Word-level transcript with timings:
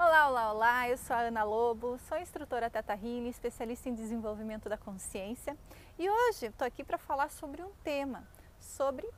Olá, 0.00 0.28
olá, 0.28 0.52
olá! 0.52 0.88
Eu 0.88 0.96
sou 0.96 1.16
a 1.16 1.22
Ana 1.22 1.42
Lobo, 1.42 1.98
sou 2.08 2.16
instrutora 2.18 2.70
Teta 2.70 2.92
Healing, 2.92 3.30
especialista 3.30 3.88
em 3.88 3.94
desenvolvimento 3.96 4.68
da 4.68 4.76
consciência 4.76 5.56
e 5.98 6.08
hoje 6.08 6.46
estou 6.46 6.64
aqui 6.64 6.84
para 6.84 6.96
falar 6.96 7.28
sobre 7.30 7.64
um 7.64 7.70
tema, 7.82 8.22
sobre 8.60 9.10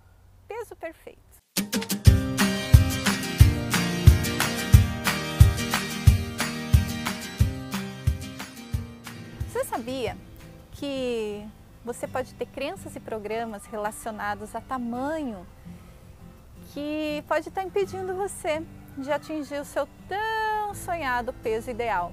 peso 0.49 0.75
perfeito. 0.75 1.21
Você 9.51 9.65
sabia 9.65 10.17
que 10.73 11.47
você 11.85 12.09
pode 12.09 12.33
ter 12.33 12.47
crenças 12.47 12.97
e 12.97 13.01
programas 13.01 13.67
relacionados 13.67 14.55
a 14.55 14.63
tamanho 14.63 15.47
que 16.73 17.23
pode 17.29 17.51
estar 17.51 17.65
impedindo 17.65 18.15
você 18.15 18.65
de 18.97 19.13
atingir 19.13 19.61
o 19.61 19.65
seu 19.65 19.87
tão 20.71 20.75
sonhado 20.75 21.33
peso 21.33 21.69
ideal. 21.69 22.13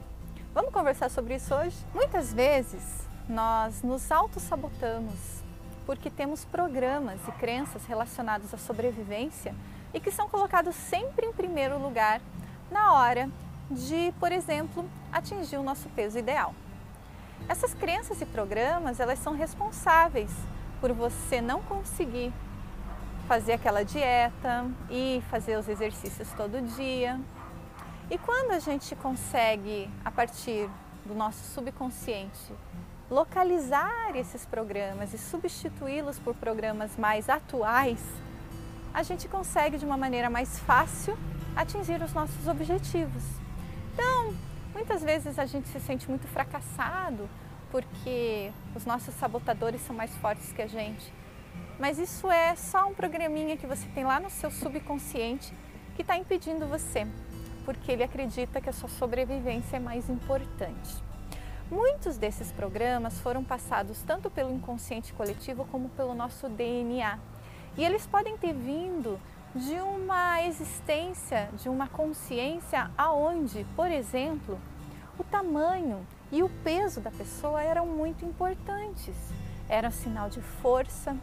Vamos 0.51 0.73
conversar 0.73 1.11
sobre 1.11 1.35
isso 1.35 1.53
hoje? 1.53 1.77
Muitas 1.93 2.33
vezes 2.33 3.07
nós 3.29 3.83
nos 3.83 4.11
auto-sabotamos 4.11 5.43
porque 5.85 6.09
temos 6.09 6.43
programas 6.43 7.19
e 7.27 7.31
crenças 7.33 7.85
relacionados 7.85 8.51
à 8.51 8.57
sobrevivência 8.57 9.53
e 9.93 9.99
que 9.99 10.09
são 10.09 10.27
colocados 10.27 10.73
sempre 10.73 11.27
em 11.27 11.31
primeiro 11.31 11.77
lugar 11.77 12.19
na 12.71 12.93
hora 12.93 13.29
de, 13.69 14.11
por 14.19 14.31
exemplo, 14.31 14.89
atingir 15.11 15.57
o 15.57 15.63
nosso 15.63 15.87
peso 15.89 16.17
ideal. 16.17 16.55
Essas 17.47 17.75
crenças 17.75 18.19
e 18.21 18.25
programas, 18.25 18.99
elas 18.99 19.19
são 19.19 19.35
responsáveis 19.35 20.31
por 20.81 20.91
você 20.93 21.41
não 21.41 21.61
conseguir 21.61 22.33
fazer 23.27 23.53
aquela 23.53 23.85
dieta 23.85 24.65
e 24.89 25.21
fazer 25.29 25.59
os 25.59 25.69
exercícios 25.69 26.27
todo 26.35 26.59
dia. 26.75 27.19
E 28.09 28.17
quando 28.17 28.51
a 28.51 28.59
gente 28.59 28.95
consegue, 28.95 29.89
a 30.05 30.09
partir 30.09 30.69
do 31.05 31.13
nosso 31.13 31.43
subconsciente, 31.53 32.53
localizar 33.11 34.15
esses 34.15 34.45
programas 34.45 35.13
e 35.13 35.17
substituí-los 35.17 36.17
por 36.17 36.33
programas 36.33 36.95
mais 36.95 37.27
atuais, 37.27 37.99
a 38.93 39.03
gente 39.03 39.27
consegue 39.27 39.77
de 39.77 39.85
uma 39.85 39.97
maneira 39.97 40.29
mais 40.29 40.57
fácil 40.59 41.17
atingir 41.53 42.01
os 42.01 42.13
nossos 42.13 42.47
objetivos. 42.47 43.23
Então, 43.93 44.33
muitas 44.73 45.03
vezes 45.03 45.37
a 45.37 45.45
gente 45.45 45.67
se 45.67 45.79
sente 45.81 46.07
muito 46.09 46.27
fracassado 46.27 47.29
porque 47.69 48.53
os 48.73 48.85
nossos 48.85 49.13
sabotadores 49.15 49.81
são 49.81 49.93
mais 49.93 50.15
fortes 50.15 50.53
que 50.53 50.61
a 50.61 50.67
gente. 50.67 51.13
Mas 51.77 51.99
isso 51.99 52.31
é 52.31 52.55
só 52.55 52.87
um 52.87 52.93
programinha 52.93 53.57
que 53.57 53.67
você 53.67 53.85
tem 53.89 54.05
lá 54.05 54.17
no 54.17 54.29
seu 54.29 54.49
subconsciente 54.49 55.53
que 55.93 56.03
está 56.03 56.15
impedindo 56.15 56.65
você, 56.67 57.05
porque 57.67 57.91
ele 57.91 58.01
acredita 58.01 58.61
que 58.61 58.69
a 58.69 58.71
sua 58.71 58.87
sobrevivência 58.87 59.75
é 59.75 59.79
mais 59.79 60.09
importante. 60.09 61.03
Muitos 61.69 62.15
desses 62.15 62.49
programas 62.49 63.19
foram 63.19 63.43
passados 63.43 64.01
tanto 64.03 64.29
pelo 64.29 64.53
inconsciente 64.53 65.11
coletivo 65.11 65.65
como 65.69 65.89
pelo 65.89 66.15
nosso 66.15 66.47
DNA. 66.47 67.19
E 67.75 67.83
eles 67.83 68.07
podem 68.07 68.37
ter 68.37 68.53
vindo 68.53 69.19
de 69.53 69.73
uma 69.81 70.41
existência, 70.43 71.49
de 71.61 71.67
uma 71.67 71.89
consciência 71.89 72.89
aonde, 72.97 73.65
por 73.75 73.91
exemplo, 73.91 74.57
o 75.19 75.23
tamanho 75.25 76.07
e 76.31 76.41
o 76.43 76.49
peso 76.63 77.01
da 77.01 77.11
pessoa 77.11 77.61
eram 77.61 77.85
muito 77.85 78.23
importantes. 78.23 79.13
Era 79.67 79.91
sinal 79.91 80.29
de 80.29 80.41
força, 80.41 81.17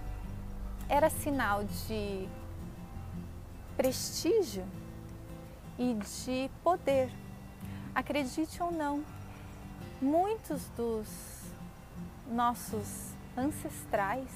era 0.91 1.09
sinal 1.09 1.65
de 1.65 2.29
prestígio 3.79 4.67
e 5.79 5.95
de 5.95 6.51
poder. 6.63 7.11
Acredite 7.95 8.63
ou 8.63 8.71
não, 8.71 9.05
muitos 10.01 10.69
dos 10.77 11.45
nossos 12.27 13.13
ancestrais 13.37 14.29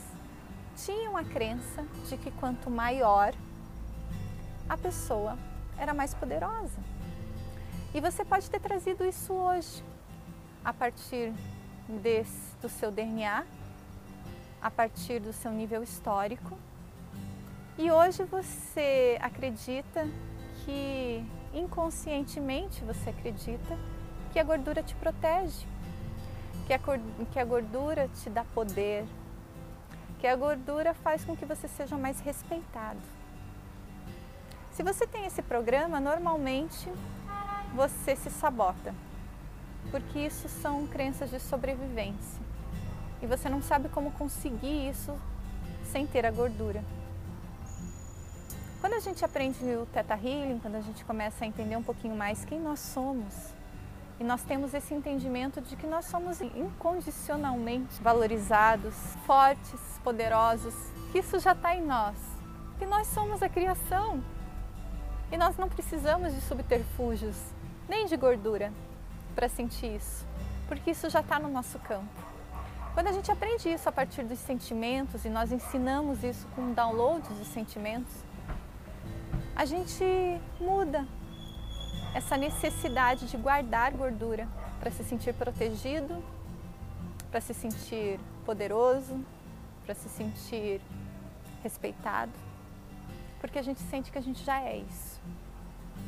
tinham 0.76 1.16
a 1.16 1.24
crença 1.24 1.84
de 2.08 2.16
que 2.16 2.30
quanto 2.32 2.70
maior 2.70 3.34
a 4.68 4.76
pessoa 4.76 5.36
era 5.76 5.94
mais 5.94 6.14
poderosa. 6.14 6.78
E 7.94 8.00
você 8.00 8.24
pode 8.24 8.48
ter 8.50 8.60
trazido 8.60 9.04
isso 9.04 9.32
hoje, 9.32 9.82
a 10.64 10.72
partir 10.72 11.32
desse, 12.02 12.54
do 12.60 12.68
seu 12.68 12.90
DNA, 12.90 13.44
a 14.60 14.70
partir 14.70 15.20
do 15.20 15.32
seu 15.32 15.50
nível 15.50 15.82
histórico. 15.82 16.58
E 17.78 17.90
hoje 17.90 18.24
você 18.24 19.18
acredita 19.20 20.06
que 20.68 21.24
inconscientemente 21.54 22.84
você 22.84 23.08
acredita 23.08 23.78
que 24.30 24.38
a 24.38 24.44
gordura 24.44 24.82
te 24.82 24.94
protege, 24.96 25.66
que 26.66 26.74
a, 26.74 26.78
que 27.32 27.38
a 27.38 27.44
gordura 27.46 28.06
te 28.08 28.28
dá 28.28 28.44
poder, 28.44 29.06
que 30.18 30.26
a 30.26 30.36
gordura 30.36 30.92
faz 30.92 31.24
com 31.24 31.34
que 31.34 31.46
você 31.46 31.66
seja 31.66 31.96
mais 31.96 32.20
respeitado. 32.20 33.00
Se 34.70 34.82
você 34.82 35.06
tem 35.06 35.24
esse 35.24 35.40
programa, 35.40 35.98
normalmente 36.00 36.86
você 37.74 38.14
se 38.14 38.28
sabota, 38.28 38.94
porque 39.90 40.18
isso 40.18 40.50
são 40.50 40.86
crenças 40.86 41.30
de 41.30 41.40
sobrevivência 41.40 42.42
e 43.22 43.26
você 43.26 43.48
não 43.48 43.62
sabe 43.62 43.88
como 43.88 44.10
conseguir 44.10 44.90
isso 44.90 45.18
sem 45.82 46.06
ter 46.06 46.26
a 46.26 46.30
gordura. 46.30 46.84
Quando 48.88 48.96
a 48.96 49.00
gente 49.00 49.22
aprende 49.22 49.62
o 49.76 49.84
Theta 49.84 50.14
Healing, 50.14 50.60
quando 50.60 50.76
a 50.76 50.80
gente 50.80 51.04
começa 51.04 51.44
a 51.44 51.46
entender 51.46 51.76
um 51.76 51.82
pouquinho 51.82 52.16
mais 52.16 52.46
quem 52.46 52.58
nós 52.58 52.80
somos, 52.80 53.34
e 54.18 54.24
nós 54.24 54.42
temos 54.44 54.72
esse 54.72 54.94
entendimento 54.94 55.60
de 55.60 55.76
que 55.76 55.86
nós 55.86 56.06
somos 56.06 56.40
incondicionalmente 56.40 58.00
valorizados, 58.00 58.94
fortes, 59.26 59.78
poderosos, 60.02 60.74
que 61.12 61.18
isso 61.18 61.38
já 61.38 61.52
está 61.52 61.76
em 61.76 61.84
nós, 61.84 62.16
que 62.78 62.86
nós 62.86 63.08
somos 63.08 63.42
a 63.42 63.48
criação 63.50 64.24
e 65.30 65.36
nós 65.36 65.54
não 65.58 65.68
precisamos 65.68 66.34
de 66.34 66.40
subterfúgios 66.40 67.36
nem 67.86 68.06
de 68.06 68.16
gordura 68.16 68.72
para 69.34 69.50
sentir 69.50 69.96
isso, 69.96 70.26
porque 70.66 70.92
isso 70.92 71.10
já 71.10 71.20
está 71.20 71.38
no 71.38 71.50
nosso 71.50 71.78
campo. 71.80 72.08
Quando 72.94 73.08
a 73.08 73.12
gente 73.12 73.30
aprende 73.30 73.68
isso 73.68 73.86
a 73.86 73.92
partir 73.92 74.24
dos 74.24 74.38
sentimentos 74.38 75.26
e 75.26 75.28
nós 75.28 75.52
ensinamos 75.52 76.24
isso 76.24 76.48
com 76.56 76.72
downloads 76.72 77.36
de 77.36 77.44
sentimentos, 77.44 78.26
a 79.58 79.64
gente 79.64 80.04
muda 80.60 81.04
essa 82.14 82.36
necessidade 82.36 83.26
de 83.26 83.36
guardar 83.36 83.92
gordura 83.92 84.46
para 84.78 84.88
se 84.88 85.02
sentir 85.02 85.34
protegido, 85.34 86.22
para 87.28 87.40
se 87.40 87.52
sentir 87.52 88.20
poderoso, 88.46 89.18
para 89.84 89.96
se 89.96 90.08
sentir 90.08 90.80
respeitado, 91.60 92.30
porque 93.40 93.58
a 93.58 93.62
gente 93.62 93.80
sente 93.80 94.12
que 94.12 94.18
a 94.18 94.22
gente 94.22 94.44
já 94.44 94.60
é 94.60 94.76
isso. 94.76 95.20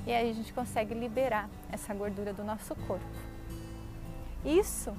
E 0.06 0.12
aí 0.12 0.30
a 0.30 0.32
gente 0.32 0.52
consegue 0.52 0.94
liberar 0.94 1.50
essa 1.72 1.92
gordura 1.92 2.32
do 2.32 2.44
nosso 2.44 2.76
corpo. 2.86 3.04
Isso 4.44 4.96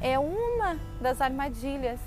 é 0.00 0.18
uma 0.18 0.80
das 1.02 1.20
armadilhas 1.20 2.00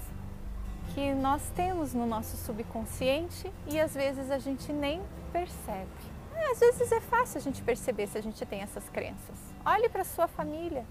que 0.96 1.14
nós 1.14 1.52
temos 1.56 1.94
no 1.94 2.08
nosso 2.08 2.36
subconsciente 2.36 3.52
e 3.68 3.80
às 3.80 3.94
vezes 3.94 4.32
a 4.32 4.40
gente 4.40 4.74
nem 4.74 5.00
percebe. 5.38 5.88
É, 6.36 6.52
às 6.52 6.60
vezes 6.60 6.92
é 6.92 7.00
fácil 7.00 7.38
a 7.38 7.42
gente 7.42 7.62
perceber 7.62 8.08
se 8.08 8.18
a 8.18 8.22
gente 8.22 8.44
tem 8.46 8.62
essas 8.62 8.90
crenças. 8.90 9.38
Olhe 9.64 9.88
para 9.88 10.02
a 10.02 10.06
sua 10.06 10.28
família, 10.28 10.84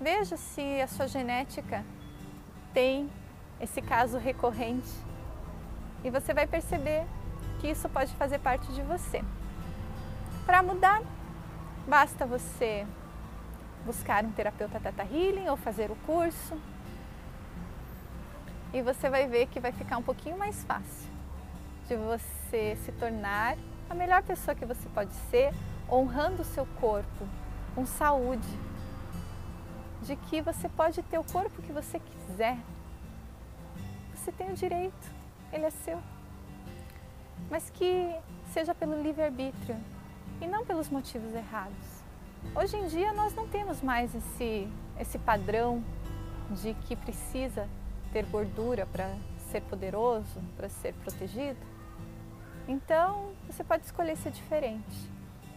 veja 0.00 0.36
se 0.36 0.80
a 0.80 0.86
sua 0.86 1.08
genética 1.08 1.84
tem 2.72 3.10
esse 3.60 3.82
caso 3.82 4.18
recorrente 4.18 4.92
e 6.04 6.10
você 6.10 6.32
vai 6.32 6.46
perceber 6.46 7.04
que 7.60 7.68
isso 7.68 7.88
pode 7.88 8.14
fazer 8.14 8.38
parte 8.38 8.72
de 8.72 8.82
você. 8.82 9.24
Para 10.46 10.62
mudar, 10.62 11.02
basta 11.88 12.26
você 12.26 12.86
buscar 13.84 14.24
um 14.24 14.30
terapeuta 14.30 14.78
Teta 14.78 15.02
Healing 15.02 15.48
ou 15.48 15.56
fazer 15.56 15.90
o 15.90 15.96
curso. 16.06 16.60
E 18.72 18.82
você 18.82 19.08
vai 19.08 19.26
ver 19.26 19.46
que 19.46 19.60
vai 19.60 19.72
ficar 19.72 19.96
um 19.96 20.02
pouquinho 20.02 20.36
mais 20.36 20.64
fácil 20.64 21.13
de 21.88 21.96
você 21.96 22.76
se 22.84 22.92
tornar 22.92 23.56
a 23.88 23.94
melhor 23.94 24.22
pessoa 24.22 24.54
que 24.54 24.64
você 24.64 24.88
pode 24.88 25.12
ser, 25.30 25.52
honrando 25.90 26.42
o 26.42 26.44
seu 26.44 26.66
corpo, 26.80 27.28
com 27.74 27.84
saúde, 27.84 28.48
de 30.02 30.16
que 30.16 30.40
você 30.40 30.68
pode 30.68 31.02
ter 31.02 31.18
o 31.18 31.24
corpo 31.24 31.62
que 31.62 31.72
você 31.72 31.98
quiser. 32.00 32.58
Você 34.14 34.32
tem 34.32 34.50
o 34.50 34.54
direito, 34.54 35.12
ele 35.52 35.64
é 35.64 35.70
seu. 35.70 35.98
Mas 37.50 37.68
que 37.70 38.14
seja 38.52 38.74
pelo 38.74 39.00
livre-arbítrio 39.02 39.76
e 40.40 40.46
não 40.46 40.64
pelos 40.64 40.88
motivos 40.88 41.34
errados. 41.34 42.02
Hoje 42.54 42.76
em 42.76 42.86
dia 42.86 43.12
nós 43.12 43.34
não 43.34 43.48
temos 43.48 43.82
mais 43.82 44.14
esse, 44.14 44.68
esse 44.98 45.18
padrão 45.18 45.82
de 46.50 46.74
que 46.86 46.94
precisa 46.94 47.68
ter 48.12 48.24
gordura 48.26 48.86
para 48.86 49.14
ser 49.50 49.60
poderoso, 49.62 50.40
para 50.56 50.68
ser 50.68 50.94
protegido. 50.94 51.73
Então 52.66 53.32
você 53.46 53.62
pode 53.62 53.84
escolher 53.84 54.16
ser 54.16 54.30
diferente. 54.30 55.10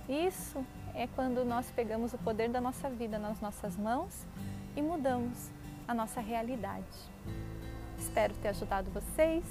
Isso 0.07 0.63
é 0.93 1.07
quando 1.07 1.45
nós 1.45 1.69
pegamos 1.71 2.13
o 2.13 2.17
poder 2.17 2.49
da 2.49 2.59
nossa 2.59 2.89
vida 2.89 3.17
nas 3.17 3.39
nossas 3.39 3.77
mãos 3.77 4.25
e 4.75 4.81
mudamos 4.81 5.49
a 5.87 5.93
nossa 5.93 6.19
realidade. 6.19 6.85
Espero 7.97 8.33
ter 8.35 8.49
ajudado 8.49 8.89
vocês 8.91 9.43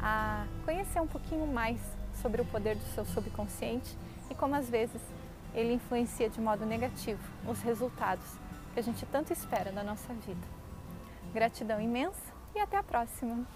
a 0.00 0.46
conhecer 0.64 1.00
um 1.00 1.06
pouquinho 1.06 1.46
mais 1.46 1.80
sobre 2.14 2.40
o 2.40 2.44
poder 2.44 2.76
do 2.76 2.84
seu 2.94 3.04
subconsciente 3.04 3.96
e 4.30 4.34
como 4.34 4.54
às 4.54 4.68
vezes 4.68 5.00
ele 5.54 5.74
influencia 5.74 6.28
de 6.28 6.40
modo 6.40 6.64
negativo 6.64 7.22
os 7.48 7.60
resultados 7.62 8.26
que 8.74 8.80
a 8.80 8.82
gente 8.82 9.04
tanto 9.06 9.32
espera 9.32 9.72
da 9.72 9.82
nossa 9.82 10.12
vida. 10.14 10.46
Gratidão 11.32 11.80
imensa 11.80 12.32
e 12.54 12.60
até 12.60 12.76
a 12.76 12.82
próxima! 12.82 13.46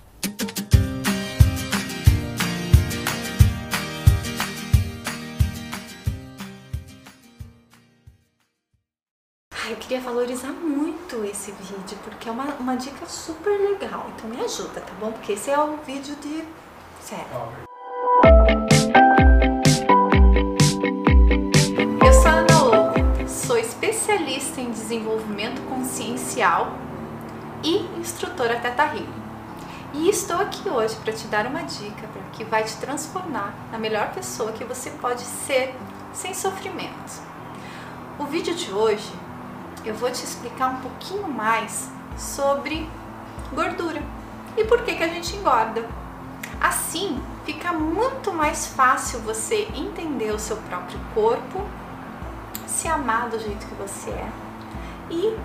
Eu 9.70 9.76
queria 9.76 10.00
valorizar 10.00 10.50
muito 10.50 11.24
esse 11.24 11.52
vídeo, 11.52 11.96
porque 12.02 12.28
é 12.28 12.32
uma, 12.32 12.46
uma 12.56 12.76
dica 12.76 13.06
super 13.06 13.50
legal. 13.50 14.10
Então 14.16 14.28
me 14.28 14.40
ajuda, 14.40 14.80
tá 14.80 14.92
bom? 14.98 15.12
Porque 15.12 15.32
esse 15.32 15.50
é 15.50 15.58
o 15.58 15.76
vídeo 15.78 16.16
de... 16.16 16.44
Sério. 17.00 17.26
Eu 22.04 22.12
sou 22.12 22.26
a 22.26 22.34
Ana 22.34 22.62
Lobo, 22.62 23.28
sou 23.28 23.56
especialista 23.56 24.60
em 24.60 24.70
desenvolvimento 24.70 25.62
consciencial 25.68 26.72
e 27.62 27.78
instrutora 27.98 28.58
Teta 28.58 28.84
Healing. 28.84 29.22
E 29.94 30.08
estou 30.08 30.36
aqui 30.36 30.68
hoje 30.68 30.96
para 30.96 31.12
te 31.12 31.26
dar 31.28 31.46
uma 31.46 31.62
dica 31.62 32.08
que 32.32 32.44
vai 32.44 32.64
te 32.64 32.76
transformar 32.78 33.54
na 33.70 33.78
melhor 33.78 34.10
pessoa 34.12 34.50
que 34.52 34.64
você 34.64 34.90
pode 34.90 35.22
ser 35.22 35.74
sem 36.12 36.34
sofrimento. 36.34 37.22
O 38.18 38.24
vídeo 38.24 38.54
de 38.54 38.72
hoje 38.72 39.21
eu 39.84 39.94
vou 39.94 40.10
te 40.10 40.24
explicar 40.24 40.68
um 40.68 40.76
pouquinho 40.76 41.28
mais 41.28 41.90
sobre 42.16 42.88
gordura 43.52 44.02
e 44.56 44.64
por 44.64 44.82
que, 44.82 44.94
que 44.94 45.02
a 45.02 45.08
gente 45.08 45.34
engorda. 45.36 45.88
Assim, 46.60 47.20
fica 47.44 47.72
muito 47.72 48.32
mais 48.32 48.66
fácil 48.66 49.20
você 49.20 49.68
entender 49.74 50.30
o 50.32 50.38
seu 50.38 50.56
próprio 50.56 50.98
corpo, 51.14 51.66
se 52.66 52.86
amar 52.86 53.28
do 53.28 53.38
jeito 53.38 53.66
que 53.66 53.74
você 53.74 54.10
é 54.10 54.28
e 55.10 55.36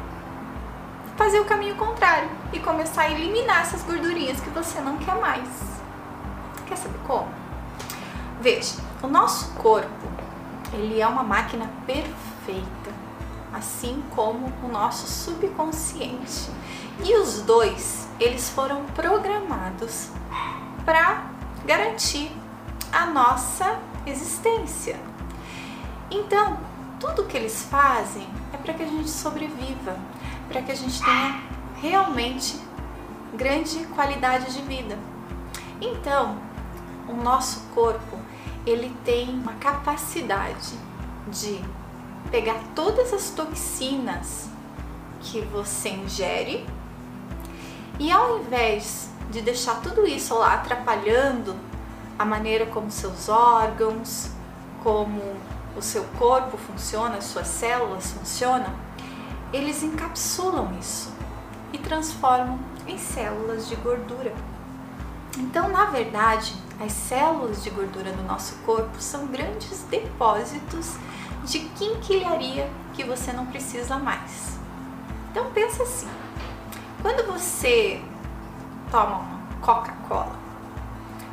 fazer 1.16 1.40
o 1.40 1.46
caminho 1.46 1.76
contrário 1.76 2.30
e 2.54 2.60
começar 2.60 3.04
a 3.04 3.10
eliminar 3.10 3.62
essas 3.62 3.82
gordurinhas 3.82 4.40
que 4.40 4.50
você 4.52 4.80
não 4.80 4.98
quer 4.98 5.16
mais. 5.16 5.50
Quer 6.68 6.78
saber 6.78 7.00
como? 7.08 7.28
Veja, 8.40 8.76
o 9.02 9.08
nosso 9.08 9.52
corpo, 9.56 10.08
ele 10.74 11.02
é 11.02 11.08
uma 11.08 11.24
máquina 11.24 11.68
perfeita 11.88 12.87
assim 13.58 14.04
como 14.16 14.52
o 14.64 14.68
nosso 14.68 15.08
subconsciente. 15.08 16.50
E 17.04 17.16
os 17.18 17.42
dois, 17.42 18.08
eles 18.20 18.50
foram 18.50 18.86
programados 18.88 20.10
para 20.86 21.26
garantir 21.66 22.32
a 22.92 23.06
nossa 23.08 23.80
existência. 24.06 25.00
Então, 26.10 26.58
tudo 27.00 27.26
que 27.26 27.36
eles 27.36 27.64
fazem 27.70 28.28
é 28.54 28.58
para 28.58 28.74
que 28.74 28.84
a 28.84 28.88
gente 28.88 29.10
sobreviva, 29.10 29.98
para 30.48 30.62
que 30.62 30.72
a 30.72 30.76
gente 30.76 31.04
tenha 31.04 31.42
realmente 31.82 32.60
grande 33.34 33.86
qualidade 33.88 34.54
de 34.54 34.62
vida. 34.62 34.98
Então, 35.82 36.38
o 37.08 37.14
nosso 37.14 37.62
corpo, 37.76 38.18
ele 38.66 38.96
tem 39.06 39.30
uma 39.30 39.54
capacidade 39.54 40.74
de 41.28 41.64
pegar 42.32 42.60
todas 42.76 43.14
as 43.14 43.30
toxinas 43.30 44.48
que 45.22 45.42
você 45.42 45.90
ingere 45.90 46.66
e 48.00 48.12
ao 48.12 48.40
invés 48.40 49.10
de 49.32 49.42
deixar 49.42 49.82
tudo 49.82 50.06
isso 50.08 50.36
lá 50.36 50.54
atrapalhando 50.54 51.56
a 52.18 52.26
maneira 52.26 52.66
como 52.66 52.90
seus 52.90 53.30
órgãos, 53.30 54.30
como 54.84 55.22
o 55.76 55.82
seu 55.82 56.04
corpo 56.18 56.58
funciona, 56.58 57.18
as 57.18 57.26
suas 57.26 57.48
células 57.48 58.12
funcionam, 58.12 58.74
eles 59.54 59.84
encapsulam 59.84 60.78
isso 60.80 61.12
e 61.72 61.78
transformam 61.78 62.60
em 62.88 62.98
células 62.98 63.68
de 63.68 63.76
gordura. 63.76 64.34
Então, 65.38 65.70
na 65.70 65.86
verdade, 65.86 66.56
as 66.80 66.92
células 66.92 67.64
de 67.64 67.70
gordura 67.70 68.12
do 68.12 68.24
nosso 68.24 68.56
corpo 68.66 69.00
são 69.00 69.28
grandes 69.28 69.84
depósitos 69.84 70.96
de 71.48 71.60
quinquilharia 71.60 72.70
que 72.94 73.06
você 73.06 73.32
não 73.32 73.46
precisa 73.46 73.98
mais. 73.98 74.60
Então 75.32 75.50
pensa 75.52 75.84
assim, 75.84 76.10
quando 77.02 77.26
você 77.26 78.02
toma 78.92 79.20
uma 79.20 79.40
Coca-Cola, 79.62 80.36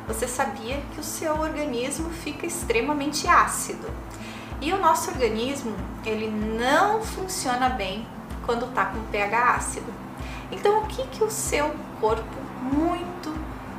você 0.07 0.27
sabia 0.27 0.81
que 0.93 1.01
o 1.01 1.03
seu 1.03 1.37
organismo 1.39 2.09
fica 2.11 2.45
extremamente 2.45 3.27
ácido. 3.27 3.87
E 4.61 4.71
o 4.71 4.79
nosso 4.79 5.11
organismo, 5.11 5.75
ele 6.05 6.29
não 6.29 7.01
funciona 7.01 7.67
bem 7.69 8.07
quando 8.45 8.65
está 8.67 8.85
com 8.85 9.01
pH 9.11 9.55
ácido. 9.55 9.93
Então 10.49 10.83
o 10.83 10.87
que, 10.87 11.05
que 11.07 11.23
o 11.23 11.29
seu 11.29 11.75
corpo 11.99 12.37
muito 12.61 13.33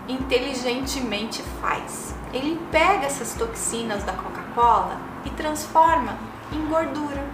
inteligentemente 0.07 1.43
faz? 1.63 2.15
Ele 2.33 2.61
pega 2.71 3.07
essas 3.07 3.33
toxinas 3.35 4.05
da 4.05 4.13
Coca-Cola 4.13 5.16
e 5.27 5.31
transforma 5.31 6.17
em 6.53 6.67
gordura. 6.67 7.25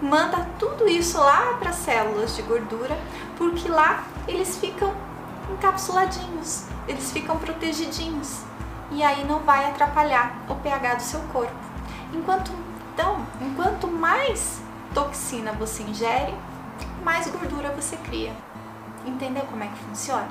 Manda 0.00 0.46
tudo 0.58 0.86
isso 0.86 1.18
lá 1.18 1.54
para 1.58 1.70
as 1.70 1.76
células 1.76 2.36
de 2.36 2.42
gordura, 2.42 2.96
porque 3.36 3.68
lá 3.68 4.04
eles 4.28 4.58
ficam 4.58 4.94
encapsuladinhos, 5.50 6.66
eles 6.86 7.10
ficam 7.10 7.38
protegidinhos 7.38 8.42
e 8.90 9.02
aí 9.02 9.24
não 9.24 9.40
vai 9.40 9.68
atrapalhar 9.68 10.36
o 10.48 10.54
pH 10.56 10.94
do 10.94 11.02
seu 11.02 11.20
corpo. 11.32 11.54
Enquanto 12.12 12.52
então, 12.94 13.26
enquanto 13.40 13.88
mais 13.88 14.60
toxina 14.94 15.52
você 15.52 15.82
ingere, 15.82 16.34
mais 17.02 17.28
gordura 17.28 17.70
você 17.70 17.96
cria. 17.96 18.32
Entendeu 19.04 19.42
como 19.46 19.64
é 19.64 19.66
que 19.66 19.78
funciona? 19.78 20.28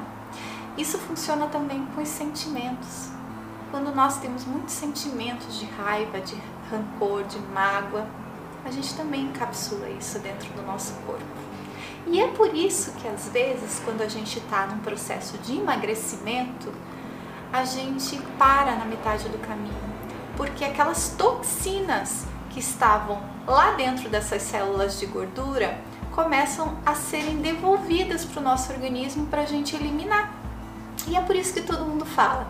Isso 0.78 0.98
funciona 0.98 1.48
também 1.48 1.86
com 1.94 2.02
os 2.02 2.08
sentimentos. 2.08 3.10
Quando 3.70 3.94
nós 3.94 4.18
temos 4.18 4.46
muitos 4.46 4.74
sentimentos 4.74 5.60
de 5.60 5.66
raiva, 5.66 6.22
de 6.22 6.36
rancor, 6.74 7.24
de 7.24 7.40
mágoa, 7.40 8.08
a 8.66 8.72
gente 8.72 8.96
também 8.96 9.26
encapsula 9.26 9.90
isso 9.90 10.20
dentro 10.20 10.52
do 10.54 10.62
nosso 10.64 10.94
corpo. 11.06 11.24
E 12.08 12.22
é 12.22 12.28
por 12.30 12.54
isso 12.54 12.92
que 12.94 13.08
às 13.08 13.30
vezes, 13.30 13.82
quando 13.84 14.02
a 14.02 14.08
gente 14.08 14.40
está 14.40 14.66
num 14.66 14.80
processo 14.80 15.38
de 15.38 15.58
emagrecimento, 15.58 16.74
a 17.52 17.64
gente 17.66 18.18
para 18.38 18.76
na 18.76 18.86
metade 18.86 19.30
do 19.30 19.38
caminho, 19.38 19.74
porque 20.36 20.66
aquelas 20.66 21.10
toxinas 21.10 22.26
que 22.50 22.60
estavam 22.60 23.22
lá 23.48 23.72
dentro 23.72 24.10
dessas 24.10 24.42
células 24.42 25.00
de 25.00 25.06
gordura 25.06 25.80
começam 26.12 26.78
a 26.86 26.94
serem 26.94 27.38
devolvidas 27.38 28.26
para 28.26 28.40
o 28.40 28.44
nosso 28.44 28.72
organismo 28.72 29.28
para 29.28 29.42
a 29.42 29.46
gente 29.46 29.76
eliminar. 29.76 30.34
E 31.08 31.16
é 31.16 31.22
por 31.22 31.36
isso 31.36 31.54
que 31.54 31.62
todo 31.62 31.86
mundo 31.86 32.06
fala 32.06 32.48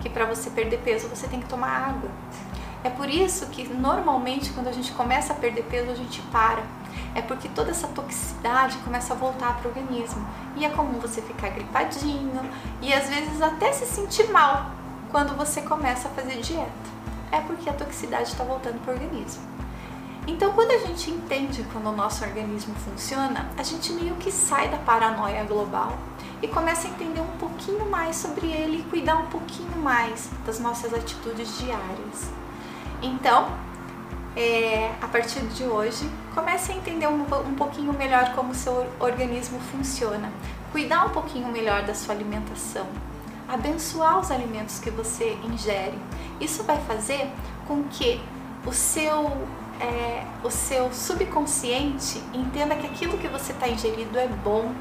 que 0.00 0.08
para 0.08 0.24
você 0.24 0.50
perder 0.50 0.78
peso 0.78 1.08
você 1.08 1.26
tem 1.26 1.40
que 1.40 1.48
tomar 1.48 1.68
água. 1.68 2.10
É 2.86 2.90
por 2.90 3.10
isso 3.10 3.46
que 3.46 3.66
normalmente 3.66 4.50
quando 4.50 4.68
a 4.68 4.72
gente 4.72 4.92
começa 4.92 5.32
a 5.32 5.36
perder 5.36 5.64
peso 5.64 5.90
a 5.90 5.94
gente 5.96 6.22
para. 6.30 6.62
É 7.16 7.20
porque 7.20 7.48
toda 7.48 7.72
essa 7.72 7.88
toxicidade 7.88 8.76
começa 8.78 9.12
a 9.12 9.16
voltar 9.16 9.56
para 9.56 9.66
o 9.66 9.70
organismo. 9.70 10.24
E 10.54 10.64
é 10.64 10.68
comum 10.68 11.00
você 11.00 11.20
ficar 11.20 11.48
gripadinho 11.48 12.48
e 12.80 12.94
às 12.94 13.08
vezes 13.08 13.42
até 13.42 13.72
se 13.72 13.86
sentir 13.86 14.30
mal 14.30 14.70
quando 15.10 15.36
você 15.36 15.62
começa 15.62 16.06
a 16.06 16.12
fazer 16.12 16.40
dieta. 16.40 16.70
É 17.32 17.40
porque 17.40 17.68
a 17.68 17.72
toxicidade 17.72 18.28
está 18.28 18.44
voltando 18.44 18.80
para 18.84 18.92
o 18.92 18.94
organismo. 18.94 19.42
Então, 20.28 20.52
quando 20.52 20.70
a 20.70 20.78
gente 20.86 21.10
entende 21.10 21.64
como 21.72 21.88
o 21.88 21.96
nosso 21.96 22.24
organismo 22.24 22.76
funciona, 22.76 23.50
a 23.58 23.64
gente 23.64 23.92
meio 23.94 24.14
que 24.14 24.30
sai 24.30 24.68
da 24.68 24.78
paranoia 24.78 25.42
global 25.42 25.98
e 26.40 26.46
começa 26.46 26.86
a 26.86 26.90
entender 26.92 27.20
um 27.20 27.36
pouquinho 27.36 27.90
mais 27.90 28.14
sobre 28.14 28.46
ele 28.46 28.78
e 28.78 28.82
cuidar 28.84 29.16
um 29.16 29.26
pouquinho 29.26 29.76
mais 29.76 30.30
das 30.46 30.60
nossas 30.60 30.94
atitudes 30.94 31.58
diárias. 31.58 32.45
Então, 33.02 33.48
é, 34.36 34.92
a 35.00 35.08
partir 35.08 35.40
de 35.40 35.64
hoje, 35.64 36.08
comece 36.34 36.72
a 36.72 36.74
entender 36.74 37.06
um, 37.06 37.22
um 37.22 37.54
pouquinho 37.54 37.92
melhor 37.92 38.34
como 38.34 38.52
o 38.52 38.54
seu 38.54 38.86
organismo 39.00 39.58
funciona, 39.72 40.30
cuidar 40.72 41.06
um 41.06 41.10
pouquinho 41.10 41.48
melhor 41.48 41.82
da 41.82 41.94
sua 41.94 42.14
alimentação, 42.14 42.86
abençoar 43.48 44.20
os 44.20 44.30
alimentos 44.30 44.78
que 44.78 44.90
você 44.90 45.38
ingere. 45.44 45.98
Isso 46.40 46.62
vai 46.64 46.78
fazer 46.82 47.30
com 47.66 47.84
que 47.84 48.20
o 48.66 48.72
seu 48.72 49.32
é, 49.80 50.24
o 50.42 50.50
seu 50.50 50.92
subconsciente 50.92 52.22
entenda 52.32 52.74
que 52.74 52.86
aquilo 52.86 53.18
que 53.18 53.28
você 53.28 53.52
está 53.52 53.68
ingerindo 53.68 54.18
é 54.18 54.26
bom, 54.26 54.72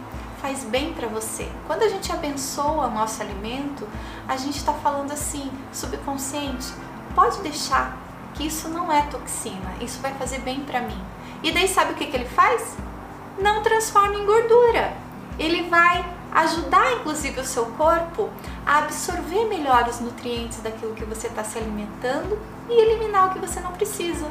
faz 0.41 0.63
bem 0.63 0.93
para 0.93 1.07
você. 1.07 1.49
Quando 1.67 1.83
a 1.83 1.89
gente 1.89 2.11
abençoa 2.11 2.87
o 2.87 2.91
nosso 2.91 3.21
alimento, 3.21 3.87
a 4.27 4.37
gente 4.37 4.57
está 4.57 4.73
falando 4.73 5.11
assim, 5.11 5.51
subconsciente, 5.73 6.73
pode 7.13 7.41
deixar 7.41 8.04
que 8.35 8.45
isso 8.45 8.67
não 8.69 8.91
é 8.91 9.01
toxina, 9.03 9.73
isso 9.81 9.99
vai 10.01 10.13
fazer 10.13 10.39
bem 10.39 10.61
para 10.61 10.81
mim. 10.81 11.01
E 11.41 11.51
daí 11.51 11.67
sabe 11.67 11.93
o 11.93 11.95
que, 11.95 12.05
que 12.05 12.15
ele 12.15 12.25
faz? 12.25 12.75
Não 13.39 13.63
transforma 13.63 14.15
em 14.15 14.25
gordura. 14.25 14.93
Ele 15.39 15.69
vai 15.69 16.05
ajudar 16.31 16.93
inclusive 16.93 17.39
o 17.39 17.45
seu 17.45 17.65
corpo 17.77 18.29
a 18.65 18.79
absorver 18.79 19.45
melhor 19.45 19.87
os 19.87 20.01
nutrientes 20.01 20.59
daquilo 20.59 20.93
que 20.93 21.05
você 21.05 21.27
está 21.27 21.43
se 21.43 21.57
alimentando 21.57 22.37
e 22.69 22.73
eliminar 22.73 23.29
o 23.29 23.33
que 23.33 23.39
você 23.39 23.59
não 23.59 23.71
precisa. 23.71 24.29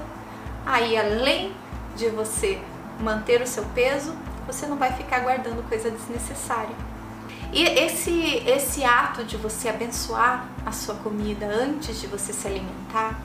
Aí, 0.67 0.97
além 0.97 1.55
de 1.97 2.09
você 2.11 2.61
manter 3.01 3.41
o 3.41 3.47
seu 3.47 3.65
peso, 3.75 4.15
você 4.47 4.67
não 4.67 4.77
vai 4.77 4.93
ficar 4.93 5.21
guardando 5.21 5.67
coisa 5.69 5.91
desnecessária. 5.91 6.75
E 7.53 7.63
esse, 7.63 8.43
esse 8.47 8.85
ato 8.85 9.25
de 9.25 9.37
você 9.37 9.69
abençoar 9.69 10.49
a 10.67 10.73
sua 10.73 10.97
comida 10.97 11.47
antes 11.47 12.01
de 12.01 12.07
você 12.07 12.33
se 12.33 12.47
alimentar, 12.47 13.21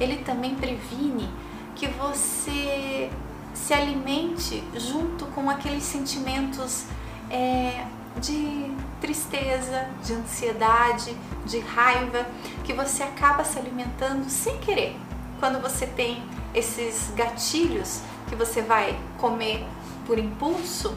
ele 0.00 0.18
também 0.18 0.54
previne 0.54 1.28
que 1.74 1.86
você 1.88 3.10
se 3.54 3.72
alimente 3.72 4.62
junto 4.74 5.26
com 5.26 5.48
aqueles 5.48 5.82
sentimentos 5.82 6.84
é, 7.30 7.86
de 8.20 8.70
tristeza, 9.00 9.88
de 10.04 10.14
ansiedade, 10.14 11.16
de 11.44 11.58
raiva, 11.60 12.26
que 12.64 12.72
você 12.72 13.02
acaba 13.02 13.44
se 13.44 13.58
alimentando 13.58 14.28
sem 14.28 14.58
querer. 14.58 14.96
Quando 15.38 15.60
você 15.60 15.86
tem 15.86 16.22
esses 16.54 17.12
gatilhos 17.14 18.00
que 18.28 18.34
você 18.34 18.62
vai 18.62 18.98
comer 19.18 19.66
por 20.06 20.18
impulso, 20.18 20.96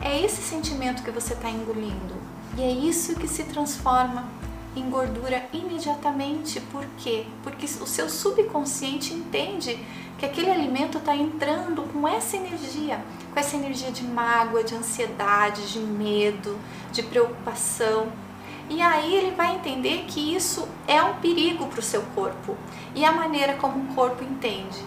é 0.00 0.20
esse 0.20 0.42
sentimento 0.42 1.02
que 1.02 1.10
você 1.10 1.34
está 1.34 1.48
engolindo. 1.48 2.14
E 2.56 2.62
é 2.62 2.70
isso 2.70 3.14
que 3.14 3.28
se 3.28 3.44
transforma 3.44 4.26
em 4.76 4.88
gordura 4.88 5.44
imediatamente. 5.52 6.60
Por 6.60 6.86
quê? 6.98 7.26
Porque 7.42 7.66
o 7.66 7.86
seu 7.86 8.08
subconsciente 8.08 9.12
entende 9.12 9.78
que 10.18 10.26
aquele 10.26 10.50
alimento 10.50 10.98
está 10.98 11.16
entrando 11.16 11.82
com 11.92 12.06
essa 12.06 12.36
energia, 12.36 13.02
com 13.32 13.40
essa 13.40 13.56
energia 13.56 13.90
de 13.90 14.04
mágoa, 14.04 14.62
de 14.62 14.74
ansiedade, 14.74 15.72
de 15.72 15.78
medo, 15.78 16.58
de 16.92 17.02
preocupação. 17.02 18.08
E 18.68 18.80
aí 18.80 19.14
ele 19.14 19.32
vai 19.32 19.56
entender 19.56 20.04
que 20.06 20.34
isso 20.34 20.68
é 20.86 21.02
um 21.02 21.14
perigo 21.14 21.66
para 21.66 21.80
o 21.80 21.82
seu 21.82 22.02
corpo. 22.14 22.56
E 22.94 23.04
a 23.04 23.12
maneira 23.12 23.54
como 23.54 23.80
o 23.82 23.94
corpo 23.94 24.22
entende 24.22 24.78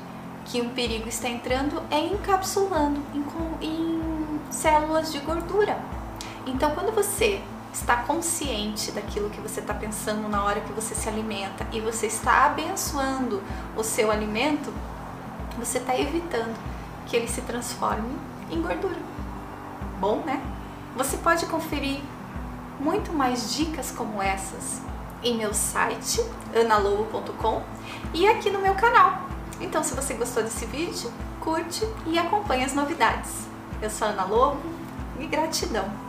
que 0.45 0.61
um 0.61 0.69
perigo 0.69 1.07
está 1.07 1.27
entrando 1.27 1.81
é 1.89 1.99
encapsulando 1.99 3.01
em, 3.13 3.23
em 3.65 4.39
células 4.51 5.11
de 5.11 5.19
gordura. 5.19 5.77
Então, 6.45 6.71
quando 6.71 6.93
você 6.93 7.41
está 7.73 7.97
consciente 7.97 8.91
daquilo 8.91 9.29
que 9.31 9.41
você 9.41 9.59
está 9.59 9.73
pensando 9.73 10.29
na 10.29 10.43
hora 10.43 10.61
que 10.61 10.71
você 10.71 10.93
se 10.93 11.09
alimenta 11.09 11.67
e 11.71 11.81
você 11.81 12.05
está 12.05 12.45
abençoando 12.45 13.41
o 13.75 13.83
seu 13.83 14.11
alimento, 14.11 14.71
você 15.57 15.79
está 15.79 15.97
evitando 15.97 16.55
que 17.07 17.15
ele 17.15 17.27
se 17.27 17.41
transforme 17.41 18.15
em 18.51 18.61
gordura. 18.61 19.01
Bom, 19.99 20.17
né? 20.25 20.41
Você 20.95 21.17
pode 21.17 21.45
conferir 21.47 22.01
muito 22.79 23.11
mais 23.11 23.53
dicas 23.55 23.91
como 23.91 24.21
essas 24.21 24.81
em 25.23 25.37
meu 25.37 25.53
site 25.53 26.23
analobo.com 26.53 27.63
e 28.13 28.27
aqui 28.27 28.51
no 28.51 28.59
meu 28.59 28.75
canal. 28.75 29.23
Então, 29.59 29.83
se 29.83 29.95
você 29.95 30.13
gostou 30.13 30.43
desse 30.43 30.65
vídeo, 30.65 31.11
curte 31.39 31.87
e 32.05 32.19
acompanhe 32.19 32.65
as 32.65 32.73
novidades. 32.73 33.47
Eu 33.81 33.89
sou 33.89 34.07
Ana 34.07 34.25
Lobo 34.25 34.61
e 35.19 35.25
gratidão! 35.25 36.02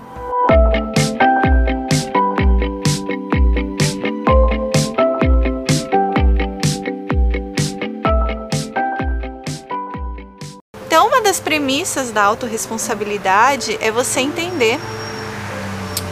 Das 11.34 11.40
premissas 11.40 12.12
da 12.12 12.22
autorresponsabilidade 12.22 13.76
é 13.80 13.90
você 13.90 14.20
entender 14.20 14.78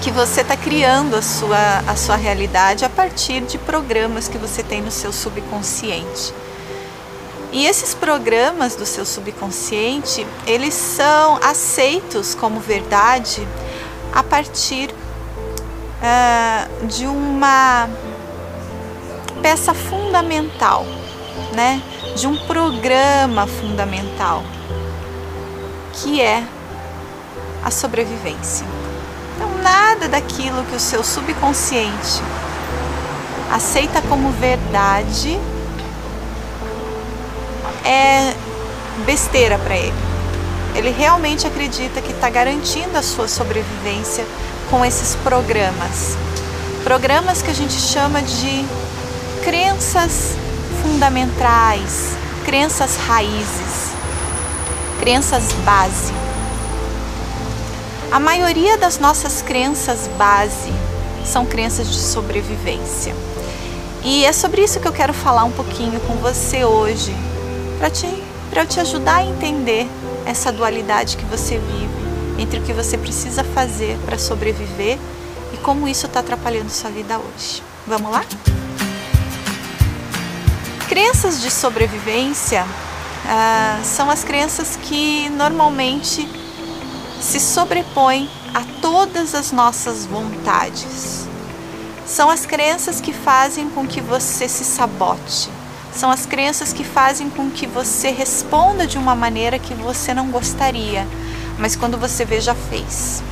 que 0.03 0.11
você 0.11 0.41
está 0.41 0.57
criando 0.57 1.15
a 1.15 1.23
sua, 1.23 1.79
a 1.87 1.95
sua 1.95 2.17
realidade 2.17 2.85
a 2.85 2.89
partir 2.89 3.41
de 3.43 3.57
programas 3.57 4.27
que 4.27 4.37
você 4.37 4.65
tem 4.65 4.83
no 4.83 4.91
seu 4.91 5.13
subconsciente. 5.13 6.35
E 7.53 7.67
esses 7.67 7.95
programas 7.95 8.75
do 8.75 8.85
seu 8.85 9.05
subconsciente, 9.05 10.27
eles 10.45 10.75
são 10.75 11.39
aceitos 11.41 12.35
como 12.35 12.59
verdade 12.59 13.47
a 14.13 14.25
partir 14.25 14.91
uh, 16.01 16.87
de 16.89 17.07
uma 17.07 17.89
peça 19.41 19.73
fundamental, 19.73 20.85
né? 21.55 21.81
De 22.17 22.27
um 22.27 22.37
programa 22.45 23.47
fundamental 23.47 24.43
que 25.93 26.21
é 26.21 26.45
a 27.65 27.71
sobrevivência. 27.71 28.67
Então, 29.37 29.49
nada 29.63 30.09
daquilo 30.09 30.65
que 30.65 30.77
o 30.77 30.81
seu 30.81 31.03
subconsciente 31.05 32.23
aceita 33.53 34.01
como 34.03 34.31
verdade 34.33 35.39
é 37.85 38.35
besteira 39.05 39.59
para 39.59 39.77
ele. 39.77 40.13
Ele 40.75 40.91
realmente 40.91 41.47
acredita 41.47 42.01
que 42.01 42.13
está 42.13 42.31
garantindo 42.31 42.97
a 42.97 43.03
sua 43.03 43.29
sobrevivência 43.29 44.25
com 44.71 44.85
esses 44.85 45.15
programas. 45.17 46.17
Programas 46.83 47.43
que 47.43 47.51
a 47.51 47.55
gente 47.55 47.75
chama 47.75 48.23
de 48.23 48.65
crenças 49.45 50.35
fundamentais, 50.83 52.17
crenças 52.45 52.97
raízes 52.97 53.62
crenças 55.03 55.51
base. 55.65 56.13
A 58.13 58.21
maioria 58.21 58.79
das 58.79 59.01
nossas 59.01 59.43
crenças 59.43 60.09
base 60.17 60.73
são 61.27 61.45
crenças 61.45 61.91
de 61.91 61.99
sobrevivência. 61.99 63.13
E 64.05 64.25
é 64.25 64.33
sobre 64.33 64.63
isso 64.63 64.79
que 64.79 64.87
eu 64.87 64.93
quero 64.93 65.13
falar 65.13 65.43
um 65.43 65.51
pouquinho 65.51 65.99
com 66.03 66.15
você 66.19 66.65
hoje, 66.65 67.13
para 67.81 67.91
te, 67.91 68.07
eu 68.55 68.65
te 68.65 68.79
ajudar 68.79 69.17
a 69.17 69.25
entender 69.25 69.89
essa 70.25 70.53
dualidade 70.53 71.17
que 71.17 71.25
você 71.25 71.59
vive 71.59 72.41
entre 72.41 72.61
o 72.61 72.63
que 72.63 72.73
você 72.73 72.97
precisa 72.97 73.43
fazer 73.43 73.99
para 74.07 74.17
sobreviver 74.17 75.01
e 75.53 75.57
como 75.57 75.89
isso 75.89 76.07
está 76.07 76.21
atrapalhando 76.21 76.71
sua 76.71 76.91
vida 76.91 77.19
hoje. 77.19 77.61
Vamos 77.89 78.13
lá? 78.13 78.25
Crenças 80.89 81.41
de 81.41 81.51
sobrevivência 81.51 82.65
ah, 83.27 83.81
são 83.85 84.11
as 84.11 84.25
crenças 84.25 84.77
que 84.77 85.29
normalmente 85.31 86.29
se 87.21 87.39
sobrepõem 87.39 88.29
a 88.53 88.63
todas 88.81 89.35
as 89.35 89.53
nossas 89.53 90.05
vontades. 90.05 91.27
São 92.05 92.29
as 92.29 92.45
crenças 92.45 93.01
que 93.01 93.13
fazem 93.13 93.71
com 93.71 93.87
que 93.87 94.01
você 94.01 94.49
se 94.49 94.65
sabote. 94.65 95.49
São 95.95 96.11
as 96.11 96.27
crenças 96.27 96.73
que 96.73 96.85
fazem 96.85 97.31
com 97.31 97.51
que 97.51 97.67
você 97.67 98.11
responda 98.11 98.87
de 98.87 98.99
uma 98.99 99.15
maneira 99.15 99.59
que 99.59 99.75
você 99.75 100.13
não 100.13 100.31
gostaria, 100.31 101.07
mas 101.59 101.77
quando 101.77 101.99
você 101.99 102.25
vê 102.25 102.41
já 102.41 102.55
fez. 102.55 103.23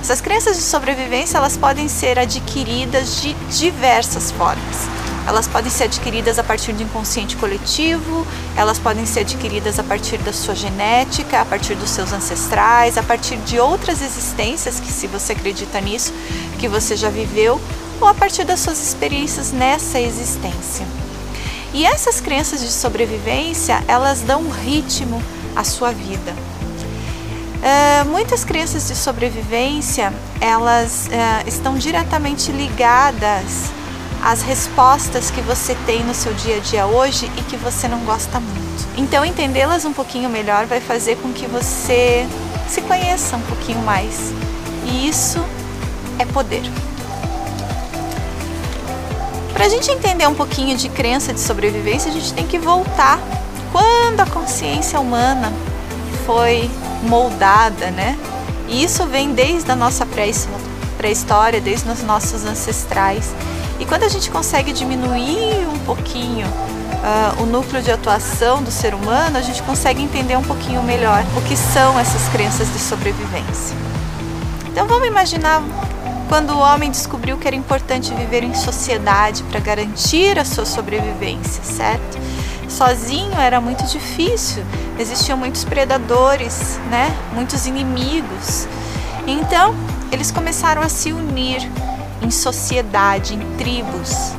Essas 0.00 0.20
crenças 0.20 0.56
de 0.56 0.62
sobrevivência, 0.62 1.38
elas 1.38 1.56
podem 1.56 1.88
ser 1.88 2.18
adquiridas 2.18 3.20
de 3.20 3.34
diversas 3.56 4.30
formas. 4.30 5.01
Elas 5.26 5.46
podem 5.46 5.70
ser 5.70 5.84
adquiridas 5.84 6.38
a 6.38 6.42
partir 6.42 6.72
do 6.72 6.82
inconsciente 6.82 7.36
coletivo, 7.36 8.26
elas 8.56 8.78
podem 8.78 9.06
ser 9.06 9.20
adquiridas 9.20 9.78
a 9.78 9.84
partir 9.84 10.18
da 10.18 10.32
sua 10.32 10.54
genética, 10.54 11.40
a 11.40 11.44
partir 11.44 11.76
dos 11.76 11.90
seus 11.90 12.12
ancestrais, 12.12 12.98
a 12.98 13.02
partir 13.02 13.36
de 13.36 13.58
outras 13.60 14.02
existências 14.02 14.80
que, 14.80 14.90
se 14.92 15.06
você 15.06 15.32
acredita 15.32 15.80
nisso, 15.80 16.12
que 16.58 16.66
você 16.66 16.96
já 16.96 17.08
viveu, 17.08 17.60
ou 18.00 18.08
a 18.08 18.14
partir 18.14 18.44
das 18.44 18.60
suas 18.60 18.82
experiências 18.82 19.52
nessa 19.52 20.00
existência. 20.00 20.84
E 21.72 21.86
essas 21.86 22.20
crenças 22.20 22.60
de 22.60 22.70
sobrevivência, 22.70 23.82
elas 23.86 24.20
dão 24.22 24.42
um 24.42 24.50
ritmo 24.50 25.22
à 25.54 25.62
sua 25.62 25.92
vida. 25.92 26.34
Uh, 27.62 28.10
muitas 28.10 28.44
crenças 28.44 28.88
de 28.88 28.96
sobrevivência, 28.96 30.12
elas 30.40 31.06
uh, 31.06 31.48
estão 31.48 31.78
diretamente 31.78 32.50
ligadas 32.50 33.70
as 34.22 34.40
respostas 34.42 35.30
que 35.30 35.40
você 35.40 35.74
tem 35.84 36.04
no 36.04 36.14
seu 36.14 36.32
dia 36.32 36.58
a 36.58 36.60
dia 36.60 36.86
hoje 36.86 37.30
e 37.36 37.42
que 37.42 37.56
você 37.56 37.88
não 37.88 37.98
gosta 38.04 38.38
muito. 38.38 38.86
Então, 38.96 39.24
entendê-las 39.24 39.84
um 39.84 39.92
pouquinho 39.92 40.30
melhor 40.30 40.66
vai 40.66 40.80
fazer 40.80 41.16
com 41.16 41.32
que 41.32 41.46
você 41.46 42.26
se 42.68 42.80
conheça 42.82 43.36
um 43.36 43.42
pouquinho 43.42 43.80
mais. 43.80 44.32
E 44.86 45.08
isso 45.08 45.44
é 46.18 46.24
poder. 46.24 46.62
Para 49.52 49.66
a 49.66 49.68
gente 49.68 49.90
entender 49.90 50.26
um 50.26 50.34
pouquinho 50.34 50.76
de 50.76 50.88
crença 50.88 51.32
de 51.32 51.40
sobrevivência, 51.40 52.10
a 52.10 52.14
gente 52.14 52.32
tem 52.32 52.46
que 52.46 52.58
voltar 52.58 53.18
quando 53.70 54.20
a 54.20 54.26
consciência 54.26 55.00
humana 55.00 55.52
foi 56.24 56.70
moldada, 57.02 57.90
né? 57.90 58.18
E 58.68 58.84
isso 58.84 59.04
vem 59.06 59.34
desde 59.34 59.70
a 59.70 59.76
nossa 59.76 60.06
pré-história, 60.06 61.60
desde 61.60 61.88
os 61.90 62.02
nossos 62.02 62.44
ancestrais. 62.44 63.34
E 63.82 63.84
quando 63.84 64.04
a 64.04 64.08
gente 64.08 64.30
consegue 64.30 64.72
diminuir 64.72 65.66
um 65.66 65.78
pouquinho 65.80 66.46
uh, 66.46 67.42
o 67.42 67.46
núcleo 67.46 67.82
de 67.82 67.90
atuação 67.90 68.62
do 68.62 68.70
ser 68.70 68.94
humano, 68.94 69.36
a 69.36 69.42
gente 69.42 69.60
consegue 69.64 70.00
entender 70.00 70.36
um 70.36 70.42
pouquinho 70.44 70.80
melhor 70.84 71.24
o 71.36 71.42
que 71.42 71.56
são 71.56 71.98
essas 71.98 72.28
crenças 72.28 72.72
de 72.72 72.78
sobrevivência. 72.78 73.76
Então 74.70 74.86
vamos 74.86 75.08
imaginar 75.08 75.60
quando 76.28 76.50
o 76.50 76.60
homem 76.60 76.92
descobriu 76.92 77.36
que 77.38 77.48
era 77.48 77.56
importante 77.56 78.14
viver 78.14 78.44
em 78.44 78.54
sociedade 78.54 79.42
para 79.50 79.58
garantir 79.58 80.38
a 80.38 80.44
sua 80.44 80.64
sobrevivência, 80.64 81.64
certo? 81.64 82.20
Sozinho 82.68 83.36
era 83.36 83.60
muito 83.60 83.84
difícil, 83.86 84.62
existiam 84.96 85.36
muitos 85.36 85.64
predadores, 85.64 86.78
né? 86.88 87.12
Muitos 87.34 87.66
inimigos. 87.66 88.68
Então, 89.26 89.74
eles 90.12 90.30
começaram 90.30 90.82
a 90.82 90.88
se 90.88 91.12
unir 91.12 91.68
em 92.22 92.30
sociedade, 92.30 93.34
em 93.34 93.56
tribos, 93.56 94.32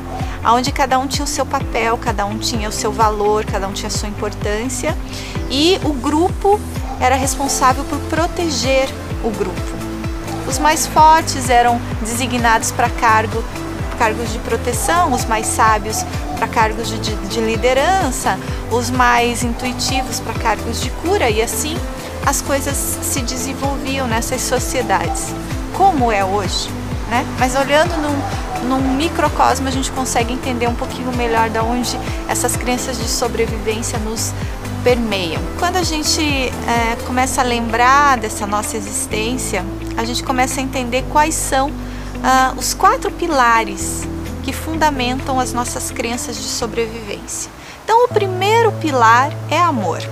onde 0.44 0.72
cada 0.72 0.98
um 0.98 1.06
tinha 1.06 1.24
o 1.24 1.28
seu 1.28 1.46
papel, 1.46 1.98
cada 1.98 2.26
um 2.26 2.38
tinha 2.38 2.68
o 2.68 2.72
seu 2.72 2.92
valor, 2.92 3.44
cada 3.44 3.68
um 3.68 3.72
tinha 3.72 3.88
a 3.88 3.90
sua 3.90 4.08
importância, 4.08 4.96
e 5.50 5.78
o 5.84 5.92
grupo 5.92 6.60
era 7.00 7.14
responsável 7.14 7.84
por 7.84 7.98
proteger 8.10 8.88
o 9.22 9.30
grupo. 9.30 9.60
Os 10.46 10.58
mais 10.58 10.86
fortes 10.86 11.48
eram 11.48 11.80
designados 12.02 12.70
para 12.70 12.90
cargo, 12.90 13.42
cargos 13.98 14.32
de 14.32 14.38
proteção, 14.40 15.12
os 15.12 15.24
mais 15.24 15.46
sábios 15.46 16.04
para 16.36 16.48
cargos 16.48 16.88
de, 16.88 16.98
de, 16.98 17.14
de 17.28 17.40
liderança, 17.40 18.38
os 18.70 18.90
mais 18.90 19.42
intuitivos 19.42 20.20
para 20.20 20.34
cargos 20.34 20.80
de 20.80 20.90
cura, 20.90 21.30
e 21.30 21.40
assim 21.40 21.76
as 22.26 22.40
coisas 22.40 22.76
se 22.76 23.20
desenvolviam 23.20 24.06
nessas 24.06 24.40
sociedades, 24.40 25.34
como 25.76 26.10
é 26.10 26.24
hoje. 26.24 26.68
Né? 27.14 27.24
Mas 27.38 27.54
olhando 27.54 27.96
num, 27.98 28.68
num 28.68 28.96
microcosmo 28.96 29.68
a 29.68 29.70
gente 29.70 29.92
consegue 29.92 30.32
entender 30.32 30.66
um 30.66 30.74
pouquinho 30.74 31.12
melhor 31.16 31.48
de 31.48 31.60
onde 31.60 31.96
essas 32.28 32.56
crenças 32.56 32.98
de 32.98 33.06
sobrevivência 33.06 34.00
nos 34.00 34.32
permeiam. 34.82 35.40
Quando 35.60 35.76
a 35.76 35.84
gente 35.84 36.20
é, 36.20 36.96
começa 37.06 37.40
a 37.40 37.44
lembrar 37.44 38.18
dessa 38.18 38.48
nossa 38.48 38.76
existência, 38.76 39.64
a 39.96 40.04
gente 40.04 40.24
começa 40.24 40.58
a 40.58 40.62
entender 40.64 41.04
quais 41.12 41.36
são 41.36 41.70
ah, 42.20 42.52
os 42.56 42.74
quatro 42.74 43.12
pilares 43.12 44.02
que 44.42 44.52
fundamentam 44.52 45.38
as 45.38 45.52
nossas 45.52 45.92
crenças 45.92 46.34
de 46.36 46.48
sobrevivência. 46.48 47.48
Então, 47.84 48.06
o 48.06 48.08
primeiro 48.08 48.72
pilar 48.72 49.32
é 49.52 49.60
amor. 49.60 50.02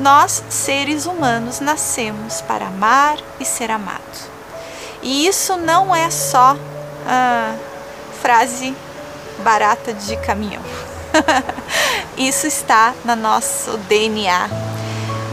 Nós, 0.00 0.42
seres 0.48 1.06
humanos, 1.06 1.60
nascemos 1.60 2.40
para 2.40 2.66
amar 2.66 3.18
e 3.38 3.44
ser 3.44 3.70
amados. 3.70 4.37
E 5.02 5.26
isso 5.26 5.56
não 5.56 5.94
é 5.94 6.10
só 6.10 6.56
ah, 7.06 7.54
frase 8.20 8.74
barata 9.42 9.92
de 9.92 10.16
caminhão. 10.18 10.62
isso 12.16 12.46
está 12.46 12.94
no 13.04 13.16
nosso 13.16 13.76
DNA. 13.88 14.48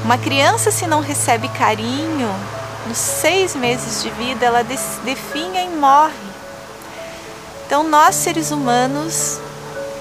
Uma 0.03 0.17
criança, 0.17 0.71
se 0.71 0.85
não 0.85 1.01
recebe 1.01 1.47
carinho, 1.49 2.29
nos 2.87 2.97
seis 2.97 3.55
meses 3.55 4.03
de 4.03 4.09
vida, 4.11 4.45
ela 4.45 4.63
definha 4.63 5.63
e 5.63 5.69
morre. 5.69 6.13
Então, 7.65 7.83
nós, 7.83 8.13
seres 8.15 8.51
humanos, 8.51 9.39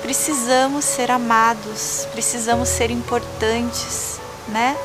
precisamos 0.02 0.84
ser 0.84 1.10
amados, 1.10 2.06
precisamos 2.12 2.68
ser 2.68 2.90
importantes, 2.90 4.20
né? 4.48 4.76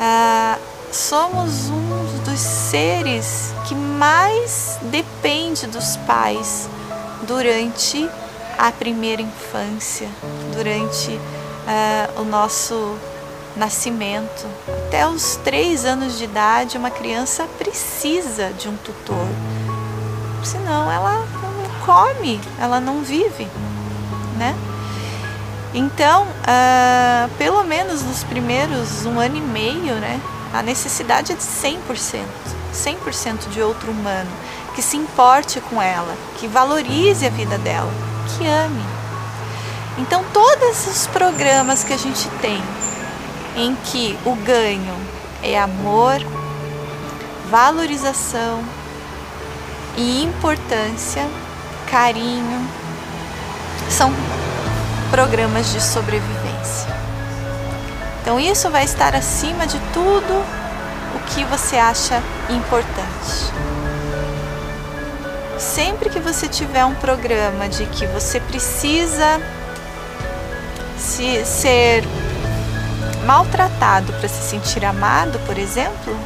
Ah, 0.00 0.58
somos 0.90 1.70
um 1.70 2.22
dos 2.24 2.40
seres 2.40 3.54
que 3.68 3.74
mais 4.02 4.80
depende 4.90 5.68
dos 5.68 5.96
pais 5.98 6.68
durante 7.22 8.10
a 8.58 8.72
primeira 8.72 9.22
infância, 9.22 10.08
durante 10.52 11.10
uh, 11.12 12.20
o 12.20 12.24
nosso 12.24 12.96
nascimento. 13.56 14.44
Até 14.88 15.06
os 15.06 15.36
três 15.44 15.84
anos 15.84 16.18
de 16.18 16.24
idade, 16.24 16.76
uma 16.76 16.90
criança 16.90 17.46
precisa 17.56 18.52
de 18.58 18.68
um 18.68 18.76
tutor, 18.78 19.24
senão 20.42 20.90
ela 20.90 21.24
não 21.40 21.86
come, 21.86 22.40
ela 22.60 22.80
não 22.80 23.02
vive, 23.02 23.46
né? 24.36 24.52
Então, 25.72 26.24
uh, 26.24 27.30
pelo 27.38 27.62
menos 27.62 28.02
nos 28.02 28.24
primeiros 28.24 29.06
um 29.06 29.20
ano 29.20 29.36
e 29.36 29.40
meio, 29.40 29.94
né, 29.94 30.20
a 30.52 30.60
necessidade 30.60 31.30
é 31.30 31.36
de 31.36 31.42
100%, 31.42 32.18
100% 32.72 33.48
de 33.48 33.60
outro 33.60 33.90
humano, 33.90 34.30
que 34.74 34.82
se 34.82 34.96
importe 34.96 35.60
com 35.60 35.80
ela, 35.80 36.16
que 36.38 36.46
valorize 36.46 37.26
a 37.26 37.30
vida 37.30 37.58
dela, 37.58 37.92
que 38.26 38.46
ame. 38.46 38.84
Então, 39.98 40.24
todos 40.32 40.86
os 40.86 41.06
programas 41.06 41.84
que 41.84 41.92
a 41.92 41.98
gente 41.98 42.28
tem 42.40 42.62
em 43.56 43.74
que 43.76 44.18
o 44.24 44.34
ganho 44.36 44.96
é 45.42 45.58
amor, 45.58 46.18
valorização 47.50 48.64
e 49.96 50.22
importância, 50.22 51.28
carinho, 51.90 52.66
são 53.90 54.10
programas 55.10 55.70
de 55.70 55.82
sobrevivência. 55.82 56.88
Então 58.22 58.38
isso 58.38 58.70
vai 58.70 58.84
estar 58.84 59.14
acima 59.14 59.66
de 59.66 59.78
tudo 59.92 60.61
que 61.34 61.44
você 61.44 61.76
acha 61.76 62.22
importante. 62.50 63.52
Sempre 65.58 66.10
que 66.10 66.18
você 66.18 66.48
tiver 66.48 66.84
um 66.84 66.94
programa 66.94 67.68
de 67.68 67.86
que 67.86 68.06
você 68.06 68.40
precisa 68.40 69.40
se 70.98 71.44
ser 71.44 72.04
maltratado 73.24 74.12
para 74.14 74.28
se 74.28 74.50
sentir 74.50 74.84
amado, 74.84 75.38
por 75.46 75.56
exemplo, 75.56 76.16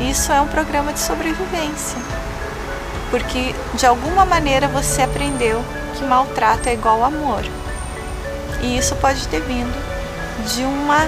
isso 0.00 0.32
é 0.32 0.40
um 0.40 0.46
programa 0.46 0.92
de 0.92 1.00
sobrevivência. 1.00 1.98
Porque 3.10 3.54
de 3.74 3.86
alguma 3.86 4.24
maneira 4.24 4.68
você 4.68 5.02
aprendeu 5.02 5.62
que 5.94 6.04
maltrato 6.04 6.68
é 6.68 6.72
igual 6.72 7.04
amor. 7.04 7.42
E 8.62 8.78
isso 8.78 8.94
pode 8.96 9.26
ter 9.28 9.40
vindo 9.40 9.74
de 10.54 10.62
uma 10.62 11.06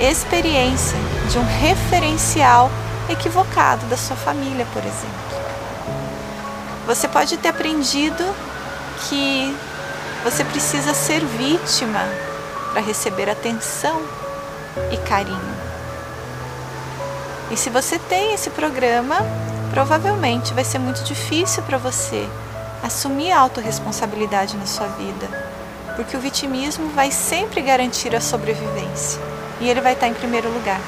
experiência, 0.00 0.98
de 1.32 1.38
um 1.38 1.44
referencial 1.44 2.70
equivocado 3.08 3.86
da 3.86 3.96
sua 3.96 4.14
família, 4.14 4.66
por 4.72 4.82
exemplo. 4.82 5.32
Você 6.86 7.08
pode 7.08 7.36
ter 7.38 7.48
aprendido 7.48 8.22
que 9.08 9.56
você 10.22 10.44
precisa 10.44 10.94
ser 10.94 11.24
vítima 11.24 12.00
para 12.70 12.82
receber 12.82 13.30
atenção 13.30 14.00
e 14.90 14.96
carinho. 14.98 15.56
E 17.50 17.56
se 17.56 17.70
você 17.70 17.98
tem 17.98 18.34
esse 18.34 18.50
programa, 18.50 19.16
provavelmente 19.70 20.54
vai 20.54 20.64
ser 20.64 20.78
muito 20.78 21.02
difícil 21.02 21.62
para 21.62 21.78
você 21.78 22.28
assumir 22.82 23.32
a 23.32 23.40
autorresponsabilidade 23.40 24.56
na 24.56 24.66
sua 24.66 24.86
vida 24.86 25.52
porque 25.96 26.16
o 26.16 26.20
vitimismo 26.20 26.88
vai 26.90 27.10
sempre 27.10 27.60
garantir 27.60 28.14
a 28.14 28.20
sobrevivência 28.20 29.20
e 29.60 29.68
ele 29.68 29.80
vai 29.80 29.92
estar 29.92 30.08
em 30.08 30.14
primeiro 30.14 30.50
lugar. 30.50 30.80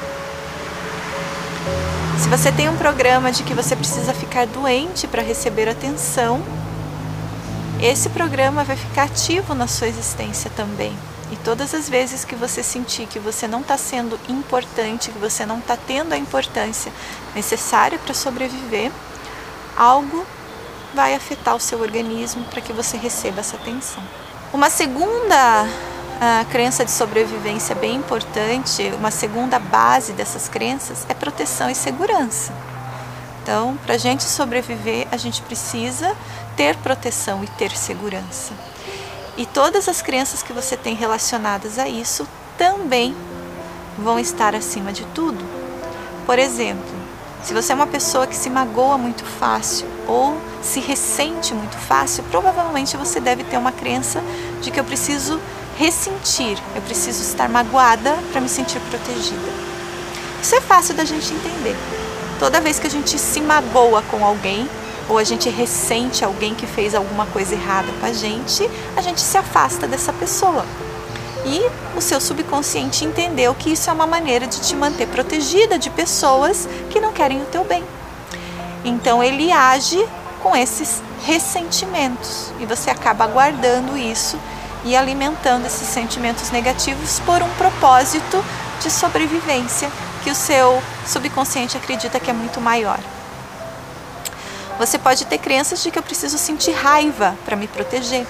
Se 2.18 2.28
você 2.28 2.52
tem 2.52 2.68
um 2.68 2.76
programa 2.76 3.32
de 3.32 3.42
que 3.42 3.54
você 3.54 3.74
precisa 3.74 4.14
ficar 4.14 4.46
doente 4.46 5.06
para 5.06 5.20
receber 5.20 5.68
atenção, 5.68 6.42
esse 7.82 8.08
programa 8.08 8.64
vai 8.64 8.76
ficar 8.76 9.04
ativo 9.04 9.54
na 9.54 9.66
sua 9.66 9.88
existência 9.88 10.50
também. 10.56 10.96
E 11.32 11.36
todas 11.36 11.74
as 11.74 11.88
vezes 11.88 12.24
que 12.24 12.34
você 12.34 12.62
sentir 12.62 13.06
que 13.06 13.18
você 13.18 13.48
não 13.48 13.60
está 13.60 13.76
sendo 13.76 14.18
importante, 14.28 15.10
que 15.10 15.18
você 15.18 15.44
não 15.44 15.58
está 15.58 15.76
tendo 15.76 16.12
a 16.12 16.16
importância 16.16 16.92
necessária 17.34 17.98
para 17.98 18.14
sobreviver, 18.14 18.92
algo 19.76 20.24
vai 20.94 21.14
afetar 21.14 21.56
o 21.56 21.60
seu 21.60 21.80
organismo 21.80 22.44
para 22.44 22.60
que 22.60 22.72
você 22.72 22.96
receba 22.96 23.40
essa 23.40 23.56
atenção. 23.56 24.02
Uma 24.52 24.70
segunda 24.70 25.66
uh, 26.16 26.44
crença 26.50 26.84
de 26.84 26.90
sobrevivência 26.90 27.74
bem 27.74 27.96
importante, 27.96 28.92
uma 28.98 29.10
segunda 29.10 29.58
base 29.58 30.12
dessas 30.12 30.48
crenças 30.48 31.06
é 31.08 31.14
proteção 31.14 31.70
e 31.70 31.74
segurança. 31.74 32.52
Então, 33.42 33.76
para 33.84 33.94
a 33.94 33.98
gente 33.98 34.22
sobreviver, 34.22 35.06
a 35.12 35.16
gente 35.16 35.42
precisa 35.42 36.16
ter 36.56 36.76
proteção 36.76 37.44
e 37.44 37.46
ter 37.46 37.76
segurança. 37.76 38.52
E 39.36 39.44
todas 39.44 39.88
as 39.88 40.00
crenças 40.00 40.42
que 40.42 40.52
você 40.52 40.76
tem 40.76 40.94
relacionadas 40.94 41.78
a 41.78 41.88
isso 41.88 42.26
também 42.56 43.14
vão 43.98 44.18
estar 44.18 44.54
acima 44.54 44.92
de 44.92 45.04
tudo. 45.06 45.44
Por 46.24 46.38
exemplo, 46.38 46.94
se 47.42 47.52
você 47.52 47.72
é 47.72 47.74
uma 47.74 47.86
pessoa 47.86 48.26
que 48.26 48.36
se 48.36 48.48
magoa 48.48 48.96
muito 48.96 49.24
fácil 49.24 49.86
ou 50.06 50.40
se 50.62 50.80
ressente 50.80 51.52
muito 51.52 51.76
fácil, 51.76 52.24
provavelmente 52.30 52.96
você 52.96 53.20
deve 53.20 53.44
ter 53.44 53.58
uma 53.58 53.72
crença 53.72 54.22
de 54.62 54.70
que 54.70 54.80
eu 54.80 54.84
preciso 54.84 55.38
ressentir, 55.76 56.58
eu 56.74 56.82
preciso 56.82 57.22
estar 57.22 57.48
magoada 57.48 58.16
para 58.30 58.40
me 58.40 58.48
sentir 58.48 58.80
protegida. 58.80 59.52
Isso 60.40 60.54
é 60.54 60.60
fácil 60.60 60.94
da 60.94 61.04
gente 61.04 61.32
entender. 61.32 61.76
Toda 62.38 62.60
vez 62.60 62.78
que 62.78 62.86
a 62.86 62.90
gente 62.90 63.18
se 63.18 63.40
magoa 63.40 64.02
com 64.02 64.24
alguém, 64.24 64.68
ou 65.08 65.18
a 65.18 65.24
gente 65.24 65.48
ressente 65.48 66.24
alguém 66.24 66.54
que 66.54 66.66
fez 66.66 66.94
alguma 66.94 67.26
coisa 67.26 67.54
errada 67.54 67.88
com 68.00 68.06
a 68.06 68.12
gente, 68.12 68.68
a 68.96 69.00
gente 69.00 69.20
se 69.20 69.36
afasta 69.36 69.86
dessa 69.86 70.12
pessoa. 70.12 70.64
E 71.44 71.60
o 71.96 72.00
seu 72.00 72.20
subconsciente 72.20 73.04
entendeu 73.04 73.54
que 73.54 73.70
isso 73.70 73.90
é 73.90 73.92
uma 73.92 74.06
maneira 74.06 74.46
de 74.46 74.60
te 74.60 74.74
manter 74.74 75.06
protegida 75.08 75.78
de 75.78 75.90
pessoas 75.90 76.66
que 76.88 77.00
não 77.00 77.12
querem 77.12 77.42
o 77.42 77.46
teu 77.46 77.64
bem. 77.64 77.84
Então 78.84 79.22
ele 79.22 79.52
age 79.52 80.06
com 80.42 80.56
esses 80.56 81.02
ressentimentos 81.24 82.52
e 82.60 82.66
você 82.66 82.90
acaba 82.90 83.26
guardando 83.26 83.96
isso 83.96 84.38
e 84.84 84.94
alimentando 84.94 85.66
esses 85.66 85.88
sentimentos 85.88 86.50
negativos 86.50 87.18
por 87.20 87.42
um 87.42 87.48
propósito 87.54 88.44
de 88.80 88.90
sobrevivência 88.90 89.90
que 90.22 90.30
o 90.30 90.34
seu 90.34 90.82
subconsciente 91.06 91.76
acredita 91.76 92.20
que 92.20 92.30
é 92.30 92.34
muito 92.34 92.60
maior. 92.60 92.98
Você 94.78 94.98
pode 94.98 95.24
ter 95.26 95.38
crenças 95.38 95.82
de 95.82 95.90
que 95.90 95.98
eu 95.98 96.02
preciso 96.02 96.36
sentir 96.36 96.72
raiva 96.72 97.36
para 97.44 97.56
me 97.56 97.68
proteger. 97.68 98.26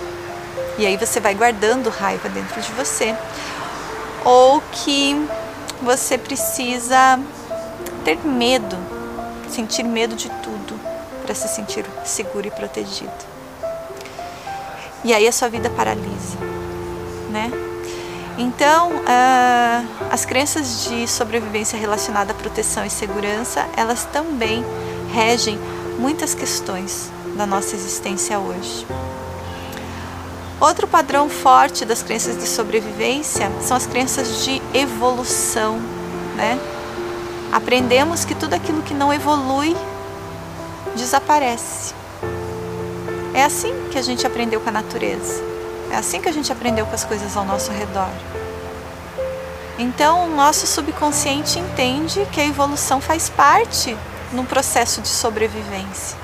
E 0.76 0.84
aí 0.84 0.96
você 0.96 1.18
vai 1.18 1.34
guardando 1.34 1.88
raiva 1.88 2.28
dentro 2.28 2.60
de 2.60 2.70
você. 2.72 3.16
Ou 4.24 4.62
que 4.72 5.26
você 5.80 6.18
precisa 6.18 7.18
ter 8.04 8.18
medo, 8.24 8.76
sentir 9.48 9.84
medo 9.84 10.14
de 10.14 10.28
tudo 10.42 10.78
para 11.24 11.34
se 11.34 11.48
sentir 11.48 11.84
seguro 12.04 12.46
e 12.46 12.50
protegido. 12.50 13.33
E 15.04 15.12
aí 15.12 15.28
a 15.28 15.32
sua 15.32 15.48
vida 15.48 15.68
paralisa, 15.68 16.38
né? 17.30 17.52
Então, 18.38 18.90
uh, 18.90 19.86
as 20.10 20.24
crenças 20.24 20.84
de 20.84 21.06
sobrevivência 21.06 21.78
relacionada 21.78 22.32
à 22.32 22.34
proteção 22.34 22.84
e 22.84 22.90
segurança, 22.90 23.66
elas 23.76 24.04
também 24.06 24.64
regem 25.12 25.58
muitas 25.98 26.34
questões 26.34 27.12
da 27.36 27.46
nossa 27.46 27.76
existência 27.76 28.38
hoje. 28.38 28.86
Outro 30.58 30.88
padrão 30.88 31.28
forte 31.28 31.84
das 31.84 32.02
crenças 32.02 32.36
de 32.36 32.48
sobrevivência 32.48 33.52
são 33.60 33.76
as 33.76 33.86
crenças 33.86 34.42
de 34.42 34.62
evolução, 34.72 35.78
né? 36.34 36.58
Aprendemos 37.52 38.24
que 38.24 38.34
tudo 38.34 38.54
aquilo 38.54 38.82
que 38.82 38.94
não 38.94 39.12
evolui 39.12 39.76
desaparece. 40.96 41.94
É 43.34 43.44
assim 43.44 43.88
que 43.90 43.98
a 43.98 44.02
gente 44.02 44.26
aprendeu 44.26 44.60
com 44.60 44.68
a 44.68 44.72
natureza. 44.72 45.42
É 45.90 45.96
assim 45.96 46.20
que 46.20 46.28
a 46.28 46.32
gente 46.32 46.50
aprendeu 46.52 46.86
com 46.86 46.94
as 46.94 47.04
coisas 47.04 47.36
ao 47.36 47.44
nosso 47.44 47.70
redor. 47.72 48.08
Então, 49.78 50.26
o 50.26 50.36
nosso 50.36 50.66
subconsciente 50.66 51.58
entende 51.58 52.26
que 52.32 52.40
a 52.40 52.46
evolução 52.46 53.00
faz 53.00 53.28
parte 53.28 53.96
no 54.32 54.44
processo 54.44 55.00
de 55.00 55.08
sobrevivência. 55.08 56.16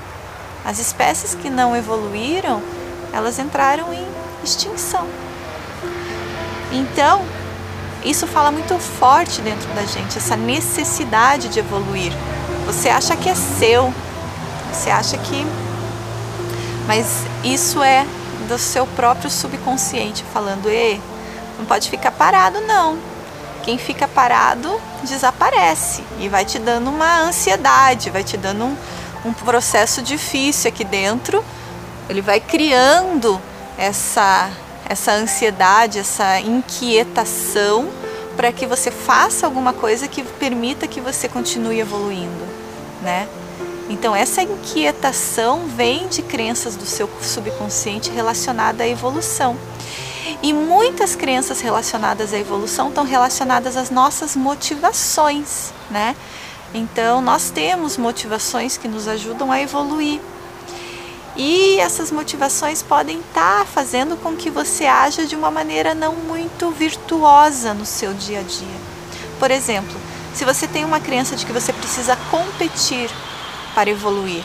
As 0.64 0.78
espécies 0.78 1.34
que 1.34 1.50
não 1.50 1.76
evoluíram, 1.76 2.62
elas 3.12 3.38
entraram 3.38 3.92
em 3.92 4.06
extinção. 4.44 5.06
Então, 6.70 7.24
isso 8.04 8.26
fala 8.26 8.50
muito 8.50 8.78
forte 8.78 9.40
dentro 9.42 9.68
da 9.74 9.84
gente, 9.84 10.16
essa 10.16 10.36
necessidade 10.36 11.48
de 11.48 11.58
evoluir. 11.58 12.12
Você 12.66 12.88
acha 12.88 13.16
que 13.16 13.28
é 13.28 13.34
seu, 13.34 13.92
você 14.72 14.90
acha 14.90 15.18
que. 15.18 15.69
Mas 16.90 17.06
isso 17.44 17.80
é 17.84 18.04
do 18.48 18.58
seu 18.58 18.84
próprio 18.84 19.30
subconsciente 19.30 20.24
falando: 20.34 20.68
e 20.68 21.00
não 21.56 21.64
pode 21.64 21.88
ficar 21.88 22.10
parado, 22.10 22.60
não. 22.62 22.98
Quem 23.62 23.78
fica 23.78 24.08
parado 24.08 24.68
desaparece 25.04 26.02
e 26.18 26.28
vai 26.28 26.44
te 26.44 26.58
dando 26.58 26.90
uma 26.90 27.20
ansiedade, 27.20 28.10
vai 28.10 28.24
te 28.24 28.36
dando 28.36 28.64
um, 28.64 28.76
um 29.24 29.32
processo 29.32 30.02
difícil 30.02 30.68
aqui 30.68 30.82
dentro. 30.82 31.44
Ele 32.08 32.20
vai 32.20 32.40
criando 32.40 33.40
essa, 33.78 34.50
essa 34.88 35.12
ansiedade, 35.12 36.00
essa 36.00 36.40
inquietação 36.40 37.88
para 38.34 38.50
que 38.50 38.66
você 38.66 38.90
faça 38.90 39.46
alguma 39.46 39.72
coisa 39.72 40.08
que 40.08 40.24
permita 40.24 40.88
que 40.88 41.00
você 41.00 41.28
continue 41.28 41.78
evoluindo, 41.78 42.48
né? 43.00 43.28
Então 43.90 44.14
essa 44.14 44.40
inquietação 44.40 45.66
vem 45.66 46.06
de 46.06 46.22
crenças 46.22 46.76
do 46.76 46.86
seu 46.86 47.10
subconsciente 47.20 48.10
relacionada 48.10 48.84
à 48.84 48.88
evolução. 48.88 49.56
E 50.42 50.52
muitas 50.52 51.16
crenças 51.16 51.60
relacionadas 51.60 52.32
à 52.32 52.38
evolução 52.38 52.88
estão 52.88 53.04
relacionadas 53.04 53.76
às 53.76 53.90
nossas 53.90 54.36
motivações, 54.36 55.72
né? 55.90 56.14
Então, 56.72 57.20
nós 57.20 57.50
temos 57.50 57.96
motivações 57.96 58.76
que 58.76 58.86
nos 58.86 59.08
ajudam 59.08 59.50
a 59.50 59.60
evoluir. 59.60 60.20
E 61.36 61.78
essas 61.80 62.12
motivações 62.12 62.80
podem 62.80 63.18
estar 63.18 63.66
fazendo 63.66 64.16
com 64.16 64.36
que 64.36 64.50
você 64.50 64.86
haja 64.86 65.26
de 65.26 65.34
uma 65.34 65.50
maneira 65.50 65.94
não 65.94 66.14
muito 66.14 66.70
virtuosa 66.70 67.74
no 67.74 67.84
seu 67.84 68.14
dia 68.14 68.38
a 68.38 68.42
dia. 68.42 68.80
Por 69.38 69.50
exemplo, 69.50 69.94
se 70.32 70.44
você 70.44 70.68
tem 70.68 70.84
uma 70.84 71.00
crença 71.00 71.34
de 71.34 71.44
que 71.44 71.52
você 71.52 71.72
precisa 71.72 72.16
competir 72.30 73.10
para 73.80 73.88
evoluir, 73.88 74.44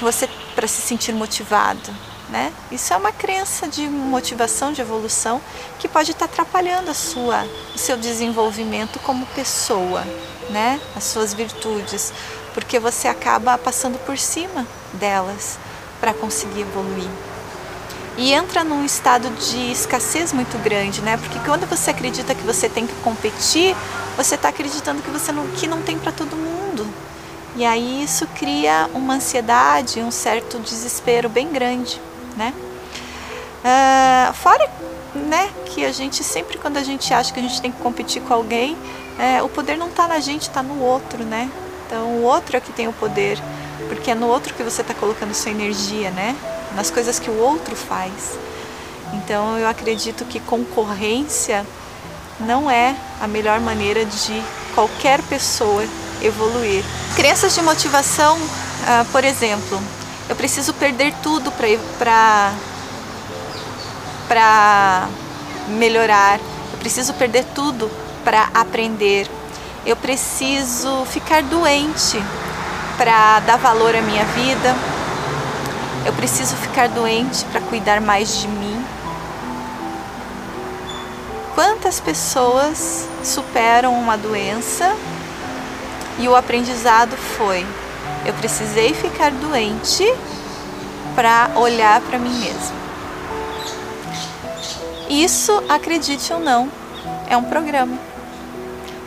você 0.00 0.28
para 0.54 0.68
se 0.68 0.80
sentir 0.80 1.12
motivado, 1.12 1.92
né? 2.28 2.52
Isso 2.70 2.94
é 2.94 2.96
uma 2.96 3.10
crença 3.10 3.66
de 3.66 3.82
motivação, 3.88 4.72
de 4.72 4.80
evolução, 4.80 5.40
que 5.76 5.88
pode 5.88 6.12
estar 6.12 6.26
atrapalhando 6.26 6.88
a 6.92 6.94
sua, 6.94 7.44
o 7.74 7.78
seu 7.78 7.96
desenvolvimento 7.96 9.00
como 9.00 9.26
pessoa, 9.34 10.04
né? 10.50 10.80
As 10.94 11.02
suas 11.02 11.34
virtudes, 11.34 12.12
porque 12.54 12.78
você 12.78 13.08
acaba 13.08 13.58
passando 13.58 13.98
por 14.06 14.16
cima 14.16 14.64
delas 14.92 15.58
para 16.00 16.14
conseguir 16.14 16.60
evoluir. 16.60 17.10
E 18.16 18.32
entra 18.32 18.62
num 18.62 18.84
estado 18.84 19.28
de 19.30 19.72
escassez 19.72 20.32
muito 20.32 20.56
grande, 20.62 21.00
né? 21.00 21.16
Porque 21.16 21.40
quando 21.40 21.68
você 21.68 21.90
acredita 21.90 22.36
que 22.36 22.42
você 22.44 22.68
tem 22.68 22.86
que 22.86 22.94
competir, 23.02 23.74
você 24.16 24.36
está 24.36 24.50
acreditando 24.50 25.02
que 25.02 25.10
você 25.10 25.32
não, 25.32 25.48
que 25.48 25.66
não 25.66 25.82
tem 25.82 25.98
para 25.98 26.12
todo 26.12 26.36
mundo. 26.36 26.59
E 27.60 27.64
aí 27.64 28.02
isso 28.02 28.26
cria 28.26 28.88
uma 28.94 29.14
ansiedade, 29.14 30.00
um 30.00 30.10
certo 30.10 30.58
desespero 30.58 31.28
bem 31.28 31.52
grande 31.52 32.00
né? 32.36 32.54
Uh, 33.62 34.32
fora 34.34 34.70
né, 35.14 35.50
que 35.66 35.84
a 35.84 35.92
gente 35.92 36.22
sempre 36.24 36.56
quando 36.56 36.76
a 36.76 36.82
gente 36.82 37.12
acha 37.12 37.32
que 37.32 37.40
a 37.40 37.42
gente 37.42 37.60
tem 37.60 37.70
que 37.70 37.80
competir 37.82 38.22
com 38.22 38.32
alguém, 38.32 38.76
é, 39.18 39.42
o 39.42 39.48
poder 39.48 39.76
não 39.76 39.88
está 39.88 40.08
na 40.08 40.18
gente, 40.20 40.42
está 40.42 40.62
no 40.62 40.80
outro, 40.80 41.24
né? 41.24 41.50
Então 41.86 42.06
o 42.16 42.22
outro 42.22 42.56
é 42.56 42.60
que 42.60 42.72
tem 42.72 42.88
o 42.88 42.92
poder, 42.92 43.38
porque 43.88 44.10
é 44.10 44.14
no 44.14 44.26
outro 44.26 44.54
que 44.54 44.62
você 44.62 44.80
está 44.80 44.94
colocando 44.94 45.34
sua 45.34 45.50
energia, 45.50 46.10
né? 46.10 46.34
Nas 46.74 46.90
coisas 46.90 47.18
que 47.18 47.28
o 47.28 47.38
outro 47.38 47.76
faz. 47.76 48.38
Então 49.12 49.58
eu 49.58 49.68
acredito 49.68 50.24
que 50.24 50.40
concorrência 50.40 51.66
não 52.38 52.70
é 52.70 52.96
a 53.20 53.26
melhor 53.26 53.60
maneira 53.60 54.04
de 54.04 54.42
qualquer 54.74 55.20
pessoa 55.22 55.84
evoluir. 56.22 56.84
Crenças 57.16 57.54
de 57.54 57.62
motivação, 57.62 58.36
uh, 58.36 59.04
por 59.12 59.24
exemplo, 59.24 59.80
eu 60.28 60.36
preciso 60.36 60.72
perder 60.74 61.12
tudo 61.22 61.50
para 61.98 62.52
para 64.28 65.08
melhorar. 65.68 66.38
Eu 66.72 66.78
preciso 66.78 67.12
perder 67.14 67.44
tudo 67.54 67.90
para 68.24 68.48
aprender. 68.54 69.28
Eu 69.84 69.96
preciso 69.96 71.04
ficar 71.06 71.42
doente 71.42 72.22
para 72.96 73.40
dar 73.40 73.56
valor 73.56 73.94
à 73.96 74.00
minha 74.02 74.24
vida. 74.26 74.76
Eu 76.06 76.12
preciso 76.12 76.54
ficar 76.56 76.88
doente 76.88 77.44
para 77.46 77.60
cuidar 77.62 78.00
mais 78.00 78.38
de 78.38 78.46
mim. 78.46 78.84
Quantas 81.54 81.98
pessoas 81.98 83.08
superam 83.24 83.94
uma 83.94 84.16
doença 84.16 84.94
e 86.20 86.28
o 86.28 86.36
aprendizado 86.36 87.16
foi: 87.16 87.66
eu 88.24 88.34
precisei 88.34 88.92
ficar 88.94 89.30
doente 89.32 90.04
para 91.14 91.50
olhar 91.56 92.00
para 92.02 92.18
mim 92.18 92.38
mesma. 92.38 92.80
Isso, 95.08 95.52
acredite 95.68 96.32
ou 96.32 96.38
não, 96.38 96.70
é 97.28 97.36
um 97.36 97.44
programa. 97.44 97.98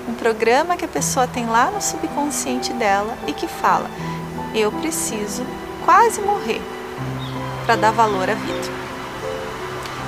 Um 0.09 0.15
programa 0.15 0.75
que 0.75 0.83
a 0.83 0.87
pessoa 0.87 1.25
tem 1.27 1.45
lá 1.45 1.71
no 1.71 1.81
subconsciente 1.81 2.73
dela 2.73 3.15
e 3.27 3.31
que 3.31 3.47
fala: 3.47 3.89
eu 4.53 4.71
preciso 4.71 5.45
quase 5.85 6.19
morrer 6.21 6.61
para 7.65 7.75
dar 7.75 7.91
valor 7.91 8.29
à 8.29 8.33
vida. 8.33 8.73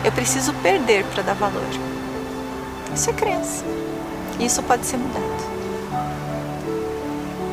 Eu 0.04 0.12
preciso 0.12 0.54
perder 0.56 1.06
para 1.06 1.24
dar 1.24 1.34
valor. 1.34 1.64
Isso 2.94 3.10
é 3.10 3.14
crença. 3.14 3.64
Isso 4.40 4.62
pode 4.64 4.86
ser 4.86 4.98
mudado. 4.98 5.35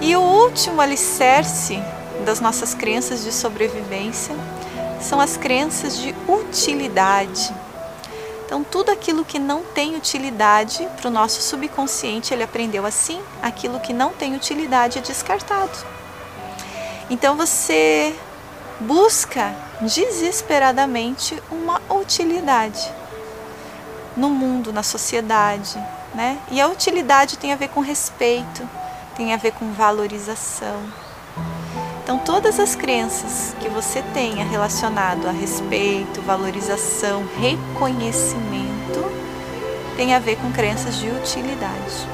E 0.03 0.17
o 0.17 0.21
último 0.21 0.81
alicerce 0.81 1.81
das 2.25 2.41
nossas 2.41 2.75
crenças 2.75 3.23
de 3.23 3.33
sobrevivência 3.33 4.35
são 5.01 5.21
as 5.21 5.37
crenças 5.37 5.97
de 5.97 6.15
utilidade. 6.29 7.55
Então, 8.45 8.63
tudo 8.63 8.91
aquilo 8.91 9.25
que 9.25 9.39
não 9.39 9.63
tem 9.63 9.97
utilidade 9.97 10.87
para 10.97 11.09
o 11.09 11.11
nosso 11.11 11.41
subconsciente, 11.41 12.35
ele 12.35 12.43
aprendeu 12.43 12.85
assim: 12.85 13.23
aquilo 13.41 13.81
que 13.81 13.93
não 13.93 14.11
tem 14.11 14.35
utilidade 14.35 14.99
é 14.99 15.01
descartado. 15.01 15.79
Então 17.13 17.37
você 17.37 18.15
busca 18.81 19.55
desesperadamente 19.81 21.41
uma 21.51 21.81
utilidade 21.91 22.91
no 24.17 24.31
mundo, 24.31 24.73
na 24.73 24.83
sociedade, 24.83 25.79
né? 26.15 26.39
E 26.51 26.61
a 26.61 26.69
utilidade 26.69 27.37
tem 27.37 27.53
a 27.53 27.57
ver 27.57 27.69
com 27.69 27.81
respeito, 27.81 28.69
tem 29.17 29.33
a 29.33 29.37
ver 29.37 29.53
com 29.53 29.73
valorização. 29.73 30.81
Então, 32.03 32.19
todas 32.19 32.59
as 32.59 32.75
crenças 32.75 33.55
que 33.61 33.69
você 33.69 34.03
tenha 34.13 34.45
relacionado 34.45 35.29
a 35.29 35.31
respeito, 35.31 36.21
valorização, 36.23 37.25
reconhecimento, 37.39 39.05
tem 39.97 40.15
a 40.15 40.19
ver 40.19 40.37
com 40.37 40.51
crenças 40.51 40.97
de 40.97 41.09
utilidade. 41.09 42.09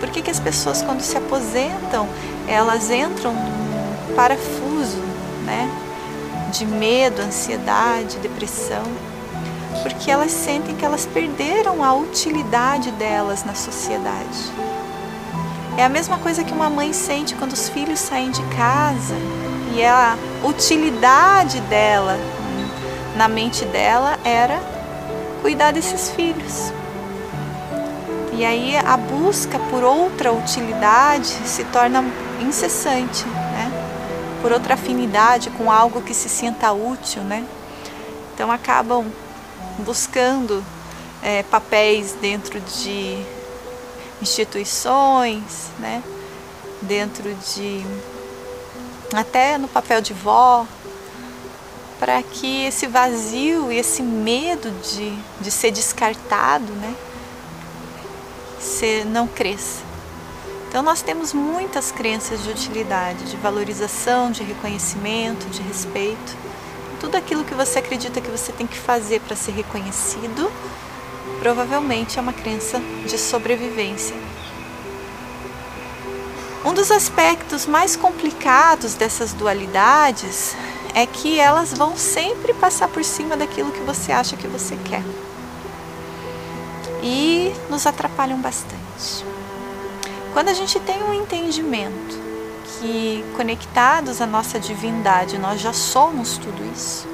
Por 0.00 0.10
que, 0.10 0.22
que 0.22 0.30
as 0.30 0.40
pessoas, 0.40 0.82
quando 0.82 1.00
se 1.00 1.16
aposentam, 1.16 2.08
elas 2.46 2.90
entram 2.90 3.32
num 3.32 4.14
parafuso 4.14 5.02
né, 5.44 5.70
de 6.52 6.66
medo, 6.66 7.22
ansiedade, 7.22 8.18
depressão? 8.18 8.82
Porque 9.82 10.10
elas 10.10 10.32
sentem 10.32 10.74
que 10.74 10.84
elas 10.84 11.06
perderam 11.06 11.84
a 11.84 11.94
utilidade 11.94 12.90
delas 12.92 13.44
na 13.44 13.54
sociedade. 13.54 14.52
É 15.78 15.84
a 15.84 15.88
mesma 15.88 16.18
coisa 16.18 16.42
que 16.42 16.52
uma 16.52 16.68
mãe 16.68 16.92
sente 16.92 17.36
quando 17.36 17.52
os 17.52 17.68
filhos 17.68 18.00
saem 18.00 18.32
de 18.32 18.42
casa 18.56 19.14
e 19.72 19.84
a 19.84 20.18
utilidade 20.42 21.60
dela, 21.60 22.18
na 23.14 23.28
mente 23.28 23.64
dela, 23.64 24.18
era 24.24 24.60
cuidar 25.40 25.70
desses 25.70 26.10
filhos. 26.10 26.72
E 28.32 28.44
aí 28.44 28.76
a 28.76 28.96
busca 28.96 29.56
por 29.70 29.84
outra 29.84 30.32
utilidade 30.32 31.28
se 31.46 31.62
torna 31.66 32.04
incessante, 32.40 33.24
né? 33.28 33.70
Por 34.42 34.50
outra 34.50 34.74
afinidade 34.74 35.48
com 35.50 35.70
algo 35.70 36.02
que 36.02 36.12
se 36.12 36.28
sinta 36.28 36.72
útil, 36.72 37.22
né? 37.22 37.44
Então 38.34 38.50
acabam 38.50 39.06
buscando 39.78 40.60
é, 41.22 41.44
papéis 41.44 42.16
dentro 42.20 42.58
de 42.60 43.37
instituições, 44.20 45.70
né? 45.78 46.02
Dentro 46.82 47.34
de 47.34 47.84
até 49.14 49.58
no 49.58 49.68
papel 49.68 50.00
de 50.00 50.12
vó, 50.12 50.66
para 51.98 52.22
que 52.22 52.64
esse 52.64 52.86
vazio 52.86 53.72
e 53.72 53.78
esse 53.78 54.02
medo 54.02 54.70
de, 54.82 55.12
de 55.40 55.50
ser 55.50 55.70
descartado, 55.70 56.72
né? 56.74 56.94
você 58.58 59.04
não 59.04 59.26
cresça. 59.26 59.82
Então 60.68 60.82
nós 60.82 61.00
temos 61.00 61.32
muitas 61.32 61.90
crenças 61.90 62.42
de 62.42 62.50
utilidade, 62.50 63.24
de 63.24 63.36
valorização, 63.36 64.30
de 64.30 64.42
reconhecimento, 64.42 65.48
de 65.48 65.62
respeito. 65.62 66.36
Tudo 67.00 67.16
aquilo 67.16 67.44
que 67.44 67.54
você 67.54 67.78
acredita 67.78 68.20
que 68.20 68.30
você 68.30 68.52
tem 68.52 68.66
que 68.66 68.76
fazer 68.76 69.20
para 69.20 69.34
ser 69.34 69.52
reconhecido, 69.52 70.50
provavelmente 71.38 72.18
é 72.18 72.22
uma 72.22 72.32
crença 72.32 72.80
de 73.06 73.18
sobrevivência. 73.18 74.16
Um 76.64 76.74
dos 76.74 76.90
aspectos 76.90 77.66
mais 77.66 77.96
complicados 77.96 78.94
dessas 78.94 79.32
dualidades 79.32 80.56
é 80.94 81.06
que 81.06 81.38
elas 81.38 81.72
vão 81.72 81.96
sempre 81.96 82.52
passar 82.54 82.88
por 82.88 83.04
cima 83.04 83.36
daquilo 83.36 83.70
que 83.70 83.80
você 83.80 84.12
acha 84.12 84.36
que 84.36 84.46
você 84.46 84.76
quer 84.84 85.02
e 87.02 87.52
nos 87.70 87.86
atrapalham 87.86 88.40
bastante. 88.40 89.24
Quando 90.32 90.48
a 90.48 90.54
gente 90.54 90.78
tem 90.80 91.02
um 91.02 91.14
entendimento 91.14 92.18
que 92.78 93.24
conectados 93.36 94.20
à 94.20 94.26
nossa 94.26 94.58
divindade 94.58 95.38
nós 95.38 95.60
já 95.60 95.72
somos 95.72 96.36
tudo 96.36 96.62
isso, 96.74 97.08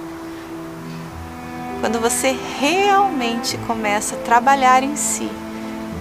quando 1.85 2.01
você 2.01 2.35
realmente 2.59 3.59
começa 3.67 4.15
a 4.15 4.19
trabalhar 4.21 4.83
em 4.83 4.97
si 4.97 5.31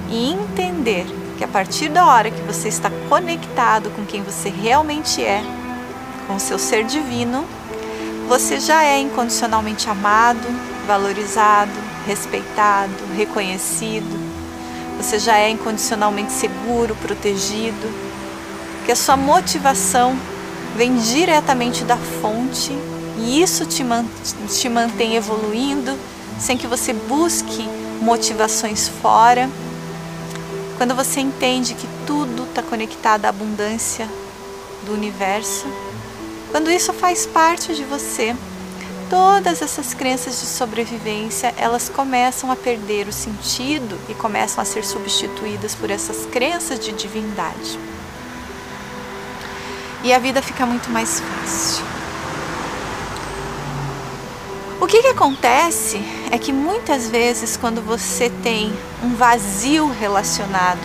e 0.09 0.31
entender 0.31 1.05
que 1.37 1.43
a 1.43 1.47
partir 1.49 1.89
da 1.89 2.05
hora 2.05 2.31
que 2.31 2.41
você 2.43 2.69
está 2.69 2.89
conectado 3.09 3.89
com 3.89 4.05
quem 4.05 4.23
você 4.23 4.47
realmente 4.47 5.21
é, 5.21 5.43
com 6.25 6.37
o 6.37 6.39
seu 6.39 6.57
ser 6.57 6.85
divino, 6.85 7.45
você 8.29 8.61
já 8.61 8.81
é 8.81 8.97
incondicionalmente 8.97 9.89
amado, 9.89 10.47
valorizado, 10.87 11.73
respeitado, 12.07 12.93
reconhecido, 13.17 14.17
você 14.95 15.19
já 15.19 15.37
é 15.37 15.49
incondicionalmente 15.49 16.31
seguro, 16.31 16.95
protegido, 16.95 17.93
que 18.85 18.91
a 18.93 18.95
sua 18.95 19.17
motivação 19.17 20.17
vem 20.77 20.95
diretamente 20.95 21.83
da 21.83 21.97
fonte 21.97 22.71
e 23.17 23.41
isso 23.41 23.65
te, 23.65 23.83
te 24.47 24.69
mantém 24.69 25.15
evoluindo 25.15 25.97
sem 26.39 26.57
que 26.57 26.67
você 26.67 26.93
busque 26.93 27.67
motivações 28.01 28.87
fora. 28.87 29.49
Quando 30.77 30.95
você 30.95 31.19
entende 31.19 31.75
que 31.75 31.87
tudo 32.05 32.43
está 32.43 32.61
conectado 32.61 33.25
à 33.25 33.29
abundância 33.29 34.07
do 34.85 34.93
universo, 34.93 35.65
quando 36.51 36.69
isso 36.69 36.91
faz 36.93 37.25
parte 37.25 37.73
de 37.73 37.83
você, 37.83 38.35
todas 39.09 39.61
essas 39.61 39.93
crenças 39.93 40.39
de 40.39 40.45
sobrevivência, 40.47 41.53
elas 41.57 41.87
começam 41.87 42.51
a 42.51 42.55
perder 42.55 43.07
o 43.07 43.13
sentido 43.13 43.97
e 44.09 44.13
começam 44.13 44.61
a 44.61 44.65
ser 44.65 44.83
substituídas 44.83 45.75
por 45.75 45.89
essas 45.89 46.25
crenças 46.25 46.79
de 46.79 46.91
divindade. 46.91 47.79
E 50.03 50.11
a 50.11 50.19
vida 50.19 50.41
fica 50.41 50.65
muito 50.65 50.89
mais 50.89 51.21
fácil. 51.21 52.02
O 54.83 54.85
que, 54.85 55.01
que 55.01 55.07
acontece 55.07 56.03
é 56.29 56.37
que 56.37 56.51
muitas 56.51 57.07
vezes, 57.07 57.55
quando 57.55 57.81
você 57.81 58.29
tem 58.43 58.73
um 59.01 59.15
vazio 59.15 59.87
relacionado 59.87 60.81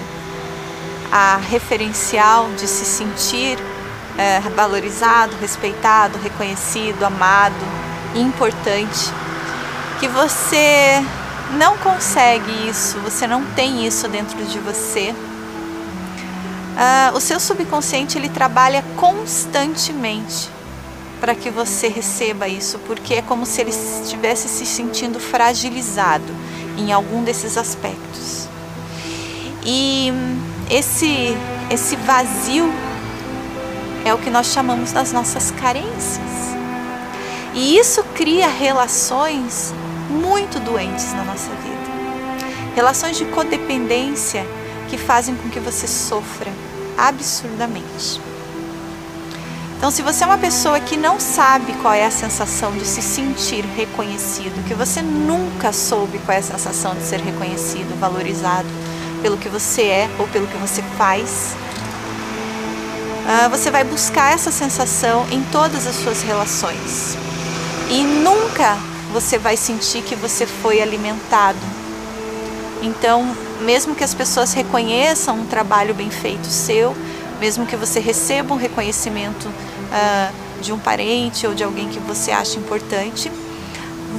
a 1.10 1.38
referencial 1.38 2.48
de 2.52 2.68
se 2.68 2.84
sentir 2.84 3.58
é, 4.16 4.38
valorizado, 4.54 5.34
respeitado, 5.40 6.16
reconhecido, 6.16 7.02
amado, 7.02 7.56
importante, 8.14 9.10
que 9.98 10.06
você 10.06 11.04
não 11.58 11.76
consegue 11.78 12.68
isso, 12.70 13.00
você 13.00 13.26
não 13.26 13.44
tem 13.46 13.84
isso 13.84 14.06
dentro 14.06 14.44
de 14.44 14.60
você. 14.60 15.10
Uh, 15.10 17.16
o 17.16 17.20
seu 17.20 17.40
subconsciente 17.40 18.16
ele 18.16 18.28
trabalha 18.28 18.84
constantemente 18.96 20.56
para 21.20 21.34
que 21.34 21.50
você 21.50 21.88
receba 21.88 22.48
isso, 22.48 22.78
porque 22.80 23.14
é 23.14 23.22
como 23.22 23.44
se 23.44 23.60
ele 23.60 23.70
estivesse 23.70 24.48
se 24.48 24.64
sentindo 24.64 25.18
fragilizado 25.18 26.32
em 26.76 26.92
algum 26.92 27.22
desses 27.22 27.56
aspectos. 27.56 28.48
E 29.64 30.12
esse 30.70 31.36
esse 31.70 31.96
vazio 31.96 32.72
é 34.04 34.14
o 34.14 34.18
que 34.18 34.30
nós 34.30 34.46
chamamos 34.46 34.92
das 34.92 35.12
nossas 35.12 35.50
carências. 35.50 36.18
E 37.54 37.76
isso 37.76 38.02
cria 38.14 38.48
relações 38.48 39.74
muito 40.08 40.58
doentes 40.60 41.12
na 41.12 41.24
nossa 41.24 41.50
vida. 41.50 41.78
Relações 42.74 43.18
de 43.18 43.26
codependência 43.26 44.46
que 44.88 44.96
fazem 44.96 45.34
com 45.34 45.50
que 45.50 45.60
você 45.60 45.86
sofra 45.86 46.50
absurdamente. 46.96 48.27
Então, 49.78 49.92
se 49.92 50.02
você 50.02 50.24
é 50.24 50.26
uma 50.26 50.38
pessoa 50.38 50.80
que 50.80 50.96
não 50.96 51.20
sabe 51.20 51.72
qual 51.74 51.94
é 51.94 52.04
a 52.04 52.10
sensação 52.10 52.72
de 52.72 52.84
se 52.84 53.00
sentir 53.00 53.64
reconhecido, 53.64 54.66
que 54.66 54.74
você 54.74 55.00
nunca 55.00 55.72
soube 55.72 56.18
qual 56.18 56.34
é 56.34 56.40
a 56.40 56.42
sensação 56.42 56.96
de 56.96 57.02
ser 57.04 57.20
reconhecido, 57.20 57.96
valorizado 58.00 58.66
pelo 59.22 59.36
que 59.36 59.48
você 59.48 59.82
é 59.82 60.10
ou 60.18 60.26
pelo 60.26 60.48
que 60.48 60.56
você 60.56 60.82
faz, 60.96 61.54
ah, 63.28 63.46
você 63.46 63.70
vai 63.70 63.84
buscar 63.84 64.32
essa 64.32 64.50
sensação 64.50 65.24
em 65.30 65.44
todas 65.44 65.86
as 65.86 65.94
suas 65.94 66.22
relações 66.22 67.16
e 67.88 68.02
nunca 68.02 68.76
você 69.12 69.38
vai 69.38 69.56
sentir 69.56 70.02
que 70.02 70.16
você 70.16 70.44
foi 70.44 70.82
alimentado. 70.82 71.58
Então, 72.82 73.32
mesmo 73.60 73.94
que 73.94 74.02
as 74.02 74.12
pessoas 74.12 74.52
reconheçam 74.52 75.38
um 75.38 75.46
trabalho 75.46 75.94
bem 75.94 76.10
feito 76.10 76.48
seu, 76.48 76.96
mesmo 77.40 77.66
que 77.66 77.76
você 77.76 78.00
receba 78.00 78.54
um 78.54 78.56
reconhecimento 78.56 79.48
uh, 79.48 80.60
de 80.60 80.72
um 80.72 80.78
parente 80.78 81.46
ou 81.46 81.54
de 81.54 81.62
alguém 81.62 81.88
que 81.88 81.98
você 82.00 82.30
acha 82.30 82.58
importante, 82.58 83.30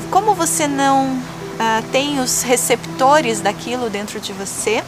como 0.10 0.34
você 0.34 0.68
não 0.68 1.14
uh, 1.14 1.86
tem 1.92 2.20
os 2.20 2.42
receptores 2.42 3.42
daquilo 3.42 3.90
dentro 3.90 4.20
de 4.20 4.34
você, 4.34 4.84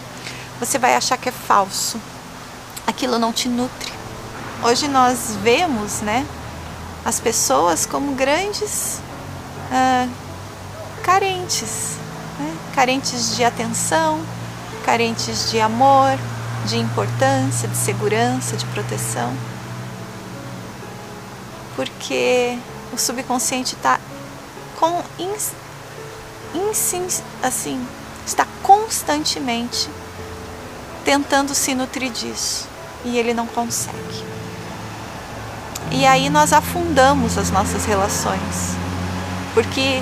você 0.59 0.77
vai 0.77 0.95
achar 0.95 1.17
que 1.17 1.29
é 1.29 1.31
falso. 1.31 1.99
Aquilo 2.85 3.17
não 3.19 3.33
te 3.33 3.49
nutre. 3.49 3.91
Hoje 4.63 4.87
nós 4.87 5.35
vemos, 5.41 6.01
né, 6.01 6.25
as 7.03 7.19
pessoas 7.19 7.85
como 7.85 8.13
grandes 8.13 8.99
ah, 9.71 10.07
carentes, 11.01 11.97
né? 12.37 12.53
carentes 12.75 13.35
de 13.35 13.43
atenção, 13.43 14.19
carentes 14.85 15.49
de 15.49 15.59
amor, 15.59 16.17
de 16.65 16.77
importância, 16.77 17.67
de 17.67 17.77
segurança, 17.77 18.55
de 18.55 18.65
proteção. 18.67 19.33
porque 21.75 22.57
o 22.93 22.97
subconsciente 22.97 23.75
está 23.75 23.99
com 24.79 25.01
ins, 25.17 25.51
ins, 26.53 27.23
assim, 27.41 27.83
está 28.25 28.45
constantemente 28.61 29.89
tentando 31.03 31.55
se 31.55 31.73
nutrir 31.73 32.11
disso 32.11 32.67
e 33.03 33.17
ele 33.17 33.33
não 33.33 33.47
consegue. 33.47 34.25
E 35.91 36.05
aí 36.05 36.29
nós 36.29 36.53
afundamos 36.53 37.37
as 37.37 37.49
nossas 37.49 37.85
relações, 37.85 38.75
porque 39.53 40.01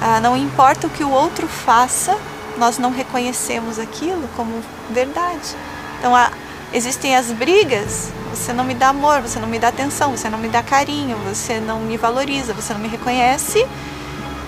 ah, 0.00 0.20
não 0.20 0.36
importa 0.36 0.86
o 0.86 0.90
que 0.90 1.04
o 1.04 1.10
outro 1.10 1.46
faça, 1.46 2.18
nós 2.58 2.78
não 2.78 2.90
reconhecemos 2.90 3.78
aquilo 3.78 4.28
como 4.36 4.62
verdade. 4.90 5.56
Então 5.98 6.14
ah, 6.14 6.30
existem 6.72 7.16
as 7.16 7.30
brigas. 7.32 8.12
Você 8.30 8.52
não 8.52 8.64
me 8.64 8.74
dá 8.74 8.88
amor, 8.88 9.20
você 9.20 9.38
não 9.38 9.48
me 9.48 9.58
dá 9.58 9.68
atenção, 9.68 10.10
você 10.10 10.28
não 10.28 10.38
me 10.38 10.48
dá 10.48 10.62
carinho, 10.62 11.16
você 11.18 11.60
não 11.60 11.80
me 11.80 11.96
valoriza, 11.96 12.52
você 12.52 12.72
não 12.72 12.80
me 12.80 12.88
reconhece. 12.88 13.66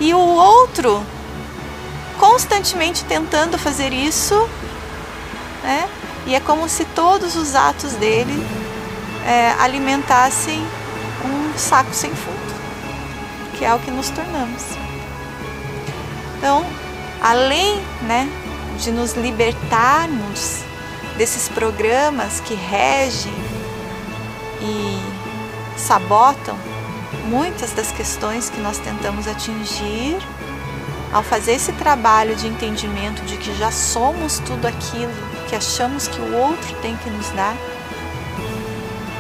E 0.01 0.13
o 0.13 0.19
outro 0.19 1.03
constantemente 2.19 3.05
tentando 3.05 3.59
fazer 3.59 3.93
isso, 3.93 4.35
né? 5.63 5.89
E 6.27 6.35
é 6.35 6.41
como 6.41 6.69
se 6.69 6.85
todos 6.87 7.37
os 7.37 7.55
atos 7.55 7.93
dele 7.93 8.47
é, 9.25 9.55
alimentassem 9.61 10.61
um 11.25 11.59
saco 11.59 11.93
sem 11.93 12.11
fundo, 12.11 12.55
que 13.57 13.65
é 13.65 13.73
o 13.73 13.79
que 13.79 13.91
nos 13.91 14.11
tornamos. 14.11 14.63
Então, 16.39 16.67
além 17.21 17.81
né, 18.03 18.29
de 18.79 18.91
nos 18.91 19.15
libertarmos 19.15 20.63
desses 21.17 21.49
programas 21.49 22.41
que 22.41 22.55
regem 22.55 23.33
e 24.61 25.79
sabotam 25.79 26.57
muitas 27.27 27.73
das 27.73 27.91
questões 27.93 28.51
que 28.51 28.61
nós 28.61 28.79
tentamos 28.79 29.27
atingir, 29.27 30.19
ao 31.13 31.23
fazer 31.23 31.53
esse 31.53 31.73
trabalho 31.73 32.35
de 32.37 32.47
entendimento 32.47 33.23
de 33.23 33.37
que 33.37 33.57
já 33.57 33.71
somos 33.71 34.39
tudo 34.41 34.67
aquilo 34.67 35.13
que 35.49 35.55
achamos 35.55 36.09
que 36.09 36.21
o 36.21 36.35
outro 36.35 36.75
tem 36.83 36.97
que 36.97 37.09
nos 37.11 37.29
dar, 37.31 37.57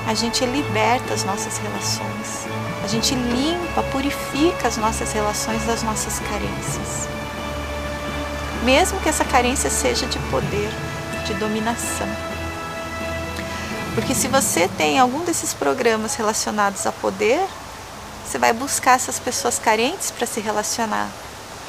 a 0.06 0.14
gente 0.14 0.44
liberta 0.44 1.14
as 1.14 1.24
nossas 1.24 1.58
relações, 1.58 2.46
a 2.84 2.86
gente 2.86 3.14
limpa, 3.14 3.82
purifica 3.84 4.68
as 4.68 4.76
nossas 4.76 5.12
relações 5.12 5.64
das 5.64 5.82
nossas 5.82 6.20
carências. 6.20 7.15
Mesmo 8.66 8.98
que 8.98 9.08
essa 9.08 9.24
carência 9.24 9.70
seja 9.70 10.06
de 10.06 10.18
poder, 10.28 10.68
de 11.24 11.34
dominação. 11.34 12.08
Porque 13.94 14.12
se 14.12 14.26
você 14.26 14.66
tem 14.66 14.98
algum 14.98 15.24
desses 15.24 15.54
programas 15.54 16.16
relacionados 16.16 16.84
a 16.84 16.90
poder, 16.90 17.40
você 18.26 18.38
vai 18.38 18.52
buscar 18.52 18.96
essas 18.96 19.20
pessoas 19.20 19.56
carentes 19.56 20.10
para 20.10 20.26
se 20.26 20.40
relacionar. 20.40 21.08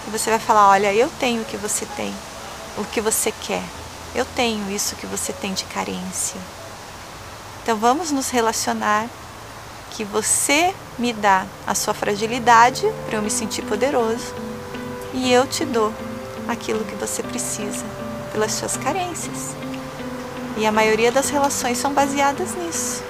E 0.07 0.09
você 0.09 0.31
vai 0.31 0.39
falar: 0.39 0.69
olha, 0.69 0.91
eu 0.91 1.07
tenho 1.19 1.43
o 1.43 1.45
que 1.45 1.55
você 1.55 1.85
tem, 1.95 2.11
o 2.79 2.83
que 2.83 2.99
você 2.99 3.31
quer. 3.31 3.63
Eu 4.15 4.25
tenho 4.25 4.71
isso 4.71 4.95
que 4.95 5.05
você 5.05 5.31
tem 5.31 5.53
de 5.53 5.65
carência. 5.65 6.41
Então 7.61 7.77
vamos 7.77 8.09
nos 8.09 8.31
relacionar 8.31 9.05
que 9.91 10.03
você 10.03 10.73
me 10.97 11.13
dá 11.13 11.45
a 11.67 11.75
sua 11.75 11.93
fragilidade 11.93 12.91
para 13.05 13.19
eu 13.19 13.21
me 13.21 13.29
sentir 13.29 13.61
poderoso 13.61 14.33
e 15.13 15.31
eu 15.31 15.45
te 15.45 15.63
dou 15.63 15.93
aquilo 16.47 16.83
que 16.85 16.95
você 16.95 17.21
precisa 17.21 17.85
pelas 18.31 18.51
suas 18.53 18.77
carências. 18.77 19.55
E 20.57 20.65
a 20.65 20.71
maioria 20.71 21.11
das 21.11 21.29
relações 21.29 21.77
são 21.77 21.93
baseadas 21.93 22.55
nisso. 22.55 23.03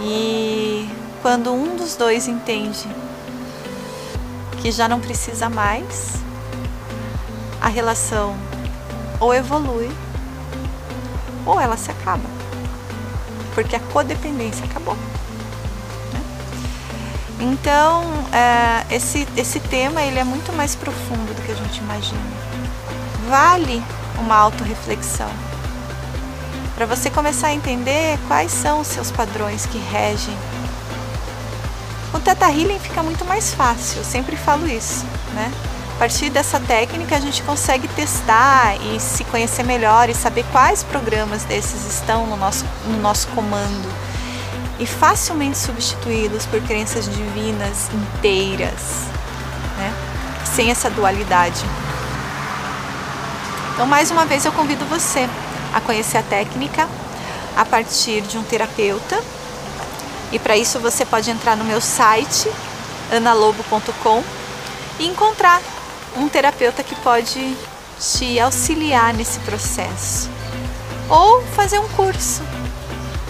E 0.00 0.88
quando 1.22 1.52
um 1.52 1.76
dos 1.76 1.96
dois 1.96 2.28
entende 2.28 2.86
que 4.60 4.70
já 4.70 4.88
não 4.88 5.00
precisa 5.00 5.48
mais, 5.48 6.14
a 7.60 7.68
relação 7.68 8.36
ou 9.20 9.34
evolui 9.34 9.90
ou 11.46 11.60
ela 11.60 11.76
se 11.76 11.90
acaba 11.90 12.38
porque 13.58 13.74
a 13.74 13.80
codependência 13.80 14.64
acabou. 14.66 14.96
Então, 17.40 18.04
é, 18.32 18.94
esse, 18.94 19.26
esse 19.36 19.60
tema 19.60 20.02
ele 20.02 20.18
é 20.18 20.24
muito 20.24 20.52
mais 20.52 20.74
profundo 20.74 21.34
do 21.34 21.42
que 21.42 21.52
a 21.52 21.54
gente 21.54 21.78
imagina. 21.78 22.20
Vale 23.28 23.82
uma 24.18 24.34
autorreflexão 24.34 25.30
para 26.78 26.86
você 26.86 27.10
começar 27.10 27.48
a 27.48 27.52
entender 27.52 28.16
quais 28.28 28.52
são 28.52 28.80
os 28.80 28.86
seus 28.86 29.10
padrões 29.10 29.66
que 29.66 29.78
regem. 29.78 30.36
Com 32.12 32.20
Teta 32.20 32.46
Healing 32.46 32.78
fica 32.78 33.02
muito 33.02 33.24
mais 33.24 33.52
fácil, 33.52 33.98
eu 33.98 34.04
sempre 34.04 34.36
falo 34.36 34.64
isso, 34.66 35.04
né? 35.34 35.52
A 35.96 35.98
partir 35.98 36.30
dessa 36.30 36.60
técnica 36.60 37.16
a 37.16 37.20
gente 37.20 37.42
consegue 37.42 37.88
testar 37.88 38.76
e 38.76 39.00
se 39.00 39.24
conhecer 39.24 39.64
melhor 39.64 40.08
e 40.08 40.14
saber 40.14 40.44
quais 40.52 40.84
programas 40.84 41.42
desses 41.42 41.84
estão 41.92 42.28
no 42.28 42.36
nosso, 42.36 42.64
no 42.86 43.00
nosso 43.00 43.26
comando 43.28 44.07
e 44.78 44.86
facilmente 44.86 45.58
substituí-los 45.58 46.46
por 46.46 46.60
crenças 46.62 47.04
divinas 47.04 47.90
inteiras, 47.92 49.06
né? 49.76 49.92
sem 50.54 50.70
essa 50.70 50.88
dualidade. 50.88 51.64
Então, 53.74 53.86
mais 53.86 54.10
uma 54.10 54.24
vez, 54.24 54.44
eu 54.44 54.52
convido 54.52 54.84
você 54.86 55.28
a 55.72 55.80
conhecer 55.80 56.18
a 56.18 56.22
técnica 56.22 56.88
a 57.56 57.64
partir 57.64 58.22
de 58.22 58.38
um 58.38 58.42
terapeuta. 58.42 59.20
E 60.30 60.38
para 60.38 60.56
isso 60.56 60.78
você 60.78 61.04
pode 61.04 61.30
entrar 61.30 61.56
no 61.56 61.64
meu 61.64 61.80
site 61.80 62.50
analobo.com 63.10 64.22
e 64.98 65.06
encontrar 65.06 65.62
um 66.16 66.28
terapeuta 66.28 66.82
que 66.82 66.94
pode 66.96 67.56
te 68.00 68.38
auxiliar 68.38 69.14
nesse 69.14 69.38
processo. 69.40 70.28
Ou 71.08 71.42
fazer 71.54 71.78
um 71.78 71.88
curso. 71.88 72.42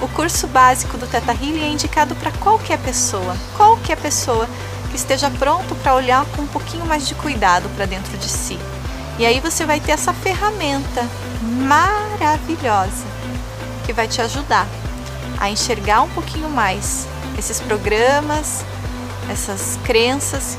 O 0.01 0.07
curso 0.07 0.47
básico 0.47 0.97
do 0.97 1.07
Teta 1.09 1.33
Healing 1.33 1.65
é 1.65 1.69
indicado 1.69 2.15
para 2.15 2.31
qualquer 2.33 2.79
pessoa, 2.79 3.37
qualquer 3.57 3.97
pessoa 3.97 4.49
que 4.91 4.97
esteja 4.97 5.29
pronto 5.31 5.75
para 5.77 5.95
olhar 5.95 6.25
com 6.27 6.43
um 6.43 6.47
pouquinho 6.47 6.87
mais 6.87 7.07
de 7.09 7.15
cuidado 7.17 7.69
para 7.75 7.85
dentro 7.85 8.17
de 8.17 8.29
si. 8.29 8.59
E 9.19 9.27
aí 9.27 9.41
você 9.41 9.67
vai 9.67 9.81
ter 9.81 9.93
essa 9.93 10.13
ferramenta 10.13 11.05
maravilhosa 11.43 13.05
que 13.85 13.93
vai 13.93 14.07
te 14.07 14.21
ajudar 14.23 14.69
a 15.39 15.51
enxergar 15.51 16.03
um 16.03 16.09
pouquinho 16.11 16.49
mais 16.49 17.07
esses 17.37 17.61
programas, 17.61 18.65
essas 19.29 19.79
crenças 19.83 20.57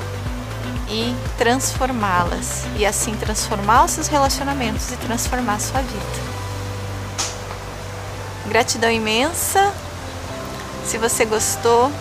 e 0.90 1.16
transformá-las. 1.38 2.66
E 2.76 2.86
assim 2.86 3.14
transformar 3.16 3.86
os 3.86 3.92
seus 3.92 4.08
relacionamentos 4.08 4.92
e 4.92 4.98
transformar 4.98 5.56
a 5.56 5.60
sua 5.60 5.82
vida. 5.82 6.39
Gratidão 8.50 8.90
imensa. 8.90 9.72
Se 10.84 10.98
você 10.98 11.24
gostou, 11.24 11.92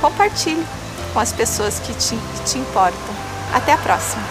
compartilhe 0.00 0.66
com 1.12 1.20
as 1.20 1.34
pessoas 1.34 1.78
que 1.80 1.92
te, 1.92 2.16
que 2.16 2.44
te 2.50 2.58
importam. 2.58 3.14
Até 3.52 3.72
a 3.72 3.76
próxima! 3.76 4.22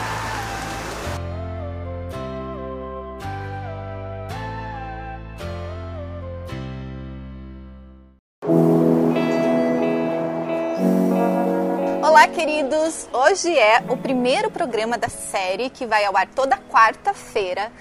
Olá, 12.03 12.27
queridos! 12.27 13.07
Hoje 13.13 13.55
é 13.55 13.83
o 13.87 13.95
primeiro 13.95 14.49
programa 14.49 14.97
da 14.97 15.09
série 15.09 15.69
que 15.69 15.85
vai 15.85 16.05
ao 16.05 16.17
ar 16.17 16.27
toda 16.27 16.57
quarta-feira, 16.57 17.71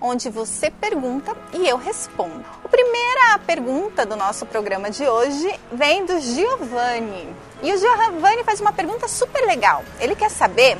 onde 0.00 0.28
você 0.30 0.70
pergunta 0.70 1.36
e 1.52 1.68
eu 1.68 1.76
respondo. 1.76 2.44
A 2.64 2.68
primeira 2.68 3.38
pergunta 3.46 4.06
do 4.06 4.16
nosso 4.16 4.46
programa 4.46 4.90
de 4.90 5.04
hoje 5.06 5.58
vem 5.72 6.06
do 6.06 6.20
Giovanni. 6.20 7.34
E 7.62 7.72
o 7.72 7.78
Giovanni 7.78 8.44
faz 8.44 8.60
uma 8.60 8.72
pergunta 8.72 9.08
super 9.08 9.44
legal. 9.46 9.84
Ele 10.00 10.14
quer 10.14 10.30
saber 10.30 10.78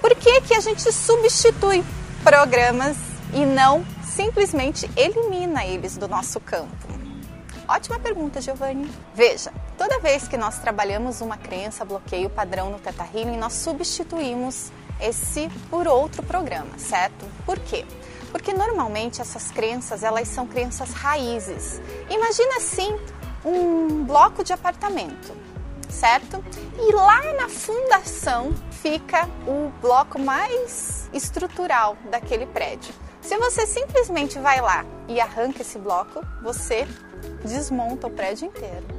por 0.00 0.14
que, 0.14 0.40
que 0.42 0.54
a 0.54 0.60
gente 0.60 0.92
substitui 0.92 1.84
programas 2.22 2.96
e 3.32 3.44
não 3.44 3.84
simplesmente 4.04 4.90
elimina 4.96 5.64
eles 5.64 5.96
do 5.96 6.08
nosso 6.08 6.40
campo. 6.40 6.88
Ótima 7.68 7.98
pergunta, 7.98 8.40
Giovanni. 8.40 8.90
Veja, 9.14 9.52
toda 9.76 9.98
vez 9.98 10.26
que 10.26 10.38
nós 10.38 10.58
trabalhamos 10.58 11.20
uma 11.20 11.36
crença, 11.36 11.84
bloqueio 11.84 12.30
padrão 12.30 12.70
no 12.70 12.78
Teta 12.78 13.06
Healing, 13.14 13.36
nós 13.36 13.52
substituímos 13.52 14.72
esse 15.00 15.50
por 15.70 15.86
outro 15.86 16.22
programa, 16.22 16.78
certo? 16.78 17.26
Por 17.44 17.58
quê? 17.58 17.84
Porque 18.30 18.52
normalmente 18.52 19.20
essas 19.20 19.50
crenças, 19.50 20.02
elas 20.02 20.28
são 20.28 20.46
crenças 20.46 20.92
raízes. 20.92 21.80
Imagina 22.10 22.56
assim, 22.56 22.96
um 23.44 24.04
bloco 24.04 24.44
de 24.44 24.52
apartamento, 24.52 25.32
certo? 25.88 26.44
E 26.78 26.92
lá 26.92 27.20
na 27.34 27.48
fundação 27.48 28.52
fica 28.70 29.28
o 29.46 29.70
bloco 29.80 30.18
mais 30.18 31.08
estrutural 31.12 31.96
daquele 32.10 32.46
prédio. 32.46 32.94
Se 33.20 33.36
você 33.36 33.66
simplesmente 33.66 34.38
vai 34.38 34.60
lá 34.60 34.84
e 35.06 35.20
arranca 35.20 35.62
esse 35.62 35.78
bloco, 35.78 36.24
você 36.42 36.86
desmonta 37.44 38.06
o 38.06 38.10
prédio 38.10 38.46
inteiro. 38.46 38.97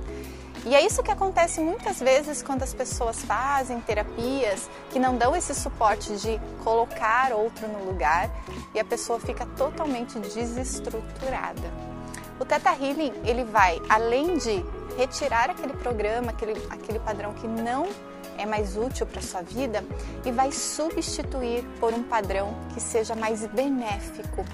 E 0.65 0.75
é 0.75 0.85
isso 0.85 1.01
que 1.01 1.11
acontece 1.11 1.61
muitas 1.61 1.99
vezes 1.99 2.43
quando 2.43 2.63
as 2.63 2.73
pessoas 2.73 3.21
fazem 3.23 3.79
terapias 3.79 4.69
que 4.89 4.99
não 4.99 5.17
dão 5.17 5.35
esse 5.35 5.55
suporte 5.55 6.15
de 6.17 6.39
colocar 6.63 7.31
outro 7.31 7.67
no 7.67 7.85
lugar 7.85 8.29
e 8.73 8.79
a 8.79 8.83
pessoa 8.83 9.19
fica 9.19 9.45
totalmente 9.57 10.19
desestruturada. 10.19 11.71
O 12.39 12.45
Theta 12.45 12.71
Healing, 12.71 13.13
ele 13.25 13.43
vai 13.43 13.81
além 13.89 14.37
de 14.37 14.63
retirar 14.97 15.49
aquele 15.49 15.73
programa, 15.73 16.31
aquele, 16.31 16.53
aquele 16.69 16.99
padrão 16.99 17.33
que 17.33 17.47
não 17.47 17.87
é 18.37 18.45
mais 18.45 18.77
útil 18.77 19.05
para 19.05 19.21
sua 19.21 19.41
vida 19.41 19.83
e 20.25 20.31
vai 20.31 20.51
substituir 20.51 21.63
por 21.79 21.93
um 21.93 22.03
padrão 22.03 22.53
que 22.73 22.81
seja 22.81 23.15
mais 23.15 23.45
benéfico. 23.47 24.45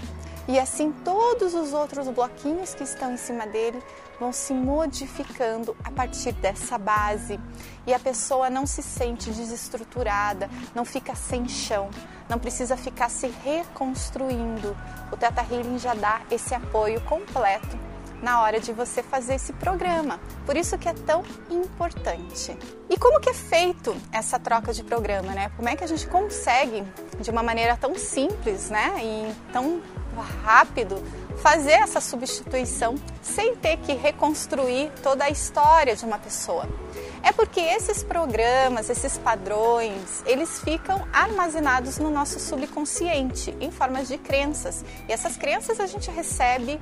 E 0.47 0.59
assim 0.59 0.91
todos 1.03 1.55
os 1.55 1.73
outros 1.73 2.07
bloquinhos 2.07 2.75
que 2.75 2.83
estão 2.83 3.13
em 3.13 3.17
cima 3.17 3.47
dele 3.47 3.81
vão 4.19 4.31
se 4.31 4.53
modificando 4.53 5.75
a 5.83 5.91
partir 5.91 6.31
dessa 6.33 6.77
base 6.77 7.39
e 7.85 7.93
a 7.93 7.99
pessoa 7.99 8.49
não 8.49 8.65
se 8.65 8.81
sente 8.81 9.29
desestruturada, 9.31 10.49
não 10.73 10.85
fica 10.85 11.15
sem 11.15 11.47
chão, 11.47 11.89
não 12.29 12.39
precisa 12.39 12.75
ficar 12.75 13.09
se 13.09 13.27
reconstruindo. 13.43 14.75
O 15.11 15.17
Teta 15.17 15.41
Healing 15.41 15.77
já 15.77 15.93
dá 15.93 16.21
esse 16.31 16.53
apoio 16.53 17.01
completo 17.01 17.77
na 18.21 18.41
hora 18.41 18.59
de 18.59 18.71
você 18.73 19.03
fazer 19.03 19.35
esse 19.35 19.53
programa. 19.53 20.19
Por 20.45 20.55
isso 20.55 20.77
que 20.77 20.89
é 20.89 20.93
tão 20.93 21.23
importante. 21.49 22.57
E 22.89 22.97
como 22.97 23.19
que 23.19 23.29
é 23.29 23.33
feito 23.33 23.95
essa 24.11 24.39
troca 24.39 24.73
de 24.73 24.83
programa, 24.83 25.33
né? 25.33 25.51
Como 25.55 25.69
é 25.69 25.75
que 25.75 25.83
a 25.83 25.87
gente 25.87 26.07
consegue 26.07 26.83
de 27.19 27.29
uma 27.29 27.43
maneira 27.43 27.77
tão 27.77 27.95
simples, 27.95 28.69
né, 28.69 28.93
e 29.01 29.51
tão 29.51 29.81
rápido 30.21 31.01
fazer 31.37 31.73
essa 31.73 31.99
substituição 31.99 32.95
sem 33.21 33.55
ter 33.55 33.77
que 33.77 33.93
reconstruir 33.93 34.91
toda 35.03 35.25
a 35.25 35.29
história 35.29 35.95
de 35.95 36.05
uma 36.05 36.17
pessoa. 36.17 36.67
É 37.21 37.31
porque 37.31 37.59
esses 37.59 38.03
programas, 38.03 38.89
esses 38.89 39.17
padrões, 39.17 40.23
eles 40.25 40.59
ficam 40.59 41.07
armazenados 41.11 41.97
no 41.97 42.09
nosso 42.09 42.39
subconsciente 42.39 43.55
em 43.59 43.71
formas 43.71 44.07
de 44.07 44.17
crenças. 44.17 44.85
E 45.07 45.11
essas 45.11 45.35
crenças 45.35 45.79
a 45.79 45.87
gente 45.87 46.09
recebe 46.11 46.79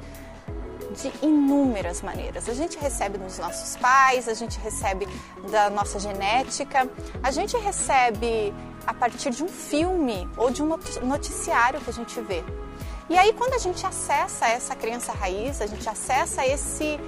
de 0.93 1.11
inúmeras 1.25 2.01
maneiras. 2.01 2.47
A 2.47 2.53
gente 2.53 2.77
recebe 2.77 3.17
dos 3.17 3.39
nossos 3.39 3.75
pais, 3.77 4.27
a 4.27 4.33
gente 4.33 4.59
recebe 4.59 5.07
da 5.49 5.69
nossa 5.69 5.99
genética, 5.99 6.89
a 7.21 7.31
gente 7.31 7.57
recebe 7.57 8.53
a 8.85 8.93
partir 8.93 9.31
de 9.31 9.43
um 9.43 9.47
filme 9.47 10.29
ou 10.37 10.51
de 10.51 10.61
um 10.61 10.77
noticiário 11.03 11.81
que 11.81 11.89
a 11.89 11.93
gente 11.93 12.19
vê. 12.21 12.43
E 13.09 13.17
aí, 13.17 13.33
quando 13.33 13.53
a 13.53 13.57
gente 13.57 13.85
acessa 13.85 14.47
essa 14.47 14.75
crença 14.75 15.11
raiz, 15.11 15.61
a 15.61 15.67
gente 15.67 15.87
acessa 15.87 16.45
esse, 16.45 16.99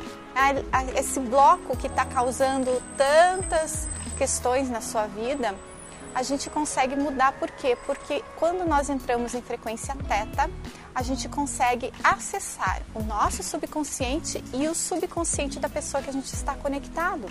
esse 0.95 1.19
bloco 1.21 1.77
que 1.77 1.87
está 1.87 2.05
causando 2.05 2.81
tantas 2.97 3.87
questões 4.17 4.69
na 4.69 4.81
sua 4.81 5.07
vida, 5.07 5.55
a 6.13 6.23
gente 6.23 6.49
consegue 6.49 6.95
mudar. 6.95 7.33
Por 7.33 7.49
quê? 7.51 7.77
Porque 7.85 8.23
quando 8.37 8.65
nós 8.67 8.89
entramos 8.89 9.33
em 9.33 9.41
frequência 9.41 9.95
teta, 10.07 10.49
a 10.93 11.01
gente 11.01 11.27
consegue 11.27 11.91
acessar 12.01 12.81
o 12.93 13.03
nosso 13.03 13.43
subconsciente 13.43 14.41
e 14.53 14.67
o 14.67 14.73
subconsciente 14.73 15.59
da 15.59 15.67
pessoa 15.67 16.01
que 16.01 16.09
a 16.09 16.13
gente 16.13 16.33
está 16.33 16.55
conectado. 16.55 17.27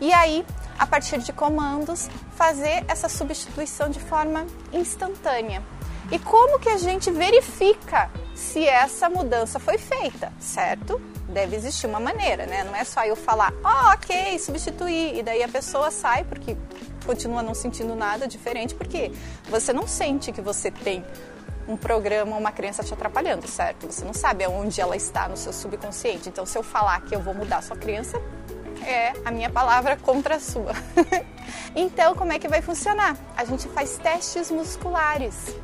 E 0.00 0.12
aí, 0.12 0.46
a 0.78 0.86
partir 0.86 1.18
de 1.18 1.32
comandos, 1.32 2.08
fazer 2.36 2.84
essa 2.86 3.08
substituição 3.08 3.88
de 3.88 3.98
forma 3.98 4.46
instantânea. 4.72 5.62
E 6.10 6.18
como 6.18 6.58
que 6.58 6.68
a 6.68 6.76
gente 6.76 7.10
verifica 7.10 8.10
se 8.34 8.66
essa 8.66 9.08
mudança 9.08 9.60
foi 9.60 9.78
feita, 9.78 10.32
certo? 10.40 11.00
Deve 11.28 11.54
existir 11.54 11.86
uma 11.86 12.00
maneira, 12.00 12.46
né? 12.46 12.64
Não 12.64 12.74
é 12.74 12.84
só 12.84 13.04
eu 13.04 13.14
falar, 13.14 13.52
oh, 13.62 13.92
ok, 13.92 14.38
substituir, 14.38 15.16
e 15.16 15.22
daí 15.22 15.42
a 15.42 15.48
pessoa 15.48 15.90
sai 15.90 16.24
porque 16.24 16.56
continua 17.06 17.42
não 17.42 17.54
sentindo 17.54 17.94
nada 17.94 18.26
diferente, 18.26 18.74
porque 18.74 19.12
você 19.48 19.72
não 19.72 19.86
sente 19.86 20.32
que 20.32 20.40
você 20.40 20.70
tem 20.70 21.04
um 21.68 21.76
programa, 21.76 22.36
uma 22.36 22.50
crença 22.50 22.82
te 22.82 22.92
atrapalhando, 22.92 23.46
certo? 23.46 23.86
Você 23.86 24.04
não 24.04 24.12
sabe 24.12 24.42
aonde 24.42 24.80
ela 24.80 24.96
está 24.96 25.28
no 25.28 25.36
seu 25.36 25.52
subconsciente. 25.52 26.28
Então, 26.28 26.44
se 26.44 26.58
eu 26.58 26.62
falar 26.62 27.00
que 27.02 27.14
eu 27.14 27.20
vou 27.20 27.34
mudar 27.34 27.58
a 27.58 27.62
sua 27.62 27.76
crença, 27.76 28.20
é 28.84 29.12
a 29.24 29.30
minha 29.30 29.50
palavra 29.50 29.96
contra 29.96 30.36
a 30.36 30.40
sua. 30.40 30.72
então, 31.76 32.14
como 32.14 32.32
é 32.32 32.38
que 32.38 32.48
vai 32.48 32.60
funcionar? 32.60 33.16
A 33.36 33.44
gente 33.44 33.68
faz 33.68 33.98
testes 33.98 34.50
musculares. 34.50 35.54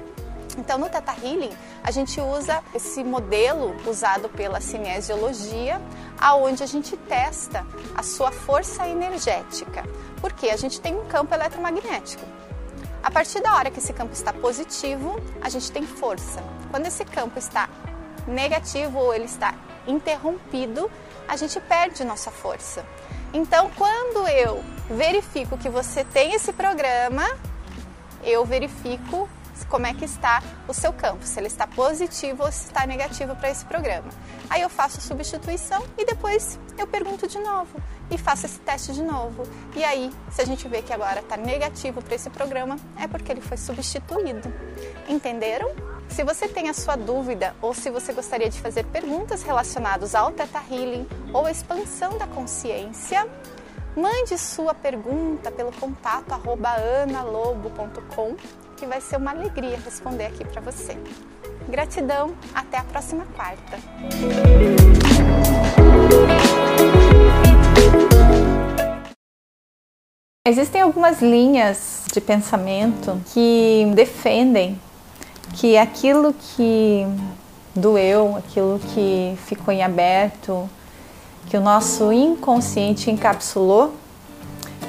Então, 0.56 0.78
no 0.78 0.88
Teta 0.88 1.12
Healing, 1.12 1.52
a 1.82 1.90
gente 1.90 2.20
usa 2.20 2.62
esse 2.74 3.04
modelo 3.04 3.76
usado 3.86 4.28
pela 4.28 4.60
cinesiologia, 4.60 5.80
aonde 6.18 6.62
a 6.62 6.66
gente 6.66 6.96
testa 6.96 7.66
a 7.94 8.02
sua 8.02 8.32
força 8.32 8.88
energética. 8.88 9.84
Porque 10.20 10.48
a 10.48 10.56
gente 10.56 10.80
tem 10.80 10.94
um 10.94 11.04
campo 11.04 11.34
eletromagnético. 11.34 12.24
A 13.02 13.10
partir 13.10 13.40
da 13.40 13.54
hora 13.54 13.70
que 13.70 13.78
esse 13.78 13.92
campo 13.92 14.12
está 14.12 14.32
positivo, 14.32 15.20
a 15.40 15.48
gente 15.48 15.70
tem 15.70 15.86
força. 15.86 16.42
Quando 16.70 16.86
esse 16.86 17.04
campo 17.04 17.38
está 17.38 17.68
negativo 18.26 18.98
ou 18.98 19.14
ele 19.14 19.26
está 19.26 19.54
interrompido, 19.86 20.90
a 21.28 21.36
gente 21.36 21.60
perde 21.60 22.02
nossa 22.04 22.30
força. 22.30 22.84
Então, 23.32 23.70
quando 23.76 24.26
eu 24.28 24.64
verifico 24.88 25.58
que 25.58 25.68
você 25.68 26.04
tem 26.04 26.32
esse 26.32 26.52
programa, 26.52 27.24
eu 28.24 28.44
verifico 28.44 29.28
como 29.64 29.86
é 29.86 29.94
que 29.94 30.04
está 30.04 30.42
o 30.68 30.74
seu 30.74 30.92
campo, 30.92 31.24
se 31.24 31.40
ele 31.40 31.46
está 31.46 31.66
positivo 31.66 32.44
ou 32.44 32.52
se 32.52 32.66
está 32.66 32.86
negativo 32.86 33.34
para 33.36 33.50
esse 33.50 33.64
programa. 33.64 34.08
Aí 34.48 34.62
eu 34.62 34.68
faço 34.68 35.00
substituição 35.00 35.82
e 35.96 36.04
depois 36.04 36.58
eu 36.78 36.86
pergunto 36.86 37.26
de 37.26 37.38
novo 37.38 37.80
e 38.10 38.18
faço 38.18 38.46
esse 38.46 38.60
teste 38.60 38.92
de 38.92 39.02
novo. 39.02 39.42
E 39.74 39.82
aí, 39.84 40.12
se 40.30 40.42
a 40.42 40.44
gente 40.44 40.68
vê 40.68 40.82
que 40.82 40.92
agora 40.92 41.20
está 41.20 41.36
negativo 41.36 42.00
para 42.02 42.14
esse 42.14 42.30
programa, 42.30 42.76
é 43.00 43.08
porque 43.08 43.32
ele 43.32 43.40
foi 43.40 43.56
substituído. 43.56 44.52
Entenderam? 45.08 45.70
Se 46.08 46.22
você 46.22 46.46
tem 46.46 46.68
a 46.68 46.72
sua 46.72 46.94
dúvida 46.96 47.56
ou 47.60 47.74
se 47.74 47.90
você 47.90 48.12
gostaria 48.12 48.48
de 48.48 48.60
fazer 48.60 48.84
perguntas 48.86 49.42
relacionadas 49.42 50.14
ao 50.14 50.30
Theta 50.30 50.62
Healing 50.70 51.04
ou 51.32 51.48
expansão 51.48 52.16
da 52.16 52.28
consciência, 52.28 53.26
mande 53.96 54.38
sua 54.38 54.72
pergunta 54.72 55.50
pelo 55.50 55.72
contato 55.72 56.32
analobo.com 56.32 58.36
que 58.76 58.86
vai 58.86 59.00
ser 59.00 59.16
uma 59.16 59.30
alegria 59.30 59.78
responder 59.82 60.26
aqui 60.26 60.44
para 60.44 60.60
você. 60.60 60.96
Gratidão, 61.68 62.34
até 62.54 62.78
a 62.78 62.84
próxima 62.84 63.26
quarta. 63.34 63.78
Existem 70.46 70.82
algumas 70.82 71.20
linhas 71.20 72.04
de 72.12 72.20
pensamento 72.20 73.20
que 73.32 73.90
defendem 73.94 74.80
que 75.54 75.76
aquilo 75.76 76.32
que 76.32 77.04
doeu, 77.74 78.36
aquilo 78.36 78.78
que 78.94 79.36
ficou 79.46 79.72
em 79.72 79.82
aberto, 79.82 80.68
que 81.48 81.56
o 81.56 81.60
nosso 81.60 82.12
inconsciente 82.12 83.10
encapsulou, 83.10 83.94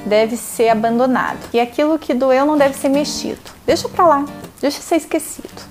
deve 0.06 0.38
ser 0.38 0.70
abandonado. 0.70 1.40
E 1.54 1.60
aquilo 1.60 1.98
que 2.00 2.14
doeu 2.14 2.46
não 2.46 2.58
deve 2.58 2.78
ser 2.78 2.90
mexido. 2.90 3.52
Deixa 3.66 3.90
para 3.90 4.08
lá, 4.08 4.26
deixa 4.62 4.82
ser 4.82 4.98
esquecido, 4.98 5.62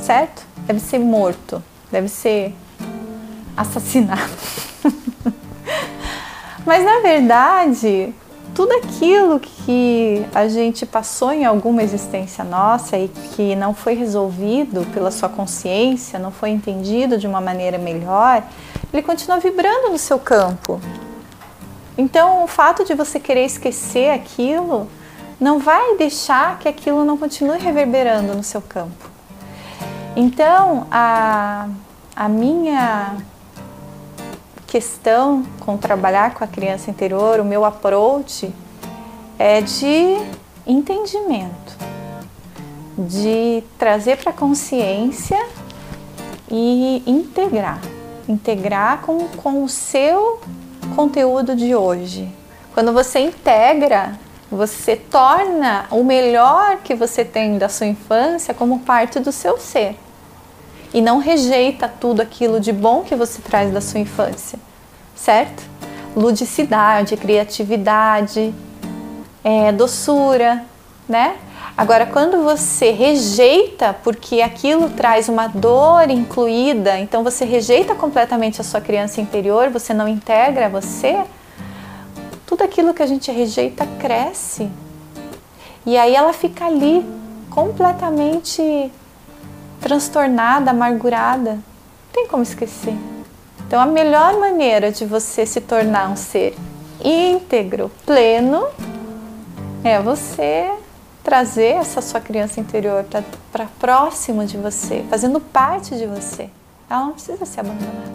certo? 0.00 0.44
Deve 0.66 0.80
ser 0.80 0.98
morto, 0.98 1.62
deve 1.90 2.08
ser 2.08 2.54
assassinado. 3.56 4.20
Mas 6.66 6.84
na 6.84 7.00
verdade, 7.00 8.12
tudo 8.56 8.72
aquilo 8.72 9.38
que 9.38 10.24
a 10.34 10.48
gente 10.48 10.86
passou 10.86 11.30
em 11.30 11.44
alguma 11.44 11.82
existência 11.82 12.42
nossa 12.42 12.96
e 12.96 13.08
que 13.08 13.54
não 13.54 13.74
foi 13.74 13.94
resolvido 13.94 14.86
pela 14.94 15.10
sua 15.10 15.28
consciência, 15.28 16.18
não 16.18 16.30
foi 16.30 16.50
entendido 16.50 17.18
de 17.18 17.26
uma 17.26 17.40
maneira 17.40 17.76
melhor, 17.76 18.42
ele 18.92 19.02
continua 19.02 19.38
vibrando 19.38 19.90
no 19.90 19.98
seu 19.98 20.18
campo. 20.18 20.80
Então, 21.98 22.44
o 22.44 22.46
fato 22.46 22.84
de 22.84 22.94
você 22.94 23.18
querer 23.18 23.44
esquecer 23.44 24.10
aquilo 24.10 24.88
não 25.40 25.58
vai 25.58 25.96
deixar 25.96 26.58
que 26.58 26.68
aquilo 26.68 27.04
não 27.04 27.16
continue 27.16 27.58
reverberando 27.58 28.34
no 28.34 28.42
seu 28.42 28.60
campo. 28.60 29.10
Então, 30.14 30.86
a, 30.90 31.68
a 32.14 32.28
minha 32.28 33.16
questão 34.66 35.44
com 35.60 35.76
trabalhar 35.76 36.34
com 36.34 36.44
a 36.44 36.46
criança 36.46 36.90
interior, 36.90 37.40
o 37.40 37.44
meu 37.44 37.64
approach 37.64 38.52
é 39.38 39.60
de 39.60 40.16
entendimento, 40.66 41.76
de 42.98 43.62
trazer 43.78 44.16
para 44.18 44.30
a 44.30 44.34
consciência 44.34 45.38
e 46.50 47.02
integrar. 47.06 47.80
Integrar 48.28 49.02
com, 49.02 49.28
com 49.28 49.62
o 49.62 49.68
seu 49.68 50.40
conteúdo 50.94 51.56
de 51.56 51.74
hoje. 51.74 52.28
Quando 52.74 52.92
você 52.92 53.20
integra, 53.20 54.18
você 54.50 54.96
torna 54.96 55.86
o 55.90 56.04
melhor 56.04 56.78
que 56.78 56.94
você 56.94 57.24
tem 57.24 57.58
da 57.58 57.68
sua 57.68 57.86
infância 57.86 58.54
como 58.54 58.80
parte 58.80 59.18
do 59.18 59.32
seu 59.32 59.58
ser. 59.58 59.96
E 60.94 61.00
não 61.00 61.18
rejeita 61.18 61.88
tudo 61.88 62.20
aquilo 62.22 62.60
de 62.60 62.72
bom 62.72 63.02
que 63.02 63.16
você 63.16 63.42
traz 63.42 63.72
da 63.72 63.80
sua 63.80 64.00
infância, 64.00 64.58
certo? 65.14 65.76
ludicidade, 66.16 67.14
criatividade, 67.16 68.54
é, 69.44 69.70
doçura, 69.70 70.64
né? 71.06 71.36
Agora, 71.76 72.06
quando 72.06 72.42
você 72.42 72.90
rejeita, 72.90 73.94
porque 74.02 74.40
aquilo 74.40 74.88
traz 74.88 75.28
uma 75.28 75.46
dor 75.46 76.08
incluída, 76.08 76.98
então 76.98 77.22
você 77.22 77.44
rejeita 77.44 77.94
completamente 77.94 78.62
a 78.62 78.64
sua 78.64 78.80
criança 78.80 79.20
interior, 79.20 79.68
você 79.68 79.92
não 79.92 80.08
integra 80.08 80.70
você, 80.70 81.22
tudo 82.46 82.64
aquilo 82.64 82.94
que 82.94 83.02
a 83.02 83.06
gente 83.06 83.30
rejeita 83.30 83.86
cresce. 83.98 84.70
E 85.84 85.98
aí 85.98 86.14
ela 86.14 86.32
fica 86.32 86.64
ali, 86.64 87.04
completamente 87.50 88.90
transtornada, 89.78 90.70
amargurada. 90.70 91.52
Não 91.52 91.62
tem 92.10 92.26
como 92.26 92.42
esquecer. 92.42 92.96
Então, 93.66 93.78
a 93.78 93.86
melhor 93.86 94.38
maneira 94.38 94.90
de 94.90 95.04
você 95.04 95.44
se 95.44 95.60
tornar 95.60 96.08
um 96.08 96.16
ser 96.16 96.56
íntegro, 97.04 97.90
pleno, 98.06 98.66
é 99.84 100.00
você 100.00 100.70
trazer 101.26 101.72
essa 101.72 102.00
sua 102.00 102.20
criança 102.20 102.60
interior 102.60 103.04
para 103.50 103.66
próximo 103.80 104.46
de 104.46 104.56
você, 104.56 105.04
fazendo 105.10 105.40
parte 105.40 105.96
de 105.96 106.06
você. 106.06 106.48
Ela 106.88 107.06
não 107.06 107.12
precisa 107.14 107.44
ser 107.44 107.60
abandonada. 107.60 108.14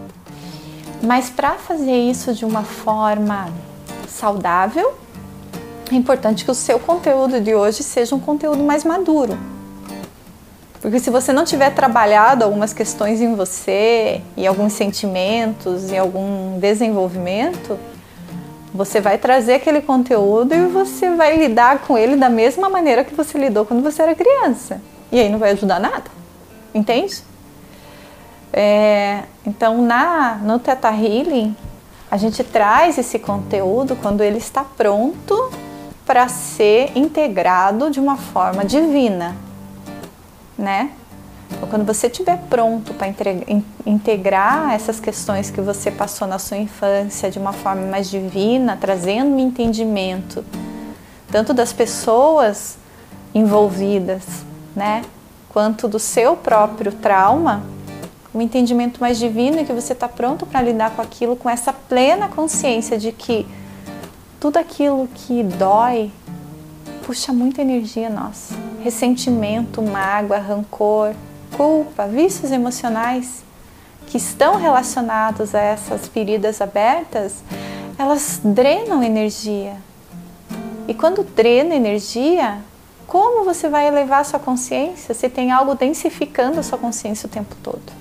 Mas 1.02 1.28
para 1.28 1.52
fazer 1.58 1.94
isso 1.94 2.32
de 2.32 2.46
uma 2.46 2.62
forma 2.62 3.50
saudável, 4.08 4.94
é 5.90 5.94
importante 5.94 6.42
que 6.42 6.50
o 6.50 6.54
seu 6.54 6.78
conteúdo 6.78 7.38
de 7.38 7.54
hoje 7.54 7.82
seja 7.82 8.14
um 8.14 8.20
conteúdo 8.20 8.64
mais 8.64 8.82
maduro. 8.82 9.38
Porque 10.80 10.98
se 10.98 11.10
você 11.10 11.34
não 11.34 11.44
tiver 11.44 11.68
trabalhado 11.74 12.44
algumas 12.44 12.72
questões 12.72 13.20
em 13.20 13.34
você, 13.34 14.22
e 14.38 14.46
alguns 14.46 14.72
sentimentos, 14.72 15.90
e 15.90 15.98
algum 15.98 16.58
desenvolvimento, 16.58 17.78
você 18.74 19.00
vai 19.00 19.18
trazer 19.18 19.54
aquele 19.54 19.82
conteúdo 19.82 20.54
e 20.54 20.66
você 20.66 21.14
vai 21.14 21.36
lidar 21.36 21.80
com 21.80 21.98
ele 21.98 22.16
da 22.16 22.28
mesma 22.28 22.70
maneira 22.70 23.04
que 23.04 23.14
você 23.14 23.36
lidou 23.36 23.66
quando 23.66 23.82
você 23.82 24.02
era 24.02 24.14
criança. 24.14 24.80
E 25.10 25.20
aí 25.20 25.28
não 25.28 25.38
vai 25.38 25.50
ajudar 25.50 25.78
nada. 25.78 26.04
Entende? 26.74 27.22
É, 28.52 29.24
então, 29.46 29.82
na, 29.82 30.36
no 30.42 30.58
Teta 30.58 30.90
Healing, 30.90 31.54
a 32.10 32.16
gente 32.16 32.42
traz 32.44 32.98
esse 32.98 33.18
conteúdo 33.18 33.96
quando 33.96 34.22
ele 34.22 34.38
está 34.38 34.64
pronto 34.64 35.50
para 36.04 36.28
ser 36.28 36.96
integrado 36.96 37.90
de 37.90 38.00
uma 38.00 38.16
forma 38.16 38.64
divina, 38.64 39.36
né? 40.58 40.90
Então, 41.56 41.68
quando 41.68 41.84
você 41.84 42.06
estiver 42.06 42.38
pronto 42.48 42.94
para 42.94 43.08
integrar 43.86 44.72
essas 44.72 44.98
questões 44.98 45.50
que 45.50 45.60
você 45.60 45.90
passou 45.90 46.26
na 46.26 46.38
sua 46.38 46.56
infância 46.56 47.30
de 47.30 47.38
uma 47.38 47.52
forma 47.52 47.82
mais 47.86 48.10
divina, 48.10 48.76
trazendo 48.80 49.34
um 49.34 49.38
entendimento 49.38 50.44
tanto 51.30 51.54
das 51.54 51.72
pessoas 51.72 52.76
envolvidas, 53.34 54.22
né, 54.76 55.02
quanto 55.48 55.88
do 55.88 55.98
seu 55.98 56.36
próprio 56.36 56.92
trauma, 56.92 57.62
um 58.34 58.40
entendimento 58.40 59.00
mais 59.00 59.18
divino 59.18 59.60
e 59.60 59.64
que 59.64 59.72
você 59.72 59.94
está 59.94 60.08
pronto 60.08 60.46
para 60.46 60.62
lidar 60.62 60.90
com 60.90 61.02
aquilo 61.02 61.34
com 61.36 61.48
essa 61.48 61.72
plena 61.72 62.28
consciência 62.28 62.98
de 62.98 63.12
que 63.12 63.46
tudo 64.40 64.58
aquilo 64.58 65.08
que 65.14 65.42
dói 65.42 66.10
puxa 67.06 67.32
muita 67.32 67.62
energia 67.62 68.08
nossa. 68.08 68.54
Ressentimento, 68.82 69.82
mágoa, 69.82 70.38
rancor, 70.38 71.14
culpa, 71.56 72.06
vícios 72.06 72.50
emocionais 72.50 73.42
que 74.06 74.16
estão 74.16 74.56
relacionados 74.56 75.54
a 75.54 75.60
essas 75.60 76.08
feridas 76.08 76.60
abertas, 76.60 77.42
elas 77.98 78.40
drenam 78.42 79.02
energia. 79.02 79.76
E 80.88 80.94
quando 80.94 81.22
drena 81.22 81.74
energia, 81.74 82.58
como 83.06 83.44
você 83.44 83.68
vai 83.68 83.86
elevar 83.86 84.24
sua 84.24 84.38
consciência 84.38 85.14
se 85.14 85.28
tem 85.28 85.52
algo 85.52 85.74
densificando 85.74 86.60
a 86.60 86.62
sua 86.62 86.78
consciência 86.78 87.26
o 87.26 87.30
tempo 87.30 87.54
todo? 87.62 87.92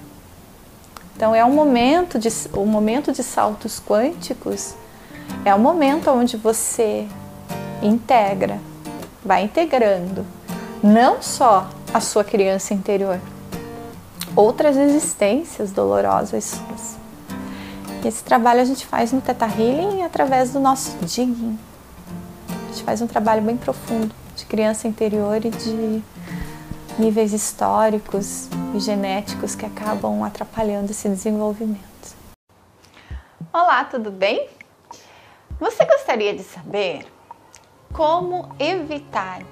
Então 1.15 1.35
é 1.35 1.45
um 1.45 1.53
momento 1.53 2.17
de 2.17 2.29
um 2.57 2.65
momento 2.65 3.11
de 3.11 3.23
saltos 3.23 3.79
quânticos 3.79 4.73
é 5.45 5.53
o 5.53 5.57
um 5.57 5.61
momento 5.61 6.09
onde 6.09 6.37
você 6.37 7.07
integra, 7.81 8.59
vai 9.23 9.43
integrando 9.43 10.25
não 10.83 11.21
só 11.21 11.69
a 11.93 11.99
sua 11.99 12.23
criança 12.23 12.73
interior, 12.73 13.19
outras 14.35 14.77
existências 14.77 15.71
dolorosas 15.71 16.45
suas. 16.45 16.97
Esse 18.03 18.23
trabalho 18.23 18.61
a 18.61 18.65
gente 18.65 18.85
faz 18.85 19.11
no 19.11 19.21
Teta 19.21 19.45
Healing 19.45 20.03
através 20.03 20.51
do 20.53 20.59
nosso 20.59 20.97
digging. 21.05 21.59
A 22.49 22.67
gente 22.71 22.83
faz 22.83 23.01
um 23.01 23.07
trabalho 23.07 23.41
bem 23.41 23.57
profundo 23.57 24.13
de 24.35 24.45
criança 24.45 24.87
interior 24.87 25.45
e 25.45 25.49
de 25.49 26.03
níveis 26.97 27.33
históricos 27.33 28.47
e 28.73 28.79
genéticos 28.79 29.53
que 29.53 29.65
acabam 29.65 30.23
atrapalhando 30.23 30.91
esse 30.91 31.07
desenvolvimento. 31.07 31.81
Olá, 33.53 33.83
tudo 33.83 34.09
bem? 34.11 34.49
Você 35.59 35.85
gostaria 35.85 36.33
de 36.33 36.43
saber 36.43 37.05
como 37.93 38.49
evitar 38.57 39.43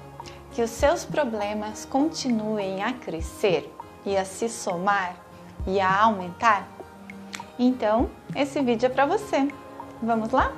que 0.52 0.62
os 0.62 0.70
seus 0.70 1.04
problemas 1.04 1.84
continuem 1.84 2.82
a 2.82 2.92
crescer 2.92 3.70
e 4.04 4.16
a 4.16 4.24
se 4.24 4.48
somar 4.48 5.16
e 5.66 5.80
a 5.80 6.02
aumentar? 6.02 6.66
Então, 7.58 8.10
esse 8.34 8.60
vídeo 8.62 8.86
é 8.86 8.88
para 8.88 9.06
você. 9.06 9.46
Vamos 10.02 10.30
lá? 10.30 10.52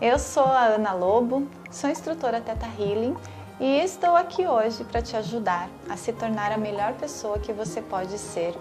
Eu 0.00 0.18
sou 0.18 0.44
a 0.44 0.64
Ana 0.64 0.92
Lobo, 0.92 1.46
sou 1.70 1.90
instrutora 1.90 2.40
Teta 2.40 2.66
Healing 2.78 3.16
e 3.58 3.78
estou 3.78 4.14
aqui 4.14 4.46
hoje 4.46 4.84
para 4.84 5.00
te 5.00 5.16
ajudar 5.16 5.68
a 5.88 5.96
se 5.96 6.12
tornar 6.12 6.52
a 6.52 6.58
melhor 6.58 6.94
pessoa 6.94 7.38
que 7.38 7.52
você 7.52 7.80
pode 7.80 8.18
ser 8.18 8.54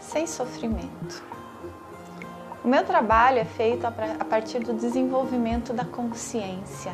sem 0.00 0.26
sofrimento. 0.26 1.22
O 2.64 2.68
meu 2.68 2.84
trabalho 2.84 3.38
é 3.38 3.44
feito 3.44 3.86
a 3.86 4.24
partir 4.24 4.60
do 4.60 4.72
desenvolvimento 4.72 5.72
da 5.72 5.84
consciência, 5.84 6.92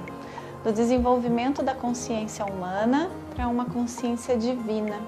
do 0.65 0.73
desenvolvimento 0.73 1.63
da 1.63 1.75
consciência 1.75 2.45
humana 2.45 3.11
para 3.35 3.49
uma 3.49 3.67
consciência 3.67 4.37
divina 4.37 4.99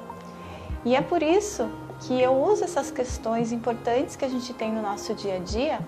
e 0.84 0.94
é 0.94 1.00
por 1.00 1.22
isso 1.22 1.68
que 2.00 2.20
eu 2.20 2.32
uso 2.32 2.64
essas 2.64 2.90
questões 2.90 3.52
importantes 3.52 4.16
que 4.16 4.24
a 4.24 4.28
gente 4.28 4.54
tem 4.54 4.72
no 4.72 4.80
nosso 4.80 5.14
dia 5.14 5.36
a 5.36 5.38
dia 5.38 5.80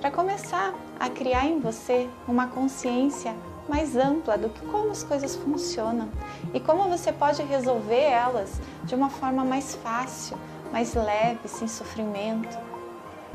para 0.00 0.10
começar 0.10 0.74
a 0.98 1.08
criar 1.08 1.46
em 1.46 1.60
você 1.60 2.08
uma 2.26 2.46
consciência 2.46 3.34
mais 3.68 3.96
ampla 3.96 4.36
do 4.36 4.48
que 4.48 4.64
como 4.66 4.90
as 4.90 5.02
coisas 5.02 5.36
funcionam 5.36 6.08
e 6.52 6.60
como 6.60 6.88
você 6.88 7.12
pode 7.12 7.42
resolver 7.42 8.02
elas 8.02 8.60
de 8.84 8.94
uma 8.94 9.08
forma 9.08 9.44
mais 9.44 9.74
fácil, 9.76 10.36
mais 10.72 10.94
leve, 10.94 11.48
sem 11.48 11.68
sofrimento. 11.68 12.56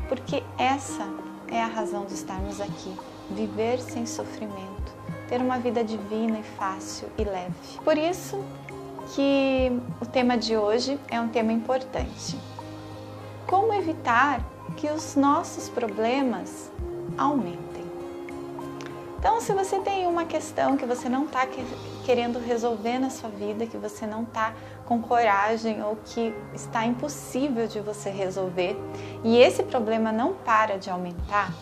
Porque 0.07 0.43
essa 0.57 1.07
é 1.47 1.61
a 1.61 1.67
razão 1.67 2.05
de 2.05 2.13
estarmos 2.13 2.61
aqui, 2.61 2.95
viver 3.31 3.79
sem 3.79 4.05
sofrimento, 4.05 4.93
ter 5.27 5.41
uma 5.41 5.57
vida 5.57 5.83
divina 5.83 6.39
e 6.39 6.43
fácil 6.43 7.07
e 7.17 7.23
leve. 7.23 7.79
Por 7.83 7.97
isso, 7.97 8.43
que 9.15 9.71
o 10.01 10.05
tema 10.05 10.37
de 10.37 10.55
hoje 10.55 10.99
é 11.09 11.19
um 11.19 11.29
tema 11.29 11.51
importante. 11.51 12.37
Como 13.47 13.73
evitar 13.73 14.41
que 14.77 14.87
os 14.89 15.15
nossos 15.15 15.69
problemas 15.69 16.71
aumentem? 17.17 17.69
Então, 19.17 19.41
se 19.41 19.51
você 19.51 19.79
tem 19.79 20.07
uma 20.07 20.23
questão 20.23 20.77
que 20.77 20.85
você 20.85 21.09
não 21.09 21.25
está 21.25 21.45
querendo 22.05 22.39
resolver 22.39 22.99
na 22.99 23.09
sua 23.09 23.29
vida, 23.29 23.65
que 23.65 23.77
você 23.77 24.07
não 24.07 24.23
está 24.23 24.53
com 24.85 25.01
coragem 25.01 25.83
ou 25.83 25.97
que 26.05 26.33
está 26.53 26.85
impossível 26.85 27.67
de 27.67 27.81
você 27.81 28.09
resolver 28.09 28.77
e 29.23 29.37
esse 29.37 29.61
problema 29.63 30.11
não 30.11 30.33
para 30.33 30.77
de 30.77 30.89
aumentar, 30.89 31.53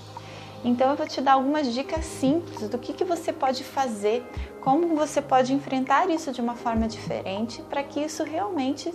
então 0.64 0.89
eu 0.89 0.95
vou 0.95 1.08
te 1.08 1.22
dar 1.22 1.34
algumas 1.34 1.74
dicas 1.74 2.05
simples 2.05 2.68
do 2.70 2.78
que, 2.78 2.93
que 2.93 3.03
você 3.03 3.32
pode 3.32 3.64
fazer, 3.64 4.26
como 4.62 4.95
você 4.95 5.22
pode 5.22 5.53
enfrentar 5.53 6.10
isso 6.10 6.32
de 6.32 6.41
uma 6.41 6.55
forma 6.55 6.88
diferente 6.88 7.62
para 7.64 7.84
que 7.84 7.99
isso 7.99 8.24
realmente 8.24 8.93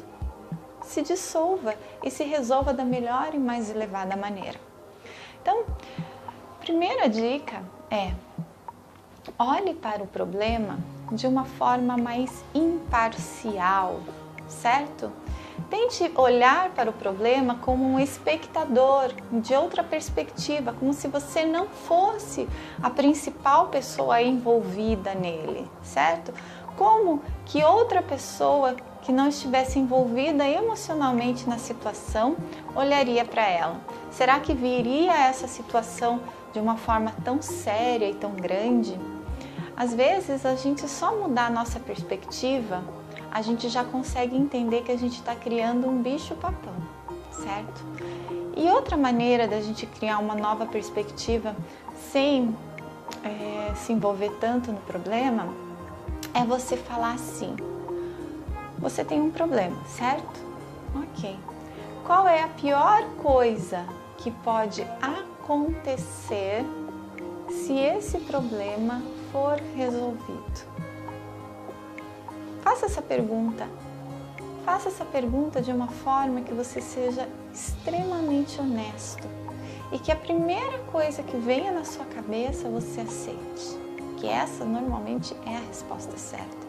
se 0.83 1.03
dissolva 1.03 1.75
e 2.03 2.11
se 2.11 2.25
resolva 2.25 2.75
da 2.75 2.85
melhor 2.85 3.35
e 3.35 3.39
mais 3.39 3.71
elevada 3.71 4.17
maneira. 4.17 4.59
Então, 5.41 5.65
primeira 6.61 7.09
dica 7.09 7.63
é 7.91 8.13
olhe 9.39 9.75
para 9.75 10.03
o 10.03 10.07
problema 10.07 10.79
de 11.13 11.27
uma 11.27 11.45
forma 11.45 11.97
mais 11.97 12.45
imparcial, 12.55 14.01
certo? 14.49 15.13
Tente 15.69 16.11
olhar 16.17 16.71
para 16.71 16.91
o 16.91 16.93
problema 16.93 17.57
como 17.57 17.85
um 17.85 17.99
espectador, 17.99 19.13
de 19.31 19.55
outra 19.55 19.83
perspectiva, 19.83 20.73
como 20.73 20.93
se 20.93 21.09
você 21.09 21.45
não 21.45 21.67
fosse 21.67 22.49
a 22.83 22.91
principal 22.91 23.69
pessoa 23.69 24.21
envolvida 24.21 25.15
nele, 25.15 25.69
certo? 25.83 26.33
Como 26.77 27.23
que 27.45 27.63
outra 27.63 28.03
pessoa 28.03 28.77
que 29.03 29.13
não 29.13 29.29
estivesse 29.29 29.79
envolvida 29.79 30.49
emocionalmente 30.49 31.49
na 31.49 31.59
situação 31.59 32.37
olharia 32.75 33.25
para 33.25 33.47
ela? 33.47 33.81
Será 34.11 34.41
que 34.41 34.55
viria 34.55 35.13
essa 35.13 35.47
situação 35.47 36.21
de 36.53 36.59
uma 36.59 36.77
forma 36.77 37.13
tão 37.25 37.43
séria 37.43 38.09
e 38.09 38.15
tão 38.15 38.33
grande? 38.33 38.99
Às 39.77 39.95
vezes, 39.95 40.45
a 40.45 40.55
gente 40.55 40.87
só 40.89 41.17
mudar 41.17 41.47
a 41.47 41.51
nossa 41.51 41.81
perspectiva, 41.81 42.85
a 43.33 43.41
gente 43.41 43.71
já 43.71 43.83
consegue 43.83 44.37
entender 44.37 44.83
que 44.83 44.93
a 44.93 44.99
gente 44.99 45.15
está 45.15 45.35
criando 45.35 45.89
um 45.89 46.03
bicho-papão, 46.03 46.75
certo? 47.31 47.83
E 48.55 48.69
outra 48.69 48.95
maneira 48.95 49.49
da 49.49 49.59
gente 49.59 49.87
criar 49.87 50.19
uma 50.19 50.35
nova 50.35 50.67
perspectiva 50.67 51.57
sem 52.13 52.55
é, 53.25 53.73
se 53.75 53.95
envolver 53.95 54.31
tanto 54.39 54.71
no 54.71 54.81
problema 54.81 55.49
é 56.35 56.45
você 56.45 56.77
falar 56.77 57.15
assim: 57.15 57.57
você 58.79 59.03
tem 59.03 59.19
um 59.19 59.31
problema, 59.31 59.83
certo? 59.87 60.41
Ok. 60.95 61.35
Qual 62.05 62.29
é 62.29 62.43
a 62.43 62.49
pior 62.49 63.03
coisa 63.23 63.87
que 64.19 64.31
pode 64.31 64.87
acontecer 65.01 66.67
se 67.49 67.79
esse 67.79 68.19
problema 68.19 69.03
for 69.33 69.59
resolvido? 69.75 70.92
Faça 72.73 72.87
essa 72.87 73.03
pergunta. 73.03 73.69
Faça 74.65 74.89
essa 74.89 75.05
pergunta 75.05 75.61
de 75.61 75.71
uma 75.71 75.89
forma 75.89 76.41
que 76.41 76.55
você 76.55 76.81
seja 76.81 77.29
extremamente 77.53 78.59
honesto 78.59 79.29
e 79.93 79.99
que 79.99 80.11
a 80.11 80.17
primeira 80.17 80.79
coisa 80.91 81.23
que 81.23 81.37
venha 81.37 81.71
na 81.71 81.85
sua 81.85 82.07
cabeça 82.07 82.71
você 82.71 83.03
aceite. 83.03 83.79
Que 84.17 84.27
essa 84.27 84.65
normalmente 84.65 85.37
é 85.45 85.55
a 85.55 85.61
resposta 85.61 86.17
certa. 86.17 86.67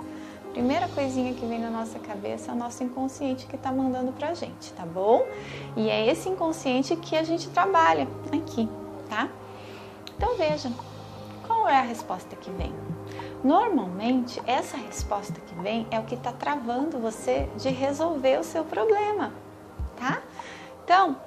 Primeira 0.52 0.90
coisinha 0.90 1.34
que 1.36 1.46
vem 1.46 1.62
na 1.62 1.70
nossa 1.70 1.98
cabeça 2.00 2.52
é 2.52 2.54
o 2.54 2.58
nosso 2.58 2.84
inconsciente 2.84 3.46
que 3.46 3.56
está 3.56 3.72
mandando 3.72 4.12
pra 4.12 4.34
gente, 4.34 4.74
tá 4.74 4.86
bom? 4.86 5.26
E 5.78 5.90
é 5.90 6.06
esse 6.06 6.28
inconsciente 6.28 6.98
que 6.98 7.16
a 7.16 7.24
gente 7.24 7.50
trabalha 7.50 8.10
aqui, 8.30 8.68
tá? 9.10 9.30
Então 10.18 10.36
veja, 10.36 10.70
qual 11.48 11.70
é 11.70 11.78
a 11.78 11.82
resposta 11.82 12.36
que 12.36 12.52
vem? 12.52 12.74
Normalmente, 13.44 14.42
essa 14.48 14.78
resposta 14.78 15.40
que 15.42 15.54
vem 15.56 15.86
é 15.92 16.00
o 16.00 16.04
que 16.04 16.16
está 16.16 16.32
travando 16.32 16.98
você 16.98 17.50
de 17.58 17.70
resolver 17.70 18.40
o 18.40 18.44
seu 18.44 18.64
problema, 18.64 19.34
tá? 19.98 20.22
Então, 20.84 21.18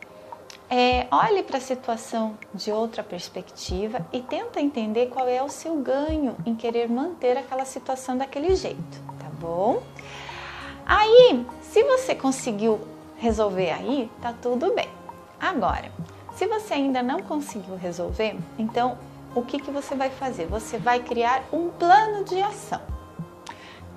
é, 0.70 1.06
olhe 1.10 1.42
para 1.42 1.58
a 1.58 1.60
situação 1.60 2.36
de 2.54 2.72
outra 2.72 3.02
perspectiva 3.02 4.04
e 4.12 4.20
tenta 4.20 4.60
entender 4.60 5.08
qual 5.08 5.28
é 5.28 5.42
o 5.42 5.48
seu 5.48 5.76
ganho 5.76 6.36
em 6.46 6.54
querer 6.54 6.88
manter 6.88 7.36
aquela 7.36 7.64
situação 7.64 8.16
daquele 8.16 8.56
jeito, 8.56 9.02
tá 9.18 9.28
bom? 9.38 9.82
Aí, 10.86 11.46
se 11.60 11.84
você 11.84 12.14
conseguiu 12.14 12.80
resolver 13.18 13.70
aí, 13.70 14.10
tá 14.22 14.32
tudo 14.32 14.74
bem. 14.74 14.88
Agora, 15.38 15.92
se 16.34 16.46
você 16.46 16.74
ainda 16.74 17.02
não 17.02 17.20
conseguiu 17.20 17.76
resolver, 17.76 18.36
então 18.58 18.98
o 19.36 19.42
que, 19.42 19.58
que 19.58 19.70
você 19.70 19.94
vai 19.94 20.08
fazer? 20.08 20.46
Você 20.46 20.78
vai 20.78 21.00
criar 21.00 21.44
um 21.52 21.68
plano 21.68 22.24
de 22.24 22.40
ação. 22.40 22.80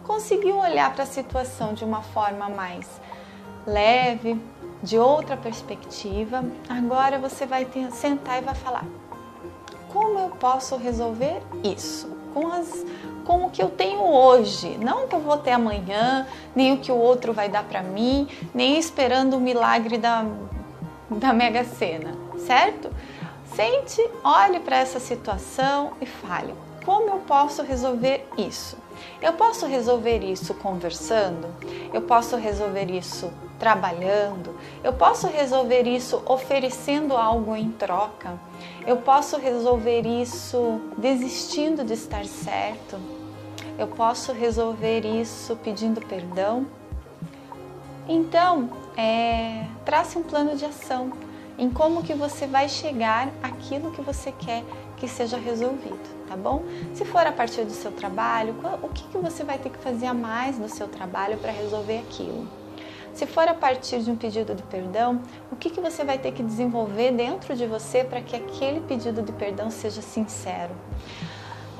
Conseguiu 0.03 0.57
olhar 0.57 0.93
para 0.93 1.03
a 1.03 1.07
situação 1.07 1.73
de 1.73 1.85
uma 1.85 2.01
forma 2.01 2.49
mais 2.49 2.85
leve, 3.65 4.39
de 4.83 4.97
outra 4.97 5.37
perspectiva, 5.37 6.43
agora 6.67 7.17
você 7.19 7.45
vai 7.45 7.65
sentar 7.91 8.41
e 8.41 8.45
vai 8.45 8.55
falar: 8.55 8.83
como 9.87 10.19
eu 10.19 10.29
posso 10.29 10.75
resolver 10.75 11.41
isso? 11.63 12.19
Com, 12.33 12.47
as, 12.47 12.85
com 13.25 13.45
o 13.45 13.49
que 13.49 13.63
eu 13.63 13.69
tenho 13.69 14.01
hoje, 14.01 14.77
não 14.77 15.05
o 15.05 15.07
que 15.07 15.15
eu 15.15 15.19
vou 15.19 15.37
ter 15.37 15.51
amanhã, 15.51 16.27
nem 16.53 16.73
o 16.73 16.77
que 16.77 16.91
o 16.91 16.97
outro 16.97 17.33
vai 17.33 17.47
dar 17.49 17.63
para 17.63 17.81
mim, 17.81 18.27
nem 18.53 18.77
esperando 18.77 19.37
o 19.37 19.39
milagre 19.39 19.97
da, 19.97 20.25
da 21.09 21.33
Mega 21.33 21.63
Sena, 21.63 22.13
certo? 22.45 22.89
Sente, 23.60 24.10
olhe 24.24 24.57
para 24.62 24.78
essa 24.78 25.01
situação 25.01 25.91
e 25.99 26.05
fale: 26.05 26.55
como 26.86 27.10
eu 27.10 27.20
posso 27.20 27.62
resolver 27.62 28.26
isso? 28.38 28.78
Eu 29.22 29.34
posso 29.34 29.66
resolver 29.66 30.20
isso 30.20 30.53
conversando? 30.53 31.53
Eu 31.93 32.01
posso 32.03 32.38
resolver 32.38 32.89
isso 32.89 33.30
trabalhando? 33.60 34.55
Eu 34.82 34.93
posso 34.93 35.28
resolver 35.28 35.82
isso 35.82 36.24
oferecendo 36.26 37.18
algo 37.18 37.53
em 37.53 37.70
troca? 37.70 38.39
Eu 38.88 38.95
posso 38.95 39.38
resolver 39.38 40.07
isso 40.07 40.80
desistindo 40.97 41.84
de 41.84 41.95
estar 41.95 42.24
certo? 42.24 42.97
Eu 43.78 43.88
posso 43.88 44.32
resolver 44.32 45.01
isso 45.01 45.57
pedindo 45.57 45.99
perdão? 45.99 46.66
Então, 48.07 48.70
é, 48.95 49.66
trace 49.84 50.18
um 50.18 50.24
plano 50.24 50.55
de 50.55 50.64
ação 50.64 51.12
em 51.60 51.70
como 51.70 52.01
que 52.01 52.14
você 52.14 52.47
vai 52.47 52.70
chegar 52.70 53.30
aquilo 53.43 53.91
que 53.91 54.01
você 54.01 54.32
quer 54.32 54.64
que 54.95 55.07
seja 55.07 55.38
resolvido, 55.38 55.99
tá 56.28 56.36
bom? 56.36 56.64
Se 56.93 57.03
for 57.03 57.28
a 57.28 57.32
partir 57.32 57.66
do 57.66 57.72
seu 57.72 57.91
trabalho, 57.91 58.55
o 58.82 58.88
que, 58.89 59.03
que 59.10 59.18
você 59.18 59.43
vai 59.43 59.57
ter 59.57 59.70
que 59.70 59.78
fazer 59.78 60.07
a 60.07 60.14
mais 60.14 60.57
no 60.57 60.70
seu 60.70 60.88
trabalho 60.88 61.38
para 61.38 61.51
resolver 61.51 61.99
aquilo? 61.99 62.47
Se 63.14 63.26
for 63.26 63.47
a 63.47 63.53
partir 63.53 64.01
de 64.01 64.10
um 64.10 64.16
pedido 64.16 64.55
de 64.55 64.64
perdão, 64.64 65.22
o 65.51 65.55
que, 65.55 65.70
que 65.70 65.82
você 65.82 66.03
vai 66.05 66.18
ter 66.18 66.32
que 66.32 66.41
desenvolver 66.41 67.12
dentro 67.12 67.55
de 67.55 67.66
você 67.66 68.03
para 68.03 68.22
que 68.22 68.36
aquele 68.36 68.80
pedido 68.80 69.22
de 69.22 69.34
perdão 69.34 69.70
seja 69.70 70.01
sincero? 70.01 70.74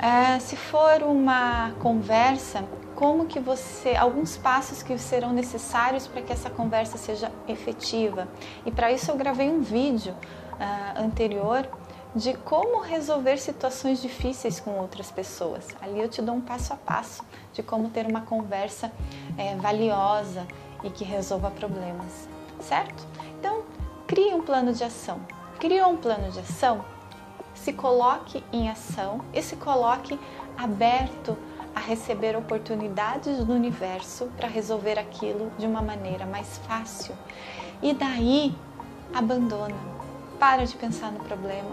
É, 0.02 0.38
se 0.38 0.56
for 0.56 1.02
uma 1.02 1.72
conversa, 1.78 2.64
como 2.94 3.26
que 3.26 3.38
você, 3.38 3.94
alguns 3.94 4.34
passos 4.34 4.82
que 4.82 4.96
serão 4.96 5.30
necessários 5.30 6.06
para 6.06 6.22
que 6.22 6.32
essa 6.32 6.48
conversa 6.48 6.96
seja 6.96 7.30
efetiva. 7.46 8.26
E 8.64 8.70
para 8.70 8.90
isso 8.90 9.10
eu 9.10 9.16
gravei 9.16 9.50
um 9.50 9.60
vídeo 9.60 10.14
uh, 10.14 11.02
anterior 11.02 11.68
de 12.14 12.34
como 12.38 12.80
resolver 12.80 13.36
situações 13.36 14.00
difíceis 14.00 14.58
com 14.58 14.78
outras 14.78 15.10
pessoas. 15.10 15.68
Ali 15.82 16.00
eu 16.00 16.08
te 16.08 16.22
dou 16.22 16.34
um 16.34 16.40
passo 16.40 16.72
a 16.72 16.76
passo 16.76 17.22
de 17.52 17.62
como 17.62 17.90
ter 17.90 18.06
uma 18.06 18.22
conversa 18.22 18.90
é, 19.36 19.54
valiosa 19.56 20.46
e 20.82 20.88
que 20.88 21.04
resolva 21.04 21.50
problemas, 21.50 22.26
certo? 22.58 23.06
Então, 23.38 23.64
crie 24.06 24.32
um 24.32 24.40
plano 24.40 24.72
de 24.72 24.82
ação. 24.82 25.20
Criou 25.58 25.90
um 25.90 25.96
plano 25.98 26.30
de 26.30 26.40
ação? 26.40 26.82
Se 27.62 27.72
coloque 27.74 28.42
em 28.52 28.70
ação 28.70 29.20
e 29.34 29.42
se 29.42 29.56
coloque 29.56 30.18
aberto 30.56 31.36
a 31.74 31.80
receber 31.80 32.34
oportunidades 32.36 33.44
do 33.44 33.52
universo 33.52 34.30
para 34.36 34.48
resolver 34.48 34.98
aquilo 34.98 35.52
de 35.58 35.66
uma 35.66 35.82
maneira 35.82 36.24
mais 36.24 36.58
fácil. 36.66 37.14
E 37.82 37.92
daí, 37.92 38.54
abandona. 39.12 39.76
Para 40.38 40.64
de 40.64 40.74
pensar 40.74 41.12
no 41.12 41.20
problema, 41.20 41.70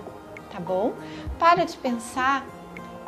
tá 0.52 0.60
bom? 0.60 0.94
Para 1.40 1.64
de 1.64 1.78
pensar 1.78 2.46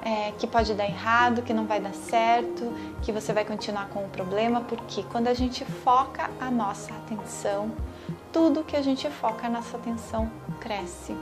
é, 0.02 0.32
que 0.38 0.48
pode 0.48 0.74
dar 0.74 0.86
errado, 0.86 1.42
que 1.42 1.54
não 1.54 1.66
vai 1.66 1.82
dar 1.82 1.94
certo, 1.94 2.74
que 3.02 3.12
você 3.12 3.34
vai 3.34 3.44
continuar 3.44 3.90
com 3.90 4.06
o 4.06 4.10
problema, 4.10 4.62
porque 4.62 5.04
quando 5.04 5.28
a 5.28 5.34
gente 5.34 5.66
foca 5.66 6.30
a 6.40 6.50
nossa 6.50 6.94
atenção, 6.94 7.72
tudo 8.32 8.64
que 8.64 8.76
a 8.76 8.82
gente 8.82 9.10
foca 9.10 9.48
a 9.48 9.50
nossa 9.50 9.78
atenção 9.78 10.32
cresce. 10.60 11.16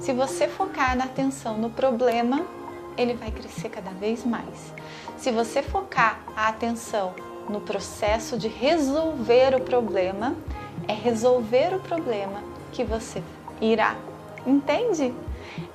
Se 0.00 0.12
você 0.12 0.48
focar 0.48 0.96
na 0.96 1.04
atenção 1.04 1.56
no 1.56 1.70
problema, 1.70 2.44
ele 2.96 3.14
vai 3.14 3.30
crescer 3.30 3.68
cada 3.68 3.90
vez 3.90 4.24
mais. 4.24 4.74
Se 5.16 5.30
você 5.30 5.62
focar 5.62 6.20
a 6.36 6.48
atenção 6.48 7.14
no 7.48 7.60
processo 7.60 8.36
de 8.36 8.48
resolver 8.48 9.54
o 9.54 9.60
problema, 9.60 10.34
é 10.86 10.92
resolver 10.92 11.74
o 11.74 11.80
problema 11.80 12.42
que 12.72 12.84
você 12.84 13.22
irá. 13.60 13.96
Entende? 14.46 15.14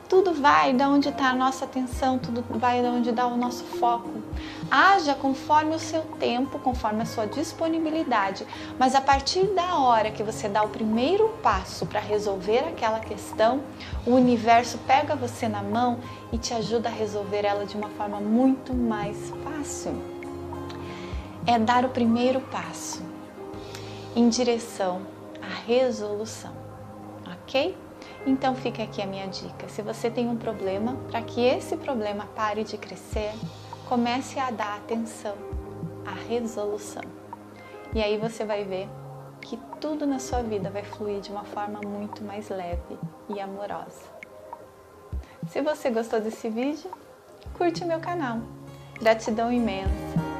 Tudo 0.09 0.33
vai 0.33 0.73
da 0.73 0.89
onde 0.89 1.09
está 1.09 1.29
a 1.29 1.33
nossa 1.33 1.65
atenção, 1.65 2.19
tudo 2.19 2.43
vai 2.49 2.81
da 2.81 2.89
onde 2.89 3.11
dá 3.11 3.25
o 3.25 3.37
nosso 3.37 3.63
foco. 3.63 4.21
Haja 4.75 5.13
conforme 5.13 5.75
o 5.75 5.79
seu 5.79 6.01
tempo, 6.19 6.57
conforme 6.57 7.03
a 7.03 7.05
sua 7.05 7.27
disponibilidade, 7.27 8.43
mas 8.79 8.95
a 8.95 9.01
partir 9.01 9.43
da 9.53 9.77
hora 9.77 10.09
que 10.09 10.23
você 10.23 10.49
dá 10.49 10.63
o 10.63 10.69
primeiro 10.69 11.29
passo 11.43 11.85
para 11.85 11.99
resolver 11.99 12.61
aquela 12.61 12.99
questão, 12.99 13.61
o 14.03 14.09
universo 14.15 14.79
pega 14.87 15.15
você 15.15 15.47
na 15.47 15.61
mão 15.61 15.99
e 16.31 16.39
te 16.39 16.55
ajuda 16.55 16.89
a 16.89 16.91
resolver 16.91 17.45
ela 17.45 17.67
de 17.67 17.77
uma 17.77 17.89
forma 17.89 18.19
muito 18.19 18.73
mais 18.73 19.31
fácil. 19.43 19.93
É 21.45 21.59
dar 21.59 21.85
o 21.85 21.89
primeiro 21.89 22.41
passo 22.41 23.03
em 24.15 24.27
direção 24.27 25.03
à 25.39 25.53
resolução, 25.67 26.51
ok? 27.31 27.77
Então 28.25 28.55
fica 28.55 28.81
aqui 28.81 29.03
a 29.03 29.05
minha 29.05 29.27
dica. 29.27 29.69
Se 29.69 29.83
você 29.83 30.09
tem 30.09 30.27
um 30.27 30.35
problema, 30.35 30.95
para 31.11 31.21
que 31.21 31.41
esse 31.41 31.77
problema 31.77 32.25
pare 32.35 32.63
de 32.63 32.75
crescer, 32.75 33.33
comece 33.87 34.39
a 34.39 34.51
dar 34.51 34.77
atenção 34.77 35.35
à 36.05 36.11
resolução. 36.11 37.03
E 37.93 38.01
aí 38.01 38.17
você 38.17 38.43
vai 38.43 38.63
ver 38.63 38.89
que 39.41 39.57
tudo 39.79 40.07
na 40.07 40.19
sua 40.19 40.41
vida 40.41 40.69
vai 40.69 40.83
fluir 40.83 41.19
de 41.19 41.31
uma 41.31 41.43
forma 41.43 41.79
muito 41.85 42.23
mais 42.23 42.49
leve 42.49 42.97
e 43.29 43.39
amorosa. 43.39 44.01
Se 45.49 45.61
você 45.61 45.89
gostou 45.89 46.19
desse 46.19 46.49
vídeo, 46.49 46.89
curte 47.57 47.83
o 47.83 47.87
meu 47.87 47.99
canal. 47.99 48.39
Gratidão 48.99 49.51
imensa! 49.51 50.32